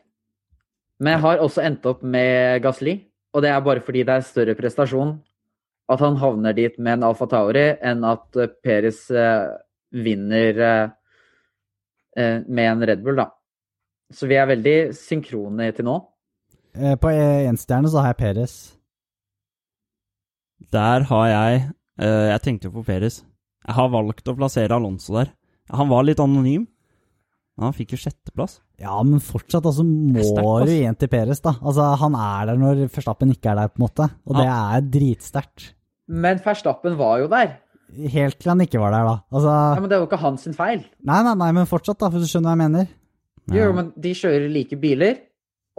Men 1.00 1.16
jeg 1.16 1.24
har 1.24 1.42
også 1.42 1.64
endt 1.64 1.86
opp 1.88 2.04
med 2.04 2.60
Gasli, 2.64 2.98
og 3.32 3.44
det 3.44 3.50
er 3.50 3.64
bare 3.64 3.82
fordi 3.84 4.04
det 4.04 4.16
er 4.18 4.26
større 4.26 4.56
prestasjon 4.58 5.16
at 5.90 6.02
han 6.04 6.18
havner 6.20 6.54
dit 6.54 6.76
med 6.78 6.98
en 6.98 7.08
Alfa 7.08 7.26
Tauri, 7.30 7.66
enn 7.82 8.04
at 8.06 8.38
eh, 8.38 8.52
Peres 8.62 9.02
eh, 9.10 9.48
vinner 9.90 10.60
eh, 10.62 12.36
med 12.46 12.66
en 12.66 12.84
Red 12.86 13.02
Bull, 13.02 13.18
da. 13.18 13.30
Så 14.14 14.28
vi 14.30 14.38
er 14.38 14.48
veldig 14.50 14.76
synkrone 14.96 15.70
til 15.74 15.88
nå. 15.88 15.96
Eh, 16.78 16.94
på 17.00 17.10
enstjerne 17.10 17.90
så 17.90 18.02
har 18.02 18.12
jeg 18.12 18.20
Peres. 18.22 18.54
Der 20.70 21.06
har 21.08 21.26
jeg 21.26 21.60
eh, 21.98 22.26
Jeg 22.30 22.42
tenkte 22.44 22.68
jo 22.68 22.76
på 22.78 22.86
Peres. 22.86 23.22
Jeg 23.66 23.76
har 23.76 23.90
valgt 23.92 24.30
å 24.30 24.36
plassere 24.38 24.76
Alonso 24.76 25.16
der. 25.18 25.32
Han 25.74 25.90
var 25.90 26.06
litt 26.06 26.22
anonym, 26.22 26.68
han 27.66 27.74
fikk 27.76 27.94
jo 27.94 27.98
sjetteplass. 28.00 28.58
Ja, 28.80 28.94
men 29.04 29.20
fortsatt 29.20 29.66
altså, 29.68 29.84
må 29.84 30.52
du 30.64 30.70
igjen 30.72 30.96
til 30.98 31.10
Peres, 31.12 31.42
da. 31.44 31.54
Altså, 31.60 31.88
han 32.00 32.14
er 32.16 32.46
der 32.50 32.60
når 32.60 32.84
Verstappen 32.94 33.32
ikke 33.34 33.50
er 33.52 33.60
der, 33.60 33.72
på 33.72 33.80
en 33.80 33.84
måte. 33.86 34.06
Og 34.26 34.38
det 34.38 34.46
er 34.48 34.86
dritsterkt. 34.94 35.72
Men 36.08 36.40
Verstappen 36.44 36.96
var 36.98 37.20
jo 37.22 37.28
der. 37.32 37.58
Helt 38.14 38.38
til 38.38 38.52
han 38.52 38.62
ikke 38.64 38.80
var 38.80 38.94
der, 38.94 39.04
da. 39.08 39.16
Altså, 39.34 39.50
Ja, 39.50 39.80
Men 39.80 39.90
det 39.90 39.98
var 39.98 40.04
jo 40.06 40.10
ikke 40.10 40.22
hans 40.24 40.48
feil. 40.56 40.84
nei, 41.02 41.22
nei, 41.26 41.34
nei, 41.34 41.50
men 41.52 41.66
fortsatt, 41.66 41.98
da, 41.98 42.08
for 42.10 42.18
du 42.22 42.26
skjønner 42.30 42.52
hva 42.52 42.56
jeg 42.56 42.62
mener. 42.70 42.88
Jo, 43.50 43.72
men 43.74 43.92
de 43.98 44.12
kjører 44.14 44.48
like 44.52 44.76
biler, 44.78 45.16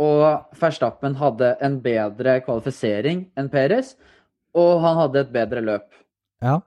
og 0.01 0.55
Verstappen 0.59 1.15
hadde 1.15 1.53
en 1.61 1.79
bedre 1.83 2.41
kvalifisering 2.43 3.29
enn 3.37 3.49
Peres, 3.53 3.95
og 4.57 4.81
han 4.83 4.97
hadde 4.97 5.21
et 5.23 5.31
bedre 5.31 5.61
løp. 5.63 5.87
Ja. 6.43 6.57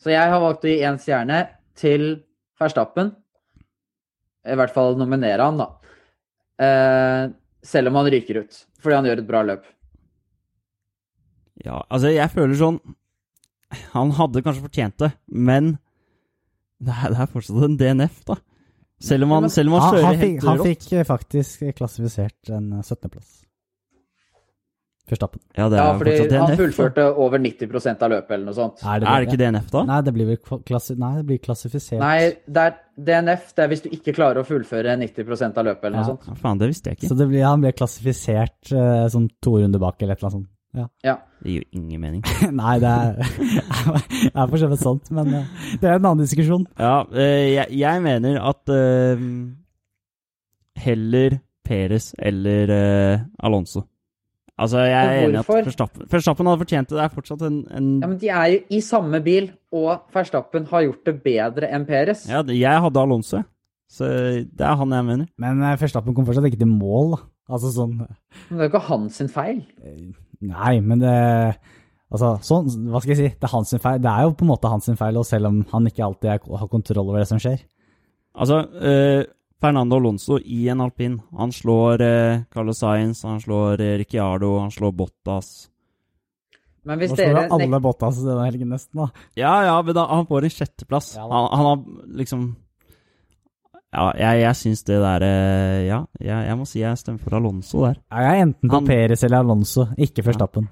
Så 0.00 0.10
jeg 0.10 0.32
har 0.32 0.40
valgt 0.42 0.64
å 0.64 0.70
gi 0.70 0.80
én 0.82 0.98
stjerne 0.98 1.42
til 1.78 2.24
Verstappen. 2.58 3.12
I 4.48 4.56
hvert 4.56 4.72
fall 4.72 4.96
nominere 4.98 5.44
han, 5.44 5.60
da. 5.60 5.68
Eh, 6.60 7.24
selv 7.66 7.90
om 7.90 8.00
han 8.00 8.08
ryker 8.12 8.42
ut, 8.44 8.62
fordi 8.80 8.96
han 8.96 9.08
gjør 9.10 9.22
et 9.22 9.28
bra 9.28 9.42
løp. 9.44 9.66
Ja, 11.60 11.82
altså, 11.92 12.08
jeg 12.08 12.32
føler 12.32 12.56
sånn 12.56 12.78
Han 13.92 14.14
hadde 14.16 14.40
kanskje 14.40 14.62
fortjent 14.64 14.96
det, 15.02 15.10
men 15.28 15.74
det 16.80 16.94
er, 16.94 17.12
det 17.12 17.20
er 17.20 17.28
fortsatt 17.30 17.66
en 17.66 17.76
DNF, 17.78 18.22
da. 18.26 18.38
Selv 19.04 19.28
om 19.28 19.34
han, 19.36 19.50
selv 19.52 19.70
om 19.70 19.76
han 19.78 19.94
kjører 19.94 20.06
helt 20.08 20.22
fikk, 20.24 20.40
han 20.48 20.62
fikk 20.64 20.88
faktisk 21.08 21.62
klassifisert 21.76 22.50
en 22.56 22.72
17.-plass. 22.80 23.30
Verstappen. 25.14 25.40
Ja, 25.56 25.68
det 25.68 25.78
Ja, 25.80 25.86
fordi 25.98 26.14
DNF. 26.18 26.32
han 26.40 26.50
da. 26.52 26.56
fullførte 26.60 27.06
over 27.16 27.38
90% 27.38 28.02
av 28.06 28.10
løpet, 28.14 28.30
eller 28.36 28.44
noe 28.50 28.54
sånt. 28.56 28.84
Er 28.84 29.02
Er 29.04 29.24
det 29.24 29.28
ikke 29.28 29.40
DNF, 29.42 29.70
da? 29.70 29.82
Nei, 29.84 30.00
det 30.06 30.14
blir 30.14 30.26
vel 30.30 30.60
klassi 30.68 30.96
nei, 30.98 31.12
det 31.18 31.26
blir 31.26 31.38
klassifisert. 31.38 31.98
Nei, 32.00 32.36
det 32.46 32.64
er 32.66 32.78
DNF 33.00 33.54
det 33.56 33.64
er 33.64 33.68
hvis 33.72 33.82
du 33.82 33.88
ikke 33.90 34.14
klarer 34.14 34.42
å 34.42 34.46
fullføre 34.46 34.96
90% 35.00 35.58
av 35.58 35.64
løpet, 35.70 35.84
eller 35.84 35.96
noe 35.98 36.06
Ja. 36.06 36.12
sånt. 36.14 36.26
Ja, 36.28 36.34
faen, 36.34 36.58
det 36.58 36.68
visste 36.72 36.90
jeg 36.90 36.98
ikke. 36.98 37.08
Så 37.08 37.16
det 37.18 37.28
blir, 37.28 37.44
han 37.44 37.60
ble 37.60 37.72
klassifisert 37.72 38.72
uh, 38.72 39.08
sånn 39.08 39.28
to 39.40 39.58
runder 39.58 39.78
bak, 39.82 39.96
eller 40.02 40.12
et 40.14 40.18
eller 40.22 40.30
annet 40.30 40.40
sånt. 40.44 40.50
Ja. 41.02 41.16
Det 41.42 41.50
gir 41.50 41.62
jo 41.64 41.80
ingen 41.80 42.00
mening. 42.00 42.22
Nei, 42.52 42.78
det 42.78 42.86
er, 42.86 43.16
det 44.30 44.34
er 44.36 44.46
for 44.52 44.56
så 44.56 44.68
vidt 44.70 44.78
sant, 44.84 45.10
men 45.10 45.34
eh, 45.34 45.44
det 45.80 45.88
er 45.90 45.96
en 45.98 46.04
annen 46.12 46.22
diskusjon. 46.22 46.66
Ja, 46.78 47.00
eh, 47.10 47.56
jeg, 47.56 47.66
jeg 47.80 48.02
mener 48.04 48.38
at 48.38 48.70
uh, 48.70 49.18
heller 50.78 51.40
Peres 51.66 52.14
eller 52.18 52.70
uh, 52.70 53.20
Alonso. 53.46 53.84
Altså, 54.60 54.82
jeg 54.84 54.98
er 55.00 55.22
enig 55.24 55.38
i 55.38 55.40
at? 55.40 55.48
Verstappen, 55.70 56.08
Verstappen 56.12 56.48
hadde 56.50 56.60
fortjent 56.60 56.90
det. 56.90 56.98
Det 56.98 57.04
er 57.06 57.14
fortsatt 57.14 57.44
en, 57.46 57.56
en 57.72 57.88
Ja, 58.02 58.10
men 58.10 58.18
de 58.20 58.28
er 58.28 58.52
jo 58.52 58.60
i 58.76 58.82
samme 58.84 59.22
bil, 59.24 59.48
og 59.72 60.12
Verstappen 60.12 60.68
har 60.68 60.84
gjort 60.84 61.08
det 61.08 61.16
bedre 61.24 61.70
enn 61.72 61.86
Peres. 61.88 62.26
Ja, 62.28 62.42
jeg 62.44 62.84
hadde 62.84 63.02
Alonso. 63.02 63.42
Så 63.90 64.06
det 64.46 64.66
er 64.66 64.76
han 64.78 64.92
jeg 64.94 65.06
mener. 65.08 65.30
Men 65.40 65.64
eh, 65.66 65.78
Verstappen 65.80 66.14
kom 66.14 66.28
fortsatt 66.28 66.46
ikke 66.50 66.60
til 66.60 66.70
mål, 66.70 67.16
da. 67.16 67.22
Altså 67.50 67.72
sånn 67.74 67.96
Men 67.98 68.06
det 68.52 68.60
er 68.60 68.68
jo 68.68 68.70
ikke 68.70 68.86
hans 68.86 69.16
feil. 69.34 69.62
Nei, 70.46 70.74
men 70.84 71.00
det 71.02 71.14
Altså, 72.10 72.32
sånn, 72.42 72.66
hva 72.90 72.98
skal 72.98 73.12
jeg 73.14 73.18
si? 73.20 73.28
Det 73.38 73.46
er 73.46 73.52
hans 73.52 73.74
feil. 73.78 74.00
Det 74.02 74.10
er 74.10 74.24
jo 74.26 74.32
på 74.34 74.42
en 74.42 74.50
måte 74.50 74.70
hans 74.70 74.88
feil, 74.98 75.18
og 75.20 75.26
selv 75.28 75.46
om 75.46 75.60
han 75.70 75.84
ikke 75.86 76.02
alltid 76.02 76.48
har 76.58 76.70
kontroll 76.72 77.04
over 77.04 77.20
det 77.22 77.28
som 77.30 77.38
skjer. 77.38 77.60
Altså, 78.34 78.64
eh, 78.82 79.20
Fernando 79.60 79.96
Alonso 80.00 80.38
i 80.40 80.68
en 80.72 80.80
alpin. 80.80 81.18
Han 81.36 81.52
slår 81.52 82.00
eh, 82.06 82.40
Carlos 82.52 82.78
Sainz, 82.80 83.22
han 83.28 83.40
slår 83.42 83.80
eh, 83.84 83.96
Ricciardo, 84.00 84.54
han 84.62 84.70
slår 84.72 84.92
Bottas. 84.96 85.50
Men 86.88 86.96
hvis 86.98 87.12
Nå 87.12 87.16
slår 87.18 87.34
dere 87.36 87.48
alle 87.58 87.80
Bottas 87.84 88.22
denne 88.24 88.46
helgen, 88.48 88.70
nesten, 88.72 89.02
da. 89.02 89.10
Ja, 89.36 89.52
ja, 89.68 89.74
men 89.84 89.94
da, 89.98 90.06
han 90.08 90.24
får 90.30 90.46
en 90.48 90.54
sjetteplass. 90.54 91.10
Ja 91.18 91.26
han, 91.28 91.48
han 91.52 91.66
har 91.68 92.14
liksom 92.22 92.46
Ja, 93.92 94.06
jeg, 94.16 94.40
jeg 94.44 94.56
syns 94.56 94.84
det 94.86 94.96
der 95.02 95.24
eh, 95.26 95.80
Ja, 95.88 95.98
jeg, 96.22 96.46
jeg 96.46 96.56
må 96.60 96.66
si 96.70 96.80
jeg 96.80 96.98
stemmer 97.00 97.20
for 97.26 97.36
Alonso 97.40 97.82
der. 97.84 97.98
Ja, 98.08 98.22
Jeg 98.24 98.38
er 98.38 98.44
enten 98.46 98.70
på 98.70 98.78
Han- 98.78 98.86
Perez 98.88 99.24
eller 99.26 99.42
Alonso, 99.44 99.88
ikke 99.98 100.24
Verstappen. 100.24 100.70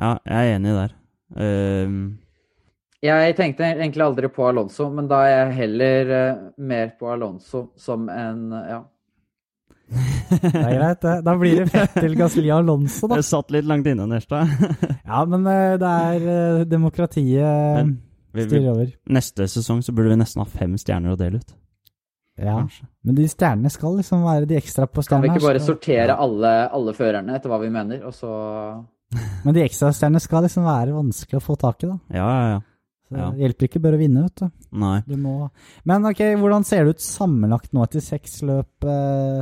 Ja, 0.00 0.14
jeg 0.24 0.48
er 0.50 0.56
enig 0.56 0.72
der. 0.78 0.94
Ehm, 1.36 1.98
Jeg 3.02 3.34
tenkte 3.38 3.64
egentlig 3.64 4.02
aldri 4.04 4.28
på 4.28 4.44
Alonso, 4.50 4.90
men 4.92 5.06
da 5.08 5.22
er 5.24 5.30
jeg 5.38 5.54
heller 5.62 6.10
eh, 6.16 6.40
mer 6.60 6.90
på 7.00 7.08
Alonso 7.14 7.70
som 7.80 8.08
en 8.12 8.42
ja, 8.52 8.82
Det 9.90 10.50
er 10.52 10.74
greit, 10.76 11.00
det. 11.02 11.14
Da 11.26 11.32
blir 11.40 11.56
det 11.62 11.70
Fettel, 11.72 12.12
Gasli 12.18 12.44
og 12.52 12.58
Alonso, 12.60 13.08
da. 13.10 13.16
Jeg 13.18 13.26
satt 13.30 13.50
litt 13.56 13.66
langt 13.66 13.88
inne, 13.90 14.04
Nerstad. 14.10 14.52
Ja, 15.10 15.24
men 15.26 15.48
eh, 15.48 15.78
det 15.80 15.94
er 16.12 16.28
eh, 16.34 16.60
demokratiet 16.70 17.88
Vi- 17.88 17.96
vi- 18.36 18.46
styrer 18.50 18.68
over. 18.74 18.92
Neste 19.16 19.48
sesong 19.50 19.80
så 19.82 19.96
burde 19.96 20.12
vi 20.12 20.20
nesten 20.20 20.44
ha 20.44 20.46
fem 20.52 20.76
stjerner 20.78 21.16
å 21.16 21.18
dele 21.18 21.40
ut. 21.40 21.56
Ja, 22.40 22.54
Kanskje. 22.60 22.86
men 23.04 23.16
de 23.18 23.24
stjernene 23.28 23.68
skal 23.74 23.96
liksom 23.98 24.22
være 24.24 24.46
de 24.48 24.56
ekstra 24.56 24.86
på 24.88 25.02
Kan 25.08 25.20
vi 25.24 25.28
ikke 25.32 25.42
bare 25.44 25.60
så... 25.60 25.74
sortere 25.74 26.14
alle, 26.16 26.52
alle 26.72 26.94
førerne 26.96 27.34
etter 27.36 27.50
hva 27.52 27.58
vi 27.60 27.68
mener, 27.74 28.04
og 28.08 28.14
så 28.16 28.30
Men 29.44 29.56
de 29.56 29.64
ekstra 29.64 29.90
stjernene 29.92 30.22
skal 30.22 30.46
liksom 30.46 30.64
være 30.68 30.94
vanskelig 30.94 31.40
å 31.40 31.44
få 31.44 31.56
tak 31.60 31.82
i, 31.84 31.90
da. 31.90 31.98
Ja, 32.20 32.28
ja, 32.30 32.50
ja. 32.54 32.60
Så 33.10 33.18
Ja. 33.18 33.30
Det 33.34 33.42
hjelper 33.42 33.66
ikke 33.66 33.80
bare 33.82 33.98
å 33.98 34.00
vinne, 34.04 34.22
vet 34.28 34.36
du. 34.44 34.50
Nei. 34.78 34.98
Du 35.08 35.16
må 35.18 35.50
Men 35.84 36.04
ok, 36.06 36.20
hvordan 36.38 36.64
ser 36.64 36.84
det 36.86 36.94
ut 36.96 37.02
sammenlagt 37.02 37.72
nå 37.74 37.82
etter 37.82 38.00
seks 38.04 38.36
løp 38.46 38.86
eh, 38.86 39.40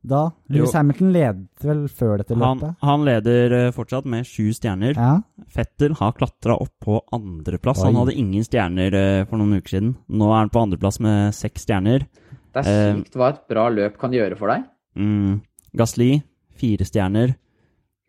da? 0.00 0.20
Lewis 0.48 0.72
Hamilton 0.72 1.10
ledet 1.12 1.66
vel 1.68 1.82
før 1.92 2.16
dette 2.22 2.32
løpet? 2.32 2.78
han 2.80 3.04
leder 3.04 3.52
eh, 3.58 3.70
fortsatt 3.76 4.06
med 4.08 4.24
sju 4.24 4.48
stjerner. 4.56 4.96
Ja. 4.96 5.20
Fettel 5.52 5.92
har 6.00 6.14
klatra 6.16 6.56
opp 6.56 6.72
på 6.80 7.02
andreplass. 7.12 7.82
Han 7.84 7.98
hadde 8.00 8.16
ingen 8.16 8.42
stjerner 8.46 8.96
eh, 8.96 9.26
for 9.28 9.36
noen 9.36 9.60
uker 9.60 9.76
siden. 9.76 9.92
Nå 10.08 10.32
er 10.32 10.38
han 10.46 10.48
på 10.54 10.62
andreplass 10.64 11.00
med 11.04 11.34
seks 11.36 11.68
stjerner. 11.68 12.08
Det 12.54 12.64
er 12.64 12.72
Eh, 12.72 12.96
sykt 13.02 13.14
hva 13.20 13.28
et 13.34 13.44
bra 13.52 13.68
løp 13.68 14.00
kan 14.00 14.10
gjøre 14.16 14.38
for 14.40 14.48
deg. 14.48 14.64
Mm. 14.96 15.42
Gasli, 15.76 16.22
fire 16.56 16.88
stjerner. 16.88 17.36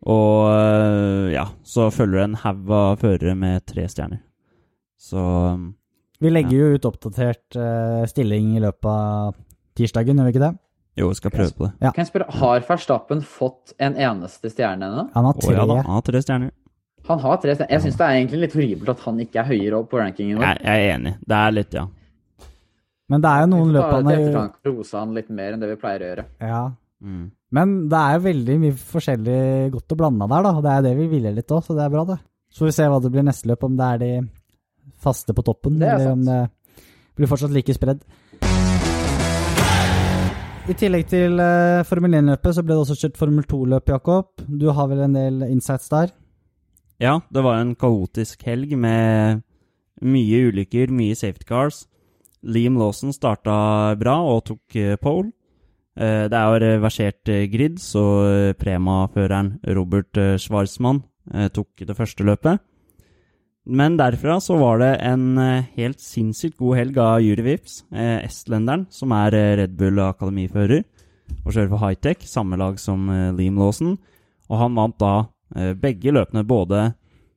Og 0.02 0.48
eh, 0.50 1.28
ja, 1.36 1.44
så 1.62 1.90
følger 1.94 2.18
det 2.24 2.24
en 2.30 2.40
haug 2.42 2.70
av 2.74 2.96
førere 3.04 3.36
med 3.38 3.66
tre 3.68 3.84
stjerner. 3.86 4.18
Så 5.02 5.22
Vi 6.22 6.30
legger 6.30 6.54
jo 6.54 6.76
ut 6.76 6.84
oppdatert 6.86 7.58
uh, 7.58 8.04
stilling 8.10 8.52
i 8.56 8.62
løpet 8.62 8.86
av 8.86 9.34
tirsdagen, 9.78 10.20
gjør 10.20 10.28
vi 10.28 10.34
ikke 10.36 10.44
det? 10.44 10.52
jo, 11.00 11.08
vi 11.08 11.16
skal 11.16 11.32
prøve 11.32 11.54
på 11.56 11.68
det. 11.68 11.90
Kan 11.94 12.02
jeg 12.02 12.10
spørre, 12.10 12.26
Har 12.36 12.64
Verstappen 12.68 13.22
fått 13.24 13.72
en 13.80 13.96
eneste 13.96 14.50
stjerne 14.52 14.90
ennå? 14.90 15.06
Han 15.14 15.28
har 15.28 15.38
Å 15.38 15.40
tre. 15.40 15.54
ja 15.56 15.64
da, 15.68 15.78
han 15.80 15.96
har 15.96 16.04
tre 16.06 16.20
stjerner. 16.22 16.52
Han 17.08 17.22
har 17.22 17.40
tre 17.42 17.54
stjerner. 17.56 17.72
Jeg 17.72 17.84
syns 17.86 17.98
det 17.98 18.06
er 18.06 18.18
egentlig 18.18 18.40
litt 18.44 18.56
horribelt 18.58 18.92
at 18.92 19.06
han 19.06 19.22
ikke 19.24 19.40
er 19.42 19.48
høyere 19.48 19.80
opp 19.80 19.88
på 19.90 20.00
rankingen 20.02 20.38
vår. 20.38 20.44
Jeg, 20.46 20.60
jeg 20.68 20.84
er 20.84 20.94
enig. 20.98 21.14
Det 21.32 21.38
er 21.38 21.56
litt, 21.56 21.78
ja. 21.80 21.86
Men 23.12 23.24
det 23.24 23.30
er 23.32 23.42
jo 23.42 23.48
noen 23.52 23.72
løp 23.74 23.88
han 23.88 24.10
har 24.12 24.68
rose 24.68 25.00
han 25.00 25.16
litt 25.16 25.32
mer 25.32 25.56
enn 25.56 25.64
det 25.64 25.72
vi 25.72 25.80
pleier 25.80 26.04
å 26.04 26.12
gjøre. 26.12 26.26
ja. 26.52 26.64
Mm. 27.02 27.30
Men 27.52 27.72
det 27.90 27.98
er 27.98 28.12
jo 28.14 28.20
veldig 28.24 28.54
mye 28.62 28.74
forskjellig 28.78 29.40
godt 29.74 29.92
å 29.92 29.96
blande 29.98 30.28
der, 30.30 30.44
da. 30.46 30.52
Det 30.64 30.70
er 30.72 30.84
det 30.86 30.92
vi 30.96 31.08
ville 31.10 31.32
litt 31.34 31.50
òg, 31.52 31.64
så 31.66 31.74
det 31.76 31.82
er 31.84 31.90
bra, 31.92 32.04
det. 32.08 32.16
Så 32.48 32.62
får 32.62 32.70
vi 32.70 32.74
se 32.76 32.86
hva 32.88 33.00
det 33.02 33.10
blir 33.12 33.26
neste 33.26 33.50
løp, 33.50 33.66
om 33.66 33.74
det 33.76 33.88
er 33.88 33.98
de 34.00 34.10
faste 35.02 35.34
på 35.36 35.44
toppen, 35.46 35.78
Det 35.82 35.88
er 35.88 35.94
eller 35.98 36.12
sant. 36.12 36.18
om 36.18 36.24
det 36.24 36.40
blir 37.18 37.28
fortsatt 37.30 37.52
like 37.54 37.74
spredd. 37.76 38.00
I 40.70 40.74
tillegg 40.78 41.08
til 41.10 41.40
uh, 41.42 41.82
Formel 41.88 42.14
1-løpet, 42.20 42.54
så 42.54 42.62
ble 42.62 42.76
det 42.76 42.82
også 42.84 42.94
kjørt 43.00 43.16
Formel 43.18 43.46
2-løp, 43.50 43.88
Jakob. 43.90 44.44
Du 44.46 44.68
har 44.70 44.86
vel 44.92 45.00
en 45.08 45.16
del 45.18 45.40
insights 45.48 45.90
der? 45.90 46.12
Ja, 47.02 47.16
det 47.34 47.42
var 47.42 47.58
en 47.58 47.74
kaotisk 47.74 48.44
helg 48.46 48.76
med 48.78 49.40
mye 50.06 50.44
ulykker, 50.52 50.92
mye 50.94 51.16
safety 51.18 51.48
cars. 51.48 51.80
Liam 52.46 52.78
Lawson 52.78 53.10
starta 53.14 53.56
bra 53.98 54.16
og 54.26 54.44
tok 54.52 54.76
eh, 54.78 54.94
pole. 55.02 55.32
Eh, 55.98 56.28
Det 56.30 56.38
er 56.38 56.46
jo 56.54 56.62
reversert 56.62 57.32
grid, 57.52 57.82
så 57.82 58.54
Prema-føreren 58.58 59.56
Robert 59.66 60.14
Schwarzmann 60.42 61.02
tok 61.54 61.82
det 61.86 61.94
første 61.98 62.24
løpet. 62.26 62.62
Men 63.64 63.96
derfra 63.96 64.40
så 64.42 64.56
var 64.58 64.80
det 64.82 64.96
en 65.06 65.38
eh, 65.38 65.68
helt 65.76 66.00
sinnssykt 66.02 66.56
god 66.58 66.80
helg 66.80 66.96
av 66.98 67.20
Jurivips, 67.22 67.84
eh, 67.94 68.18
estlenderen, 68.26 68.88
som 68.90 69.14
er 69.14 69.36
eh, 69.38 69.52
Red 69.60 69.76
Bull 69.78 70.00
akademifører 70.02 70.82
og 71.44 71.54
kjører 71.54 71.70
for 71.70 71.82
high-tech, 71.84 72.26
samme 72.26 72.58
lag 72.58 72.80
som 72.82 73.06
eh, 73.06 73.30
Liam 73.38 73.60
Lawson. 73.62 73.94
Og 74.50 74.58
han 74.58 74.74
vant 74.74 74.98
da 74.98 75.12
eh, 75.54 75.76
begge 75.78 76.10
løpene, 76.10 76.42
både 76.42 76.88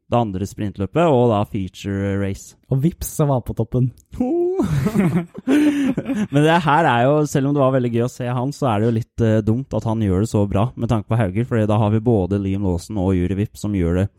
det 0.06 0.18
andre 0.18 0.50
sprintløpet 0.50 1.06
og 1.06 1.30
da 1.30 1.44
feature 1.50 2.16
race. 2.18 2.58
Og 2.74 2.82
vips, 2.82 3.14
så 3.20 3.30
var 3.30 3.44
han 3.44 3.46
på 3.46 3.58
toppen. 3.62 3.92
Men 6.34 6.42
det 6.42 6.60
her 6.66 6.90
er 6.90 7.06
jo, 7.06 7.16
selv 7.30 7.52
om 7.52 7.56
det 7.56 7.66
var 7.68 7.78
veldig 7.78 7.94
gøy 7.94 8.08
å 8.08 8.14
se 8.18 8.34
han, 8.34 8.54
så 8.54 8.72
er 8.72 8.82
det 8.82 8.90
jo 8.90 8.98
litt 8.98 9.30
dumt 9.46 9.78
at 9.78 9.86
han 9.86 10.02
gjør 10.02 10.26
det 10.26 10.34
så 10.34 10.46
bra 10.50 10.72
med 10.74 10.90
tanke 10.90 11.10
på 11.10 11.22
Hauger, 11.22 11.50
for 11.50 11.70
da 11.70 11.82
har 11.82 11.94
vi 11.94 12.06
både 12.06 12.42
Liam 12.42 12.66
Lawson 12.66 13.02
og 13.02 13.14
Juri 13.18 13.44
Vips 13.44 13.66
som 13.66 13.78
gjør 13.78 14.02
det 14.02 14.12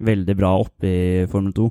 veldig 0.00 0.36
bra 0.38 0.50
oppe 0.62 0.88
i 0.90 1.26
Formel 1.30 1.52
2. 1.56 1.70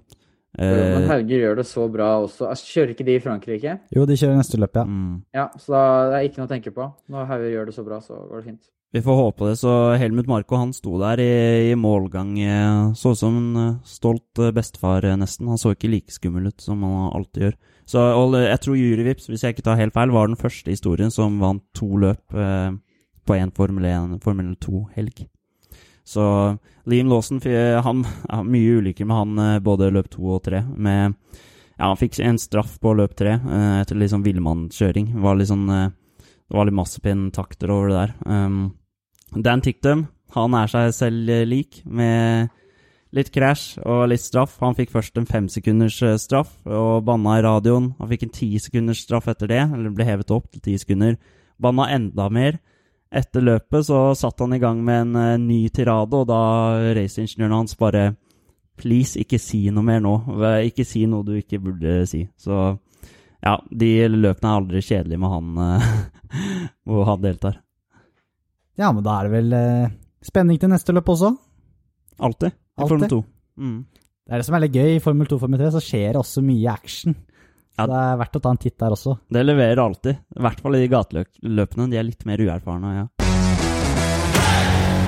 Men 0.58 1.04
Eh, 1.04 1.10
Hauger 1.12 1.42
gjør 1.44 1.58
det 1.60 1.66
så 1.70 1.84
bra 1.92 2.06
også. 2.24 2.48
Altså, 2.50 2.66
Kjører 2.74 2.94
ikke 2.96 3.06
de 3.06 3.14
i 3.14 3.22
Frankrike? 3.22 3.76
Jo, 3.94 4.06
de 4.10 4.16
kjører 4.18 4.40
neste 4.40 4.58
løp, 4.58 4.74
ja. 4.80 4.86
mm. 4.90 5.12
Ja, 5.36 5.44
så 5.62 5.76
da 5.76 5.82
det 6.10 6.16
er 6.18 6.26
ikke 6.32 6.40
noe 6.42 6.48
å 6.48 6.54
tenke 6.56 6.72
på. 6.74 6.88
Når 7.14 7.28
Hauger 7.30 7.52
gjør 7.52 7.70
det 7.70 7.76
så 7.76 7.84
bra, 7.86 8.00
så 8.02 8.18
går 8.18 8.40
det 8.42 8.48
fint. 8.48 8.64
Vi 8.96 9.04
får 9.04 9.20
håpe 9.20 9.50
det. 9.52 9.58
Så 9.60 9.74
Helmut 10.02 10.30
Marko 10.32 10.58
han 10.58 10.74
sto 10.74 10.96
der 10.98 11.22
i, 11.22 11.30
i 11.70 11.76
målgang. 11.78 12.32
eh, 12.42 12.94
Så 12.98 13.12
ut 13.14 13.20
som 13.22 13.38
en 13.38 13.62
eh, 13.68 13.76
stolt 13.86 14.42
bestefar, 14.56 15.06
nesten. 15.20 15.52
Han 15.52 15.62
så 15.62 15.76
ikke 15.76 15.92
like 15.94 16.16
skummel 16.16 16.50
ut 16.50 16.64
som 16.64 16.82
han 16.88 17.12
alltid 17.14 17.44
gjør. 17.44 17.58
Så 17.86 18.02
og 18.18 18.34
jeg 18.42 18.60
tror 18.64 18.82
Juryvips, 18.82 19.30
hvis 19.30 19.44
jeg 19.46 19.54
ikke 19.54 19.68
tar 19.70 19.78
helt 19.78 19.94
feil, 19.94 20.10
var 20.10 20.26
den 20.28 20.40
første 20.42 20.74
historien 20.74 21.14
som 21.14 21.38
vant 21.44 21.62
to 21.78 21.92
løp 22.02 22.34
eh, 22.34 22.72
på 23.28 23.38
én 23.38 23.54
Formel 23.54 23.86
1, 23.86 24.18
Formel 24.26 24.56
2-helg. 24.64 25.28
Så 26.08 26.24
Liam 26.88 27.10
Lawson 27.10 27.42
han 27.84 28.06
har 28.30 28.44
mye 28.54 28.80
ulykker 28.80 29.06
med 29.06 29.18
han 29.18 29.40
eh, 29.44 29.60
både 29.60 29.92
løp 29.92 30.10
to 30.14 30.24
og 30.38 30.44
tre. 30.48 30.64
Med, 30.64 31.16
ja, 31.76 31.90
han 31.90 32.00
fikk 32.00 32.20
en 32.24 32.40
straff 32.40 32.78
på 32.80 32.96
løp 32.96 33.18
tre 33.20 33.36
eh, 33.36 33.80
etter 33.82 34.00
litt 34.00 34.14
sånn 34.14 34.26
villmannskjøring. 34.26 35.12
Det 35.18 35.24
var 35.26 35.40
litt 35.40 35.52
sånn 35.52 35.68
eh, 35.74 35.90
massepin-takter 36.80 37.74
over 37.74 37.92
det 37.92 37.98
der. 37.98 38.14
Um, 38.24 38.62
Dan 39.36 39.60
Ticktum, 39.60 40.06
han 40.32 40.56
er 40.56 40.72
seg 40.72 40.94
selv 40.96 41.34
lik, 41.50 41.82
med 41.84 42.54
litt 43.12 43.34
krasj 43.36 43.82
og 43.84 44.06
litt 44.14 44.24
straff. 44.24 44.56
Han 44.64 44.78
fikk 44.78 44.94
først 44.94 45.20
en 45.20 45.28
femsekunders 45.28 46.00
straff 46.24 46.54
og 46.64 47.04
banna 47.08 47.36
i 47.36 47.44
radioen. 47.44 47.92
Han 48.00 48.12
fikk 48.14 48.24
en 48.24 48.36
tisekunders 48.36 49.04
straff 49.04 49.28
etter 49.28 49.52
det, 49.52 49.60
eller 49.66 49.92
ble 49.92 50.08
hevet 50.08 50.32
opp 50.32 50.48
til 50.54 50.64
ti 50.64 50.78
sekunder. 50.80 51.20
Banna 51.60 51.90
enda 51.92 52.30
mer. 52.32 52.62
Etter 53.08 53.44
løpet 53.44 53.88
så 53.88 54.02
satt 54.20 54.44
han 54.44 54.56
i 54.56 54.60
gang 54.60 54.82
med 54.84 55.06
en 55.06 55.20
eh, 55.22 55.38
ny 55.40 55.60
tirade, 55.74 56.18
og 56.18 56.28
da 56.30 56.42
raceingeniøren 56.98 57.62
hans 57.62 57.78
bare 57.80 58.10
Please, 58.78 59.18
ikke 59.18 59.40
si 59.42 59.64
noe 59.74 59.82
mer 59.82 60.04
nå. 60.06 60.12
Ikke 60.68 60.84
si 60.86 61.08
noe 61.10 61.26
du 61.26 61.32
ikke 61.34 61.58
burde 61.58 62.04
si. 62.06 62.20
Så 62.38 62.54
ja, 63.42 63.56
de 63.70 63.90
løpene 64.12 64.52
er 64.52 64.60
aldri 64.60 64.84
kjedelige 64.86 65.22
med 65.22 65.34
han 65.34 65.64
eh, 65.64 65.88
hvor 66.86 67.08
han 67.10 67.24
deltar. 67.24 67.58
Ja, 68.78 68.92
men 68.94 69.02
da 69.06 69.16
er 69.18 69.28
det 69.28 69.34
vel 69.34 69.56
eh, 69.58 69.96
spenning 70.26 70.60
til 70.62 70.70
neste 70.70 70.94
løp 70.94 71.10
også. 71.10 71.32
Alltid. 72.22 72.54
I 72.54 72.86
Formel 72.86 73.10
2. 73.10 73.22
Mm. 73.58 73.80
Det 74.28 74.36
er 74.36 74.42
det 74.42 74.46
som 74.46 74.58
er 74.58 74.66
litt 74.66 74.78
gøy. 74.78 74.92
I 74.98 75.02
Formel 75.02 75.30
2 75.30 75.38
og 75.40 75.44
Formel 75.46 75.62
3 75.64 75.74
så 75.78 75.82
skjer 75.82 76.12
det 76.12 76.22
også 76.22 76.44
mye 76.46 76.70
action. 76.74 77.18
Ja. 77.78 77.86
det 77.88 78.00
er 78.02 78.18
verdt 78.24 78.36
å 78.40 78.42
ta 78.42 78.50
en 78.54 78.58
titt 78.58 78.78
der 78.82 78.96
også. 78.96 79.18
Det 79.30 79.46
leverer 79.46 79.78
alltid. 79.84 80.18
I 80.38 80.42
hvert 80.42 80.60
fall 80.64 80.76
i 80.80 80.88
gateløpene. 80.90 81.90
De 81.92 81.98
er 81.98 82.04
litt 82.08 82.26
mer 82.26 82.38
uerfarne. 82.42 82.96
ja. 82.98 83.08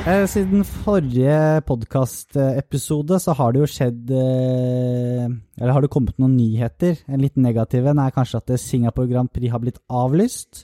Eh, 0.09 0.24
siden 0.32 0.63
forrige 0.63 1.59
podkastepisode 1.67 3.17
så 3.22 3.34
har 3.36 3.51
det 3.53 3.59
jo 3.61 3.67
skjedd 3.70 4.13
eh, 4.15 5.26
Eller 5.59 5.74
har 5.76 5.84
det 5.84 5.89
kommet 5.91 6.15
noen 6.17 6.38
nyheter. 6.38 7.01
En 7.11 7.22
litt 7.22 7.36
negativ 7.38 7.86
en 7.91 7.99
er 8.01 8.13
kanskje 8.15 8.39
at 8.41 8.53
Singapore 8.63 9.09
Grand 9.11 9.30
Prix 9.32 9.51
har 9.53 9.59
blitt 9.61 9.78
avlyst. 9.91 10.63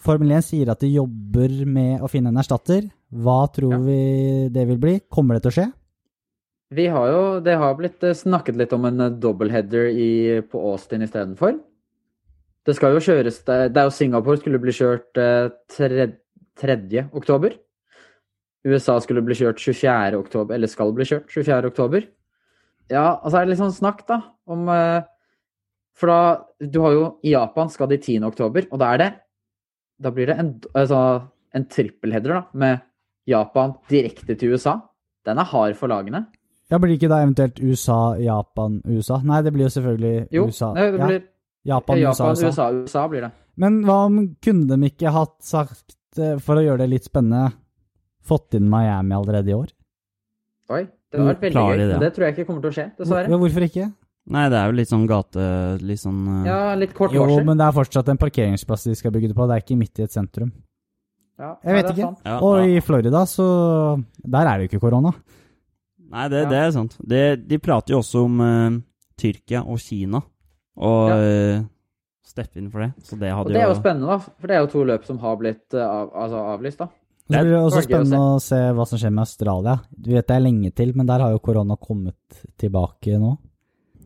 Formel 0.00 0.32
1 0.32 0.46
sier 0.48 0.70
at 0.72 0.80
de 0.80 0.88
jobber 0.94 1.52
med 1.68 2.00
å 2.02 2.08
finne 2.10 2.32
en 2.32 2.40
erstatter. 2.40 2.88
Hva 3.12 3.42
tror 3.52 3.76
Ja. 3.76 3.78
vi 3.84 4.48
det 4.48 4.66
vil 4.66 4.78
bli? 4.80 5.00
Kommer 5.12 5.34
det 5.36 5.42
til 5.44 5.50
å 5.52 5.56
skje? 5.58 5.72
Vi 6.70 6.86
har 6.86 7.08
jo, 7.10 7.22
Det 7.42 7.56
har 7.58 7.74
blitt 7.74 8.02
eh, 8.06 8.14
snakket 8.14 8.58
litt 8.58 8.72
om 8.72 8.84
en 8.86 9.00
eh, 9.00 9.16
doubleheader 9.22 9.90
i, 9.90 10.40
på 10.46 10.60
Austin 10.70 11.02
istedenfor. 11.02 11.58
Det 12.66 12.76
skal 12.76 12.94
jo 12.94 13.02
kjøres 13.02 13.40
Det 13.48 13.74
er 13.74 13.88
jo 13.88 13.94
Singapore 13.94 14.38
skulle 14.38 14.60
bli 14.62 14.74
kjørt 14.76 15.18
eh, 15.18 15.50
3. 15.74 17.08
oktober. 17.16 17.56
USA 18.66 18.98
skulle 19.00 19.24
bli 19.24 19.34
kjørt 19.34 19.58
24. 19.58 20.18
oktober, 20.20 20.54
eller 20.54 20.68
skal 20.70 20.92
bli 20.94 21.06
kjørt 21.08 21.30
24. 21.32 21.70
oktober. 21.72 22.06
Ja, 22.90 23.16
altså 23.16 23.38
er 23.38 23.46
det 23.46 23.54
litt 23.54 23.62
sånn 23.62 23.74
snakk, 23.74 24.04
da, 24.06 24.20
om 24.50 24.68
eh, 24.70 25.00
For 25.98 26.10
da 26.10 26.20
Du 26.60 26.80
har 26.84 26.94
jo 26.94 27.04
I 27.26 27.34
Japan 27.34 27.70
skal 27.70 27.90
de 27.90 27.98
10. 27.98 28.22
oktober, 28.26 28.66
og 28.70 28.78
da 28.82 28.94
er 28.94 29.02
det 29.02 29.10
Da 30.02 30.10
blir 30.14 30.30
det 30.30 30.36
en, 30.38 30.52
altså, 30.74 31.00
en 31.54 31.66
trippelheader, 31.66 32.36
da, 32.36 32.42
med 32.54 32.86
Japan 33.26 33.74
direkte 33.90 34.36
til 34.38 34.54
USA. 34.54 34.78
Den 35.26 35.38
er 35.38 35.50
hard 35.50 35.74
for 35.78 35.90
lagene. 35.90 36.28
Ja, 36.70 36.78
Blir 36.78 36.92
det 36.92 37.00
ikke 37.00 37.10
da 37.10 37.18
eventuelt 37.24 37.58
USA, 37.60 37.98
Japan, 38.22 38.80
USA? 38.86 39.20
Nei, 39.26 39.40
det 39.42 39.52
blir 39.54 39.66
jo 39.66 39.72
selvfølgelig 39.74 40.28
Jo, 40.36 40.44
USA. 40.46 40.72
nei, 40.76 40.84
det 40.94 41.00
blir 41.00 41.16
ja, 41.18 41.74
Japan, 41.76 41.98
Japan, 41.98 42.30
USA, 42.30 42.30
USA. 42.30 42.46
USA, 42.46 42.68
USA 42.84 43.06
blir 43.10 43.26
det. 43.26 43.30
Men 43.60 43.80
hva 43.84 43.96
om 44.06 44.20
kunne 44.40 44.68
de 44.70 44.88
ikke 44.88 45.12
hatt 45.12 45.34
sagt, 45.44 45.96
eh, 46.16 46.38
for 46.38 46.60
å 46.60 46.62
gjøre 46.64 46.84
det 46.84 46.90
litt 46.94 47.08
spennende, 47.10 47.50
fått 48.24 48.54
inn 48.54 48.68
Miami 48.70 49.16
allerede 49.18 49.50
i 49.50 49.56
år? 49.58 49.72
Oi, 50.70 50.84
det 50.86 51.18
hadde 51.18 51.32
vært 51.32 51.42
veldig 51.48 51.64
gøy. 51.66 51.76
de 51.80 51.88
det? 51.90 51.98
Det 52.04 52.12
tror 52.14 52.26
jeg 52.28 52.36
ikke 52.36 52.46
kommer 52.46 52.62
til 52.62 52.70
å 52.70 52.76
skje, 52.78 52.86
dessverre. 53.00 53.40
hvorfor 53.42 53.66
ikke? 53.66 53.90
Nei, 54.30 54.44
det 54.52 54.58
er 54.60 54.66
jo 54.70 54.74
litt 54.78 54.90
sånn 54.92 55.06
gate... 55.10 55.44
Litt 55.82 55.98
sånn 56.04 56.18
uh... 56.28 56.46
Ja, 56.46 56.58
litt 56.78 56.92
kort 56.94 57.14
Jo, 57.16 57.24
men 57.42 57.58
det 57.58 57.66
er 57.66 57.74
fortsatt 57.74 58.10
en 58.12 58.20
parkeringsplass 58.20 58.84
de 58.86 58.94
skal 58.94 59.10
bygge 59.14 59.32
det 59.32 59.36
på, 59.38 59.46
det 59.50 59.56
er 59.56 59.64
ikke 59.64 59.78
midt 59.80 59.98
i 59.98 60.04
et 60.06 60.14
sentrum. 60.14 60.52
Ja, 61.40 61.54
Jeg 61.64 61.74
vet 61.78 61.86
det 61.88 61.94
ikke. 61.96 62.08
sant. 62.12 62.20
Ja, 62.28 62.36
Og 62.44 62.60
ja. 62.60 62.66
i 62.68 62.82
Florida, 62.84 63.22
så 63.26 63.46
Der 64.22 64.46
er 64.46 64.58
det 64.60 64.66
jo 64.66 64.70
ikke 64.70 64.82
korona. 64.84 65.12
Nei, 66.10 66.28
det, 66.32 66.44
Ja. 66.44 66.48
det 66.50 66.58
er 66.58 66.70
sant. 66.74 66.96
Det, 67.06 67.48
de 67.48 67.58
prater 67.62 67.94
jo 67.94 68.00
også 68.02 68.24
om 68.26 68.40
uh, 68.42 68.78
Tyrkia 69.20 69.62
og 69.62 69.78
Kina, 69.78 70.20
og 70.76 71.10
Ja. 71.10 71.18
uh, 71.60 71.66
steppe 72.26 72.58
inn 72.58 72.70
for 72.70 72.80
det. 72.84 72.92
Så 73.02 73.18
det 73.18 73.32
Og 73.32 73.46
det 73.48 73.56
er 73.60 73.68
jo 73.68 73.74
jo 73.74 73.80
spennende, 73.80 74.06
da. 74.06 74.18
For 74.18 74.46
det 74.46 74.56
er 74.56 74.60
jo 74.64 74.72
to 74.72 74.84
løp 74.84 75.04
som 75.06 75.18
har 75.18 75.36
blitt 75.36 75.74
uh, 75.74 75.84
av, 75.86 76.10
altså 76.14 76.42
avlyst, 76.54 76.78
da. 76.78 76.88
Så 77.30 77.38
blir 77.44 77.52
det 77.52 77.60
også 77.62 77.82
spennende 77.84 78.18
å 78.18 78.18
spennende 78.18 78.20
å 78.34 78.40
se 78.42 78.60
hva 78.74 78.86
som 78.90 78.98
skjer 78.98 79.12
med 79.14 79.22
Australia. 79.22 79.74
Du 79.94 80.10
vet 80.10 80.26
det 80.26 80.34
er 80.36 80.40
lenge 80.42 80.70
til, 80.74 80.92
men 80.96 81.06
der 81.06 81.20
har 81.22 81.30
jo 81.30 81.38
korona 81.38 81.76
kommet 81.78 82.40
tilbake 82.58 83.18
nå. 83.22 83.36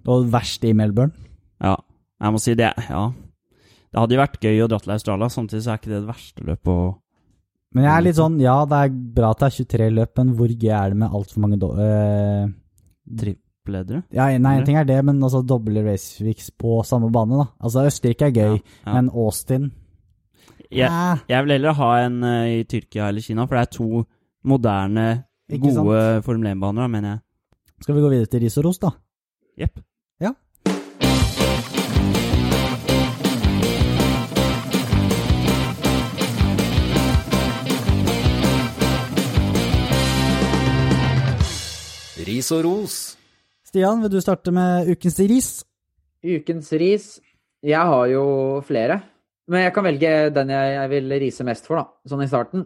Og 0.07 0.26
verst 0.28 0.64
i 0.68 0.74
Melbourne. 0.76 1.12
Ja, 1.64 1.78
jeg 2.20 2.32
må 2.34 2.40
si 2.42 2.55
det. 2.55 2.74
Ja. 2.90 3.07
Det 3.94 4.00
hadde 4.02 4.12
jo 4.16 4.20
vært 4.20 4.40
gøy 4.42 4.61
å 4.61 4.68
dra 4.68 4.78
til 4.82 4.92
Australia, 4.92 5.28
samtidig 5.32 5.62
så 5.64 5.72
er 5.72 5.78
ikke 5.80 5.92
det 5.94 6.02
det 6.02 6.11
verste 6.11 6.44
løpet 6.44 6.68
å 6.68 6.84
Men 7.75 7.85
jeg 7.89 7.93
er 7.97 8.05
litt 8.07 8.18
sånn, 8.18 8.37
ja 8.39 8.55
det 8.70 8.81
er 8.87 8.93
bra 9.16 9.33
at 9.35 9.41
det 9.43 9.47
er 9.49 9.55
23 9.64 9.87
løp, 9.97 10.12
men 10.20 10.29
hvor 10.39 10.53
gøy 10.53 10.70
er 10.70 10.93
det 10.95 10.99
med 11.01 11.14
altfor 11.18 11.43
mange 11.43 11.57
do 11.59 11.72
øh, 11.75 12.45
trippledere. 13.18 14.03
ja, 14.14 14.29
Nei, 14.39 14.53
en 14.61 14.66
ting 14.68 14.77
er 14.79 14.87
det, 14.89 14.99
men 15.05 15.18
altså 15.22 15.41
doble 15.43 15.83
raceweeks 15.83 16.53
på 16.61 16.77
samme 16.87 17.11
bane, 17.14 17.41
da. 17.41 17.47
Altså 17.61 17.87
Østerrike 17.89 18.29
er 18.29 18.37
gøy, 18.37 18.55
Ja, 18.61 18.77
ja. 18.87 18.95
men 18.95 19.11
Austin 19.11 19.72
Jeg, 20.70 21.18
jeg 21.29 21.45
vil 21.45 21.53
heller 21.57 21.72
ha 21.79 21.91
en 22.05 22.22
uh, 22.22 22.47
i 22.51 22.62
Tyrkia 22.66 23.09
eller 23.09 23.22
Kina, 23.22 23.47
for 23.47 23.59
det 23.59 23.62
er 23.66 23.72
to 23.77 24.05
moderne, 24.45 25.07
Ikke 25.51 25.72
sant? 25.72 25.87
gode 25.87 26.22
Formel 26.27 26.51
1-baner, 26.55 26.83
da, 26.83 26.89
mener 26.89 27.09
jeg. 27.11 27.20
Skal 27.83 27.95
vi 27.99 28.01
gå 28.07 28.09
videre 28.14 28.31
til 28.33 28.41
ris 28.47 28.57
og 28.59 28.64
ros, 28.68 28.79
da? 28.83 28.91
Jepp. 29.61 29.83
Ris 42.25 42.51
og 42.55 42.64
ros. 42.64 42.95
Stian, 43.68 44.01
vil 44.05 44.12
du 44.12 44.20
starte 44.22 44.53
med 44.55 44.89
ukens 44.93 45.18
ris? 45.20 45.49
Ukens 46.25 46.70
ris 46.81 47.09
Jeg 47.64 47.81
har 47.81 48.07
jo 48.09 48.25
flere. 48.64 49.01
Men 49.51 49.66
jeg 49.66 49.75
kan 49.77 49.85
velge 49.85 50.12
den 50.33 50.53
jeg, 50.53 50.89
vil 50.93 51.14
rise 51.20 51.45
mest 51.45 51.66
for, 51.68 51.81
da. 51.81 52.09
Sånn 52.09 52.25
i 52.25 52.29
starten. 52.31 52.64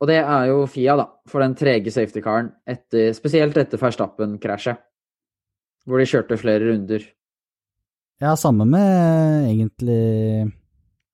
Og 0.00 0.08
det 0.08 0.18
er 0.22 0.48
jo 0.50 0.64
Fia, 0.70 0.96
da. 0.98 1.06
For 1.30 1.42
den 1.44 1.54
trege 1.58 1.92
safety-karen, 1.94 2.50
spesielt 3.14 3.58
etter 3.60 3.78
Verstappen-krasjet. 3.78 4.80
Hvor 5.86 6.00
de 6.00 6.08
kjørte 6.10 6.38
flere 6.40 6.72
runder. 6.72 7.04
Ja, 8.20 8.34
samme 8.36 8.66
med 8.68 9.46
egentlig 9.52 10.50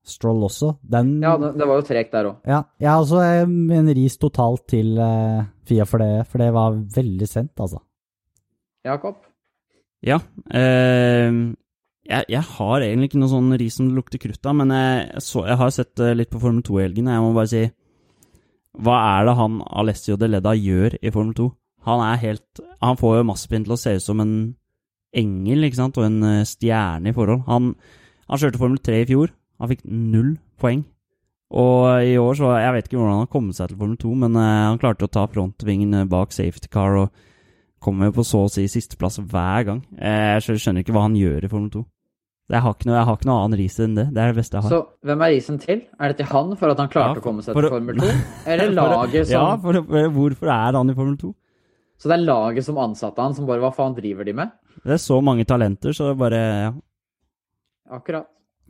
Stroll 0.06 0.44
også. 0.46 0.76
Den 0.86 1.16
Ja, 1.22 1.34
det, 1.40 1.52
det 1.58 1.66
var 1.68 1.80
jo 1.80 1.84
tregt 1.86 2.12
der 2.14 2.30
òg. 2.30 2.40
Ja, 2.46 2.62
jeg 2.80 2.88
har 2.90 3.02
også 3.02 3.22
eh, 3.24 3.78
en 3.78 3.92
ris 3.98 4.16
totalt 4.22 4.66
til 4.70 4.94
uh, 5.00 5.46
Fia 5.66 5.86
for 5.88 6.02
det, 6.02 6.26
for 6.30 6.42
det 6.42 6.52
var 6.54 6.76
veldig 6.96 7.28
sent, 7.28 7.52
altså. 7.58 7.80
Jakob? 8.86 9.18
Ja. 10.06 10.20
eh, 10.54 11.40
jeg, 12.06 12.28
jeg 12.30 12.42
har 12.52 12.84
egentlig 12.84 13.10
ikke 13.10 13.18
noe 13.18 13.32
sånn 13.32 13.56
ris 13.58 13.80
som 13.80 13.90
lukter 13.96 14.22
krutt 14.22 14.46
av, 14.46 14.54
men 14.60 14.70
jeg, 14.70 15.24
så, 15.26 15.42
jeg 15.48 15.58
har 15.58 15.74
sett 15.74 16.04
litt 16.14 16.30
på 16.30 16.42
Formel 16.42 16.62
2 16.62 16.78
i 16.78 16.84
helgen. 16.84 17.10
Jeg 17.10 17.24
må 17.24 17.32
bare 17.34 17.50
si 17.50 17.64
Hva 18.78 19.00
er 19.16 19.26
det 19.26 19.34
han 19.40 19.58
Alessio 19.66 20.18
de 20.20 20.28
Leda 20.30 20.52
gjør 20.54 21.00
i 21.00 21.10
Formel 21.10 21.34
2? 21.34 21.48
Han 21.86 22.02
er 22.02 22.22
helt 22.22 22.62
Han 22.82 22.98
får 22.98 23.18
jo 23.18 23.26
Maspin 23.26 23.66
til 23.66 23.74
å 23.74 23.80
se 23.80 23.96
ut 23.98 24.04
som 24.04 24.22
en 24.22 24.36
engel, 25.16 25.66
ikke 25.66 25.80
sant, 25.80 25.98
og 25.98 26.06
en 26.06 26.44
stjerne 26.46 27.10
i 27.10 27.16
forhold. 27.16 27.42
Han, 27.50 27.72
han 28.30 28.40
kjørte 28.42 28.60
Formel 28.60 28.78
3 28.84 29.02
i 29.02 29.10
fjor. 29.10 29.34
Han 29.60 29.70
fikk 29.72 29.84
null 29.88 30.34
poeng. 30.60 30.84
Og 31.56 32.02
i 32.02 32.16
år 32.18 32.34
så 32.34 32.48
Jeg 32.58 32.72
vet 32.74 32.88
ikke 32.88 32.98
hvordan 32.98 33.12
han 33.14 33.22
har 33.22 33.30
kommet 33.30 33.54
seg 33.54 33.68
til 33.70 33.78
Formel 33.78 33.96
2, 34.02 34.14
men 34.24 34.34
eh, 34.36 34.64
han 34.66 34.78
klarte 34.82 35.06
å 35.06 35.12
ta 35.14 35.26
frontvingen 35.30 35.94
eh, 35.94 36.04
bak 36.10 36.32
safety 36.34 36.68
car 36.68 36.96
og 37.04 37.12
kommer 37.80 38.10
på 38.10 38.24
så 38.26 38.46
å 38.46 38.50
si 38.50 38.64
sisteplass 38.66 39.20
hver 39.22 39.64
gang. 39.68 39.82
Eh, 39.98 40.40
Jeg 40.40 40.58
skjønner- 40.58 40.82
ikke 40.82 40.92
hva 40.96 41.04
han 41.06 41.14
gjør 41.14 41.44
i 41.46 41.48
Formel 41.52 41.70
2. 41.70 41.84
Jeg 42.50 42.62
har 42.62 42.74
ikke 42.74 42.86
noe, 42.86 42.94
jeg 42.98 43.06
har 43.06 43.16
ikke 43.16 43.26
noe 43.26 43.38
annen 43.44 43.58
ris 43.58 43.76
enn 43.82 43.94
det. 43.96 44.04
Det 44.14 44.22
er 44.22 44.28
det 44.32 44.36
beste 44.38 44.54
jeg 44.58 44.62
har. 44.62 44.70
Så 44.70 44.80
hvem 45.06 45.22
er 45.26 45.32
risen 45.34 45.56
til? 45.58 45.80
Er 45.98 46.08
det 46.12 46.16
til 46.20 46.26
han 46.30 46.52
for 46.56 46.70
at 46.70 46.78
han 46.78 46.88
klarte 46.92 47.16
Ja, 47.18 47.22
å 47.22 47.24
komme 47.24 47.42
seg 47.42 47.54
til 47.58 47.70
Formel 47.70 47.98
2? 48.02 48.10
Eller 48.54 48.70
laget 48.74 49.26
som 49.26 49.34
Ja, 49.34 49.56
for, 49.62 49.80
for, 49.82 50.08
hvorfor 50.18 50.52
er 50.54 50.78
han 50.78 50.90
i 50.90 50.94
Formel 50.94 51.16
2? 51.18 51.32
Så 51.98 52.10
det 52.10 52.18
er 52.18 52.26
laget 52.26 52.64
som 52.66 52.76
ansatte 52.78 53.22
han, 53.22 53.34
som 53.34 53.46
bare 53.48 53.62
Hva 53.64 53.72
faen 53.74 53.94
driver 53.96 54.26
de 54.28 54.34
med? 54.36 54.50
Det 54.84 54.92
er 54.98 55.02
så 55.02 55.18
mange 55.24 55.46
talenter, 55.48 55.94
så 55.96 56.10
det 56.12 56.18
bare 56.20 56.42
ja. 56.42 56.72
Akkurat. 57.90 58.26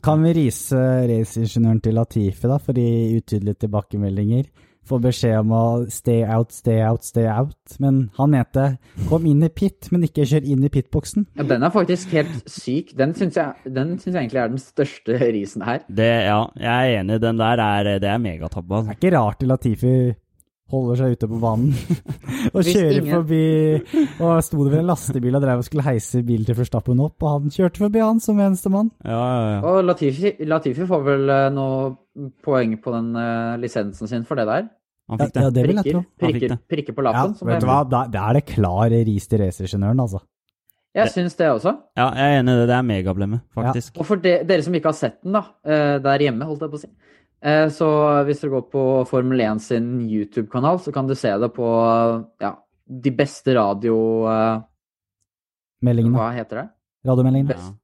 Kan 0.06 0.22
vi 0.22 0.36
rise 0.36 0.78
raceingeniøren 1.10 1.80
til 1.82 1.96
Latifi, 1.98 2.46
da, 2.46 2.60
for 2.62 2.78
i 2.78 3.16
utydelige 3.18 3.64
tilbakemeldinger? 3.64 4.44
Få 4.86 5.00
beskjed 5.02 5.40
om 5.40 5.50
å 5.50 5.62
stay 5.90 6.20
out, 6.22 6.52
stay 6.54 6.78
out, 6.86 7.02
stay 7.02 7.26
out. 7.26 7.56
Men 7.82 8.04
han 8.14 8.30
mente 8.30 8.68
kom 9.08 9.26
inn 9.26 9.42
i 9.42 9.50
pit, 9.50 9.88
men 9.90 10.04
ikke 10.06 10.28
kjør 10.30 10.46
inn 10.46 10.62
i 10.62 10.70
pitboksen. 10.70 11.26
Ja, 11.34 11.48
den 11.50 11.66
er 11.66 11.74
faktisk 11.74 12.14
helt 12.14 12.46
syk. 12.46 12.92
Den 12.94 13.16
syns 13.18 13.40
jeg, 13.40 13.66
den 13.66 13.96
synes 13.96 14.12
jeg 14.12 14.20
egentlig 14.20 14.44
er 14.44 14.54
den 14.54 14.62
største 14.62 15.18
risen 15.40 15.66
her. 15.66 15.82
Det, 15.90 16.12
ja, 16.28 16.38
jeg 16.54 16.92
er 16.94 17.00
enig. 17.00 17.18
Den 17.26 17.42
der 17.42 17.64
er, 17.66 17.90
det 17.98 18.12
er 18.12 18.22
megatabba. 18.22 18.84
Det 18.86 18.94
er 18.94 19.00
ikke 19.00 19.14
rart 19.16 19.42
Latifi 19.42 19.96
holder 20.72 20.96
seg 20.98 21.12
ute 21.16 21.28
på 21.30 21.38
banen 21.42 21.70
og 22.52 22.56
Hvis 22.60 22.72
kjører 22.74 22.96
ingen- 22.98 23.12
forbi 23.14 23.42
Og 24.24 24.32
sto 24.42 24.64
det 24.64 24.72
ved 24.72 24.80
en 24.80 24.88
lastebil 24.90 25.38
og 25.38 25.44
drev 25.44 25.60
og 25.62 25.66
skulle 25.68 25.84
heise 25.86 26.22
bilen 26.26 26.46
til 26.48 26.56
Forstappen 26.58 27.02
opp, 27.04 27.22
og 27.22 27.34
han 27.36 27.52
kjørte 27.54 27.82
forbi 27.84 28.02
han 28.02 28.18
som 28.24 28.40
enestemann. 28.42 28.90
Ja, 29.04 29.20
ja, 29.20 29.44
ja. 29.52 29.60
Og 29.70 29.84
Latifi, 29.86 30.32
Latifi 30.48 30.86
får 30.88 31.04
vel 31.06 31.30
eh, 31.30 31.46
noe 31.54 32.30
poeng 32.42 32.74
på 32.82 32.94
den 32.96 33.12
uh, 33.14 33.54
lisensen 33.62 34.08
sin 34.10 34.24
for 34.26 34.40
det 34.40 34.46
der. 34.48 34.66
Han 35.10 35.20
Ja, 35.20 35.26
fikk 35.28 35.34
det. 35.36 35.42
ja, 35.44 35.50
det 35.54 35.66
vil 35.68 35.76
jeg 35.82 35.92
tro. 35.94 36.00
Prikker, 36.18 36.56
prikker 36.66 36.96
på 36.96 37.04
Ja, 37.04 37.12
lappen. 37.12 37.36
Ja, 37.38 37.52
vet 37.52 37.62
du 37.62 37.68
hva, 37.70 37.76
da, 37.86 38.00
da 38.10 38.24
er 38.32 38.40
det 38.40 38.46
klar 38.48 38.90
ris 38.90 39.28
til 39.30 39.44
raceingeniøren, 39.44 40.00
altså. 40.02 40.22
Jeg 40.96 41.10
syns 41.12 41.34
det 41.36 41.46
også. 41.52 41.74
Ja, 42.00 42.06
jeg 42.16 42.32
er 42.32 42.40
enig 42.40 42.54
i 42.56 42.60
det. 42.62 42.68
Det 42.70 42.74
er 42.78 42.84
megablemme, 42.88 43.38
faktisk. 43.54 43.98
Og 44.00 44.06
for 44.08 44.16
de, 44.24 44.32
dere 44.48 44.64
som 44.64 44.74
ikke 44.78 44.88
har 44.90 44.96
sett 44.96 45.18
den 45.22 45.36
da, 45.36 45.42
eh, 45.68 45.98
der 46.02 46.24
hjemme, 46.24 46.48
holdt 46.48 46.64
jeg 46.64 46.72
på 46.72 46.80
å 46.80 46.82
si, 46.86 46.88
så 47.70 47.88
hvis 48.26 48.40
dere 48.42 48.50
går 48.56 48.64
på 48.72 48.82
Formel 49.10 49.40
1 49.44 49.60
sin 49.62 49.88
YouTube-kanal, 50.10 50.80
så 50.82 50.92
kan 50.94 51.06
du 51.06 51.14
se 51.18 51.30
det 51.38 51.50
på 51.54 51.66
ja, 52.42 52.52
de 53.06 53.12
beste 53.14 53.54
radio... 53.56 53.96
eh, 54.30 54.60
Meldingene. 55.86 56.16
Hva 56.18 56.30
heter 56.34 56.62
det? 56.62 56.66
Radiomeldingene. 57.06 57.52
Best, 57.54 57.74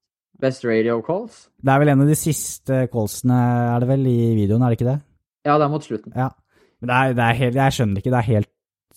best 0.42 0.64
radio 0.66 0.96
calls? 1.06 1.44
Det 1.62 1.70
er 1.74 1.82
vel 1.82 1.92
en 1.92 2.02
av 2.02 2.08
de 2.10 2.16
siste 2.18 2.80
callsene, 2.90 3.36
er 3.76 3.84
det 3.84 3.90
vel, 3.92 4.06
i 4.10 4.32
videoen, 4.40 4.64
er 4.66 4.72
det 4.72 4.80
ikke 4.80 4.88
det? 4.90 4.96
Ja, 5.46 5.58
det 5.58 5.66
er 5.68 5.72
mot 5.74 5.84
slutten. 5.86 6.16
Ja. 6.16 6.30
Men 6.82 6.90
det 6.90 6.96
er, 6.96 7.12
det 7.14 7.22
er 7.28 7.38
helt 7.38 7.60
Jeg 7.60 7.74
skjønner 7.76 8.00
ikke. 8.02 8.10
Det 8.10 8.18
er 8.18 8.28
helt, 8.32 8.50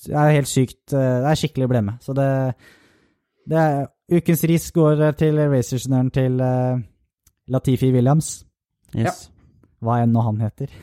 det 0.07 0.15
er 0.23 0.33
helt 0.39 0.49
sykt. 0.49 0.81
eh, 0.93 1.19
Det 1.21 1.29
er 1.29 1.39
skikkelig 1.43 1.69
blemme. 1.69 1.97
Så 2.01 2.15
det, 2.17 2.29
det 3.49 3.61
er 3.61 3.85
Ukens 4.15 4.43
ris 4.49 4.67
går 4.73 4.99
til 5.17 5.37
raceingeniøren 5.49 6.09
til 6.13 6.41
eh, 6.41 6.81
Latifi 7.53 7.91
Williams. 7.93 8.39
Yes. 8.95 9.27
Hva 9.83 10.01
enn 10.03 10.13
nå 10.15 10.23
han 10.25 10.41
heter. 10.43 10.71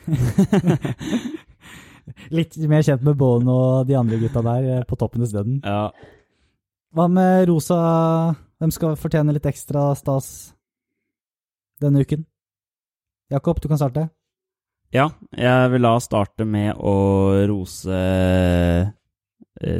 Litt 2.37 2.57
mer 2.69 2.83
kjent 2.85 3.03
med 3.05 3.17
Bowen 3.19 3.47
og 3.49 3.87
de 3.87 3.95
andre 3.97 4.19
gutta 4.21 4.43
der 4.45 4.67
eh, 4.69 4.83
på 4.87 4.97
toppen 4.99 5.23
i 5.23 5.29
stedet. 5.29 5.59
Ja. 5.63 5.89
Hva 6.93 7.07
med 7.09 7.47
Rosa? 7.49 7.77
Hvem 8.61 8.71
skal 8.71 8.99
fortjene 8.99 9.33
litt 9.35 9.47
ekstra 9.49 9.89
stas 9.97 10.27
denne 11.81 12.03
uken? 12.03 12.21
Jakob, 13.33 13.59
du 13.59 13.67
kan 13.71 13.79
starte. 13.81 14.05
Ja, 14.93 15.07
jeg 15.33 15.71
vil 15.73 15.87
da 15.87 15.95
starte 16.03 16.45
med 16.45 16.77
å 16.77 16.93
rose 17.49 17.97
eh, 17.97 18.91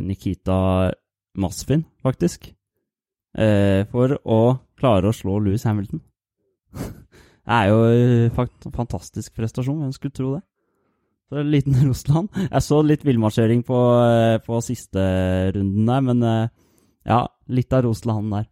Nikita 0.02 0.58
Masfin, 1.38 1.86
faktisk. 2.02 2.50
Eh, 3.38 3.86
for 3.92 4.18
å 4.26 4.40
klare 4.80 5.12
å 5.12 5.16
slå 5.16 5.38
Louis 5.44 5.64
Hamilton. 5.70 6.02
Det 7.44 7.60
er 7.60 7.70
jo 7.70 7.80
en 7.92 8.34
fakt 8.36 8.68
fantastisk 8.72 9.34
prestasjon, 9.36 9.82
hvem 9.84 9.96
skulle 9.96 10.16
tro 10.16 10.34
det? 10.38 10.44
Så 11.30 11.40
en 11.42 11.52
liten 11.52 11.80
Russland. 11.90 12.30
Jeg 12.46 12.66
så 12.66 12.82
litt 12.86 13.04
villmarsjering 13.08 13.64
på, 13.68 13.80
eh, 14.08 14.38
på 14.44 14.60
siste 14.64 15.04
runden 15.56 15.90
der, 15.90 16.06
men 16.10 16.24
eh, 16.30 16.54
ja, 17.10 17.24
litt 17.52 17.76
av 17.76 17.84
ros 17.88 18.04
til 18.04 18.14
han 18.16 18.32
der. 18.32 18.48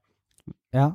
Ja. 0.75 0.89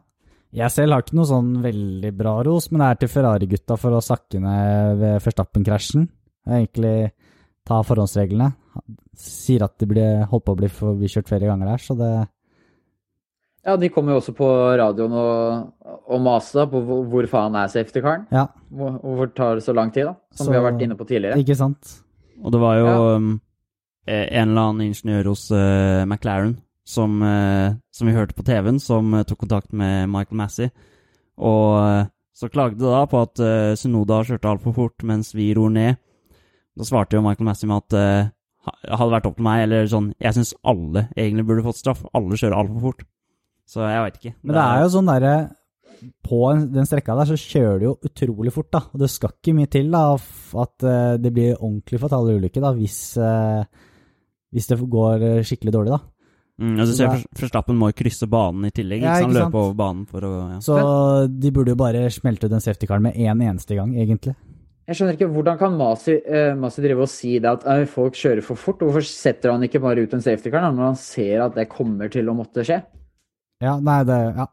Jeg 0.56 0.72
selv 0.72 0.94
har 0.94 1.04
ikke 1.04 1.16
noe 1.18 1.28
sånn 1.28 1.56
veldig 1.64 2.12
bra 2.16 2.38
ros, 2.46 2.70
men 2.70 2.80
det 2.80 2.88
er 2.88 3.00
til 3.00 3.12
Ferrari-gutta 3.12 3.76
for 3.80 3.96
å 3.96 4.04
sakke 4.04 4.40
ned 4.40 5.00
ved 5.00 5.18
Verstappen-krasjen. 5.24 6.06
Egentlig 6.46 7.10
ta 7.66 7.80
forhåndsreglene. 7.84 8.52
Sier 9.16 9.64
at 9.66 9.76
de 9.80 9.88
ble, 9.90 10.06
holdt 10.30 10.46
på 10.46 10.54
å 10.54 10.60
bli 10.60 10.70
forbikjørt 10.70 11.28
flere 11.28 11.48
ganger 11.50 11.72
der, 11.72 11.82
så 11.82 11.96
det 11.98 12.12
Ja, 13.66 13.74
de 13.76 13.88
kommer 13.90 14.14
jo 14.14 14.20
også 14.20 14.32
på 14.38 14.46
radioen 14.78 15.14
og, 15.18 15.72
og 16.06 16.20
maser 16.22 16.68
på 16.70 16.78
hvor, 16.86 17.00
hvor 17.10 17.26
faen 17.30 17.56
er 17.58 17.70
safety-caren. 17.72 18.28
Ja, 18.30 18.44
Hvor, 18.70 19.00
hvorfor 19.02 19.32
tar 19.34 19.58
det 19.58 19.64
så 19.66 19.74
lang 19.74 19.90
tid, 19.94 20.06
da? 20.06 20.14
Som 20.38 20.46
Så- 20.46 20.52
vi 20.52 20.58
har 20.60 20.66
vært 20.68 20.82
inne 20.86 20.94
på 20.98 21.06
tidligere. 21.08 21.38
ikke 21.42 21.56
sant? 21.58 21.96
Og 22.44 22.52
det 22.52 22.60
var 22.60 22.76
jo 22.78 22.86
Ja. 22.86 23.16
um, 23.16 23.40
eh, 24.06 24.28
en 24.30 24.50
eller 24.50 24.62
annen 24.70 24.86
ingeniør 24.92 25.24
hos 25.32 25.50
uh, 25.50 26.04
McLaren 26.06 26.58
som, 26.86 27.20
uh, 27.22 27.74
som 27.90 28.06
vi 28.06 28.14
hørte 28.14 28.36
på 28.38 28.44
TV-en, 28.44 28.78
som 28.78 29.12
uh, 29.14 29.24
tok 29.24 29.38
kontakt 29.38 29.72
med 29.72 30.08
Michael 30.08 30.36
Massey. 30.36 30.70
Og 31.38 32.06
så 32.36 32.48
klagde 32.52 32.78
de 32.78 32.84
da 32.84 33.04
på 33.06 33.22
at 33.22 33.40
uh, 33.40 33.74
Sunoda 33.74 34.22
kjørte 34.22 34.46
altfor 34.46 34.74
fort 34.74 35.02
mens 35.02 35.32
vi 35.34 35.52
ror 35.54 35.70
ned. 35.70 35.96
Da 36.76 36.84
svarte 36.84 37.16
jo 37.18 37.22
Michael 37.22 37.46
Massey 37.46 37.66
med 37.66 37.82
at 37.90 38.30
hadde 38.66 39.10
vært 39.10 39.26
opp 39.26 39.36
til 39.36 39.44
meg, 39.46 39.62
eller 39.62 39.86
sånn 39.86 40.12
Jeg 40.20 40.34
syns 40.34 40.54
alle 40.64 41.08
egentlig 41.16 41.46
burde 41.46 41.62
fått 41.64 41.78
straff. 41.78 42.04
Alle 42.14 42.36
kjører 42.36 42.58
altfor 42.62 42.80
fort. 42.80 43.04
Så 43.66 43.82
jeg 43.82 44.02
veit 44.04 44.18
ikke. 44.20 44.34
Men 44.46 44.54
det 44.56 44.64
er 44.64 44.82
jo 44.84 44.90
sånn 44.94 45.08
derre 45.10 45.34
På 46.22 46.38
den 46.54 46.86
strekka 46.86 47.14
der 47.18 47.30
så 47.30 47.38
kjører 47.40 47.78
du 47.80 47.84
jo 47.88 47.94
utrolig 48.06 48.52
fort, 48.54 48.68
da. 48.74 48.82
Og 48.92 49.00
det 49.00 49.08
skal 49.10 49.32
ikke 49.32 49.54
mye 49.56 49.70
til 49.72 49.88
da 49.90 50.02
at 50.14 50.84
eh, 50.86 51.14
det 51.22 51.32
blir 51.34 51.56
ordentlig 51.56 52.00
fatale 52.02 52.36
ulykker 52.36 52.62
da, 52.62 52.74
hvis, 52.76 52.98
eh, 53.16 53.64
hvis 54.52 54.68
det 54.70 54.78
går 54.92 55.24
skikkelig 55.48 55.72
dårlig, 55.72 55.94
da. 55.96 56.00
mm, 56.60 56.74
altså, 56.76 56.92
Så 56.98 57.06
er- 57.06 57.56
Vers- 57.56 57.72
må 57.80 57.88
jo 57.90 57.96
krysse 57.96 58.28
banen 58.28 58.68
i 58.68 58.70
tillegg. 58.76 59.02
Ja, 59.02 59.16
ikke 59.16 59.32
sant? 59.32 59.38
Løpe 59.40 59.62
over 59.62 59.74
banen 59.80 60.04
for 60.06 60.20
å 60.20 60.34
ja. 60.52 60.58
Så 60.60 60.76
de 61.32 61.50
burde 61.50 61.72
jo 61.72 61.80
bare 61.80 62.04
smelte 62.12 62.44
ut 62.44 62.52
den 62.52 62.60
safety-karen 62.60 63.02
med 63.08 63.16
én 63.16 63.42
eneste 63.42 63.74
gang, 63.74 63.94
egentlig. 63.96 64.36
Jeg 64.86 64.94
skjønner 65.00 65.16
ikke, 65.16 65.32
Hvordan 65.34 65.58
kan 65.58 65.72
Masi, 65.76 66.12
uh, 66.14 66.54
Masi 66.54 66.82
drive 66.84 67.00
og 67.02 67.08
si 67.10 67.38
det 67.40 67.50
at 67.50 67.64
uh, 67.66 67.84
folk 67.90 68.14
kjører 68.14 68.44
for 68.46 68.54
fort? 68.54 68.78
Hvorfor 68.84 69.02
setter 69.02 69.50
han 69.50 69.64
ikke 69.66 69.80
bare 69.82 70.04
ut 70.04 70.12
en 70.14 70.22
safety 70.22 70.52
car 70.52 70.60
da, 70.62 70.70
når 70.70 70.92
han 70.92 71.00
ser 71.00 71.40
at 71.42 71.56
det 71.56 71.68
kommer 71.72 72.12
til 72.12 72.28
å 72.30 72.36
måtte 72.36 72.62
skje? 72.62 72.82
Ja, 73.62 73.78
nei, 73.80 74.02
det 74.04 74.20
Ja. 74.36 74.46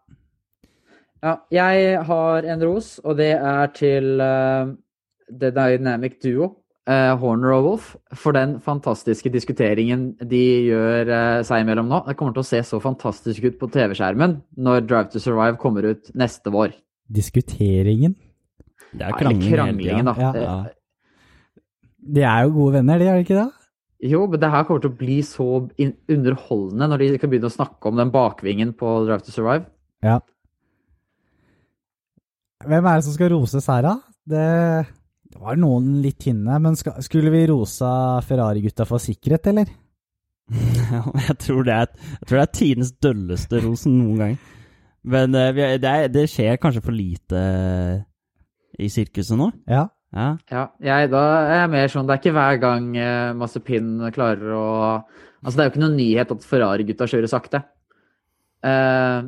Ja, 1.23 1.37
jeg 1.55 2.01
har 2.03 2.43
en 2.43 2.63
ros, 2.67 2.97
og 2.99 3.15
det 3.15 3.31
er 3.37 3.69
til 3.71 4.19
uh, 4.19 4.73
The 5.31 5.53
Dynamic 5.55 6.17
Duo, 6.19 6.49
uh, 6.89 7.13
Horner 7.21 7.53
og 7.55 7.63
Wolf, 7.63 7.85
for 8.19 8.35
den 8.35 8.57
fantastiske 8.59 9.31
diskuteringen 9.31 10.17
de 10.19 10.41
gjør 10.67 11.07
uh, 11.07 11.39
seg 11.47 11.63
imellom 11.63 11.87
nå. 11.87 12.01
Det 12.09 12.17
kommer 12.19 12.35
til 12.35 12.43
å 12.43 12.49
se 12.49 12.59
så 12.67 12.81
fantastisk 12.83 13.47
ut 13.47 13.55
på 13.61 13.71
TV-skjermen 13.71 14.35
når 14.59 14.83
Drive 14.89 15.13
to 15.13 15.23
Survive 15.23 15.55
kommer 15.63 15.87
ut 15.93 16.11
neste 16.11 16.51
vår. 16.51 16.75
Diskuteringen. 17.07 18.17
Det 18.91 19.07
er 19.07 19.15
Ja, 19.15 19.17
krangling 19.23 19.47
Eller 19.47 19.47
hele 19.47 19.63
kranglingen, 19.63 20.11
da. 20.11 20.15
Ja. 20.19 20.33
Eh, 20.35 20.43
Ja. 20.43 20.63
De 22.03 22.19
er 22.27 22.43
jo 22.43 22.49
gode 22.57 22.73
venner, 22.81 22.99
de, 22.99 23.07
er 23.07 23.15
de 23.15 23.23
ikke 23.23 23.39
det? 23.39 23.49
Jo, 24.03 24.25
men 24.27 24.41
det 24.41 24.49
her 24.51 24.65
kommer 24.67 24.83
til 24.83 24.91
å 24.91 24.99
bli 24.99 25.21
så 25.23 25.45
underholdende 26.11 26.89
når 26.91 27.01
de 27.01 27.21
kan 27.21 27.31
begynne 27.31 27.47
å 27.47 27.53
snakke 27.53 27.87
om 27.87 27.99
den 28.01 28.11
bakvingen 28.11 28.73
på 28.75 28.97
Drive 29.05 29.23
to 29.23 29.31
Survive. 29.31 29.69
Ja. 30.03 30.17
Hvem 32.63 32.89
er 32.89 32.99
det 32.99 33.05
som 33.07 33.15
skal 33.15 33.31
roses 33.31 33.69
her, 33.71 33.85
da? 33.85 33.93
Det, 34.27 34.43
det 35.31 35.39
var 35.39 35.59
noen 35.59 36.01
litt 36.03 36.19
tynne, 36.23 36.59
men 36.63 36.75
skal, 36.79 36.99
skulle 37.03 37.31
vi 37.31 37.45
rosa 37.51 38.19
Ferrari-gutta 38.27 38.87
for 38.87 39.03
sikkerhet, 39.03 39.51
eller? 39.53 39.71
Ja, 40.51 41.03
jeg, 41.29 41.37
tror 41.45 41.63
det 41.67 41.75
er, 41.75 41.93
jeg 42.19 42.27
tror 42.27 42.37
det 42.39 42.45
er 42.45 42.55
tidens 42.59 42.93
dølleste 43.03 43.63
rosen 43.63 43.97
noen 44.01 44.19
gang. 44.19 44.37
Men 45.03 45.35
eh, 45.35 45.51
vi 45.55 45.67
det, 45.83 45.89
er, 45.89 46.11
det 46.11 46.27
skjer 46.31 46.59
kanskje 46.61 46.83
for 46.83 46.95
lite 46.95 47.39
eh, 47.39 48.03
i 48.83 48.89
sirkuset 48.91 49.39
nå? 49.39 49.49
Ja. 49.69 49.87
Ja. 50.13 50.37
Ja, 50.53 50.63
jeg, 50.79 51.09
da 51.09 51.21
er 51.49 51.55
jeg 51.63 51.69
mer 51.73 51.87
sånn 51.89 52.05
Det 52.05 52.13
er 52.13 52.19
ikke 52.21 52.33
hver 52.35 52.57
gang 52.61 52.89
eh, 53.01 53.31
Mazepin 53.33 53.87
klarer 54.13 54.51
å 54.53 54.65
Altså, 55.43 55.55
det 55.57 55.63
er 55.63 55.65
jo 55.67 55.71
ikke 55.73 55.81
noen 55.83 55.95
nyhet 55.97 56.29
at 56.31 56.45
Ferrari-gutta 56.47 57.07
kjører 57.11 57.27
sakte. 57.27 57.59
Eh, 58.63 59.23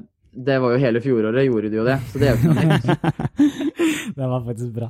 det 0.47 0.57
var 0.63 0.71
jo 0.75 0.79
hele 0.79 1.01
fjoråret, 1.03 1.43
gjorde 1.47 1.71
de 1.73 1.79
jo 1.79 1.83
det. 1.87 1.97
Så 2.11 2.21
det 2.21 2.29
er 2.29 2.35
jo 2.35 2.39
ikke 2.39 2.53
noe 2.55 2.67
nytt. 2.69 3.35
det 4.17 4.29
var 4.31 4.45
faktisk 4.45 4.71
bra. 4.77 4.87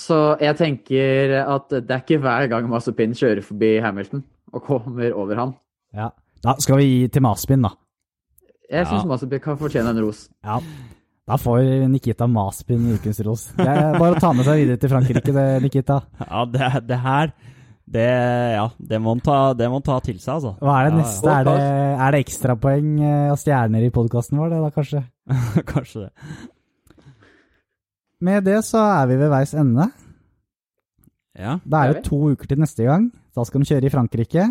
Så 0.00 0.18
jeg 0.40 0.56
tenker 0.58 1.34
at 1.42 1.68
det 1.74 1.92
er 1.98 2.00
ikke 2.02 2.18
hver 2.24 2.48
gang 2.54 2.70
Mazepin 2.72 3.12
kjører 3.16 3.44
forbi 3.44 3.74
Hamilton 3.84 4.24
og 4.54 4.64
kommer 4.66 5.12
over 5.12 5.38
ham. 5.42 5.52
Ja. 5.94 6.08
Da 6.44 6.56
skal 6.60 6.80
vi 6.80 6.88
gi 6.88 7.04
til 7.12 7.24
Maspin, 7.24 7.62
da. 7.68 7.74
Jeg 8.70 8.86
Ja. 8.86 8.88
syns 8.90 9.04
Mazepin 9.08 9.40
kan 9.44 9.60
fortjene 9.60 9.92
en 9.92 10.00
ros. 10.04 10.26
Ja. 10.44 10.58
Da 11.24 11.38
får 11.40 11.88
Nikita 11.88 12.26
Maspin 12.28 12.84
ukens 12.98 13.20
ros. 13.24 13.46
Det 13.56 13.64
er 13.64 13.96
bare 13.96 14.12
å 14.12 14.20
ta 14.20 14.34
med 14.36 14.44
seg 14.44 14.60
videre 14.60 14.80
til 14.80 14.90
Frankrike, 14.92 15.32
det, 15.32 15.44
Nikita. 15.64 16.02
Ja, 16.20 16.44
det, 16.44 16.70
det 16.90 16.98
her 17.00 17.32
det, 17.84 18.04
ja, 18.56 18.64
det, 18.78 18.98
må 19.00 19.12
han 19.12 19.20
ta, 19.24 19.38
ta 19.84 19.98
til 20.04 20.16
seg, 20.16 20.38
altså. 20.38 20.54
Hva 20.60 20.78
er 20.80 20.88
det 20.88 20.94
Ja, 20.94 21.00
neste? 21.02 21.32
Er 21.32 21.46
det, 21.48 21.56
er 22.06 22.14
det 22.14 22.20
ekstrapoeng 22.24 22.90
eh, 22.96 23.32
og 23.32 23.40
stjerner 23.40 23.84
i 23.84 23.92
podkasten 23.92 24.40
vår, 24.40 24.54
det 24.54 24.60
da, 24.64 24.70
kanskje? 24.72 25.02
Kanskje 25.72 26.06
det. 26.06 26.10
Med 28.24 28.46
det 28.48 28.62
så 28.64 28.80
er 28.80 29.10
vi 29.10 29.18
ved 29.20 29.32
veis 29.32 29.52
ende. 29.60 29.90
Ja. 31.36 31.58
Da 31.60 31.82
er 31.82 31.98
det 31.98 32.06
to 32.06 32.20
uker 32.32 32.48
til 32.48 32.62
neste 32.62 32.86
gang. 32.86 33.10
Da 33.36 33.44
skal 33.44 33.60
de 33.60 33.68
kjøre 33.68 33.88
i 33.88 33.92
Frankrike, 33.92 34.48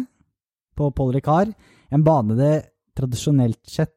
på 0.77 0.89
Paul 0.93 1.13
Ricard. 1.15 1.53
En 1.93 2.05
bane 2.05 2.37
det 2.37 2.53
tradisjonelt 2.97 3.61
sett 3.69 3.95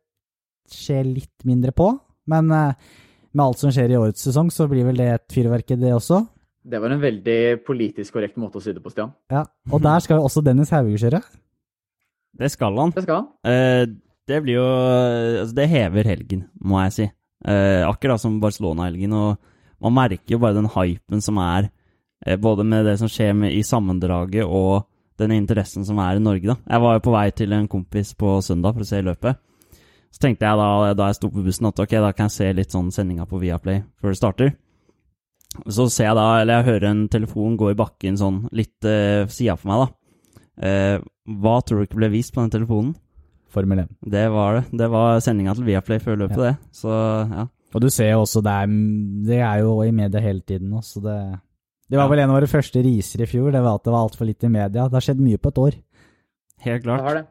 skjer 0.72 1.04
litt 1.06 1.44
mindre 1.46 1.76
på, 1.76 1.90
men 2.30 2.50
eh, 2.54 2.94
med 3.36 3.44
alt 3.44 3.60
som 3.60 3.72
skjer 3.74 3.92
i 3.92 3.98
årets 3.98 4.24
sesong, 4.26 4.50
så 4.52 4.68
blir 4.70 4.86
vel 4.88 4.98
det 5.00 5.08
et 5.12 5.26
fyrverkeri, 5.34 5.80
det 5.82 5.92
også. 5.96 6.22
Det 6.66 6.80
var 6.82 6.90
en 6.90 7.02
veldig 7.02 7.40
politisk 7.66 8.16
korrekt 8.16 8.38
måte 8.42 8.58
å 8.58 8.64
si 8.64 8.72
det 8.74 8.82
på, 8.82 8.90
Stian. 8.90 9.12
Ja, 9.30 9.44
Og 9.70 9.82
der 9.84 10.00
skal 10.02 10.18
jo 10.18 10.26
også 10.26 10.42
Dennis 10.42 10.72
Hauge 10.74 10.98
kjøre. 10.98 11.20
Det 12.36 12.50
skal 12.52 12.80
han. 12.80 12.90
Det 12.96 13.04
skal 13.04 13.20
han. 13.20 13.28
Eh, 13.46 13.84
det 14.26 14.40
blir 14.42 14.58
jo 14.58 14.66
altså 14.66 15.54
Det 15.54 15.68
hever 15.70 16.08
helgen, 16.10 16.42
må 16.58 16.80
jeg 16.84 16.96
si. 16.96 17.06
Eh, 17.46 17.84
akkurat 17.86 18.20
som 18.20 18.40
Barcelona-helgen. 18.42 19.12
Og 19.14 19.36
man 19.84 19.94
merker 19.94 20.34
jo 20.34 20.40
bare 20.42 20.56
den 20.58 20.68
hypen 20.72 21.22
som 21.22 21.38
er, 21.38 21.70
eh, 22.24 22.36
både 22.36 22.64
med 22.64 22.84
det 22.84 22.98
som 22.98 23.08
skjer 23.08 23.34
med, 23.34 23.52
i 23.52 23.62
sammendraget 23.62 24.44
og 24.44 24.88
den 25.18 25.32
interessen 25.32 25.84
som 25.84 25.98
er 25.98 26.16
i 26.16 26.24
Norge. 26.24 26.46
da. 26.46 26.56
Jeg 26.66 26.80
var 26.80 26.94
jo 26.94 27.04
på 27.06 27.12
vei 27.12 27.30
til 27.30 27.52
en 27.52 27.68
kompis 27.68 28.14
på 28.14 28.42
søndag 28.42 28.74
for 28.74 28.80
å 28.80 28.86
se 28.86 29.02
løpet. 29.02 29.36
Så 30.16 30.22
tenkte 30.24 30.48
jeg 30.48 30.56
da, 30.56 30.68
da 30.96 31.10
jeg 31.10 31.18
sto 31.18 31.28
på 31.28 31.42
bussen 31.44 31.68
at 31.68 31.80
ok, 31.82 31.90
da 32.00 32.10
kan 32.16 32.30
jeg 32.30 32.36
se 32.38 32.46
litt 32.56 32.72
sånn 32.72 32.88
sendinga 32.94 33.26
på 33.28 33.36
Viaplay 33.42 33.82
før 34.00 34.14
det 34.14 34.16
starter. 34.16 34.54
Så 35.68 35.86
ser 35.92 36.08
jeg 36.08 36.16
da, 36.16 36.24
eller 36.40 36.62
jeg 36.62 36.68
hører 36.70 36.86
en 36.88 37.02
telefon 37.12 37.58
gå 37.60 37.68
i 37.72 37.76
bakken 37.76 38.16
sånn 38.20 38.38
litt 38.56 38.88
uh, 38.88 39.28
sida 39.32 39.58
for 39.60 39.68
meg, 39.68 39.82
da. 39.84 40.22
Uh, 40.56 41.36
hva 41.44 41.58
tror 41.60 41.82
du 41.82 41.88
ikke 41.90 42.00
ble 42.00 42.08
vist 42.14 42.32
på 42.32 42.40
den 42.40 42.54
telefonen? 42.54 42.94
Formel 43.52 43.84
1. 43.84 43.92
Det 44.16 44.24
var 44.32 44.56
det. 44.58 44.64
Det 44.80 44.88
var 44.92 45.20
sendinga 45.24 45.54
til 45.56 45.68
Viaplay 45.68 46.00
før 46.02 46.18
løpet, 46.24 46.40
det. 46.46 46.54
Så 46.76 46.88
ja. 46.96 47.46
Og 47.76 47.84
du 47.84 47.90
ser 47.92 48.14
jo 48.14 48.22
også, 48.24 48.40
det 48.44 48.56
er, 48.56 48.74
det 49.28 49.38
er 49.44 49.62
jo 49.66 49.76
i 49.84 49.92
media 49.92 50.20
hele 50.24 50.40
tiden 50.48 50.72
nå, 50.72 50.80
så 50.84 51.02
det 51.04 51.18
Det 51.90 52.00
var 52.00 52.08
Ja. 52.08 52.10
vel 52.14 52.24
en 52.24 52.30
av 52.32 52.40
våre 52.40 52.48
første 52.50 52.80
riser 52.82 53.20
i 53.22 53.28
fjor, 53.30 53.52
det 53.52 53.60
var 53.62 53.76
at 53.76 53.84
det 53.84 53.92
var 53.92 54.08
altfor 54.08 54.26
lite 54.26 54.48
i 54.48 54.54
media. 54.56 54.88
Det 54.88 54.96
har 54.96 55.04
skjedd 55.04 55.20
mye 55.22 55.38
på 55.38 55.52
et 55.52 55.58
år. 55.68 55.74
Helt 56.64 56.82
klart. 56.82 56.98
Det 57.04 57.06
har 57.06 57.14
det. 57.20 57.26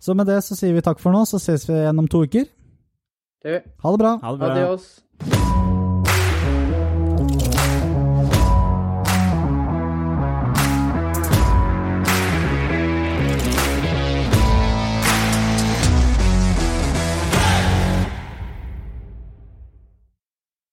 Så 0.00 0.16
med 0.16 0.26
det 0.26 0.40
så 0.44 0.56
sier 0.56 0.72
vi 0.76 0.84
takk 0.84 1.00
for 1.02 1.12
nå, 1.12 1.26
så 1.28 1.40
ses 1.42 1.68
vi 1.68 1.76
igjen 1.76 2.00
om 2.00 2.08
to 2.08 2.24
uker. 2.24 2.48
Det 3.44 3.52
gjør 3.52 3.60
vi. 3.60 3.76
Ha 3.84 3.92
det 3.92 4.02
bra. 4.04 4.16
Ha 4.24 4.32
det 4.32 4.40
bra. 4.40 4.54
Adios. 4.56 5.79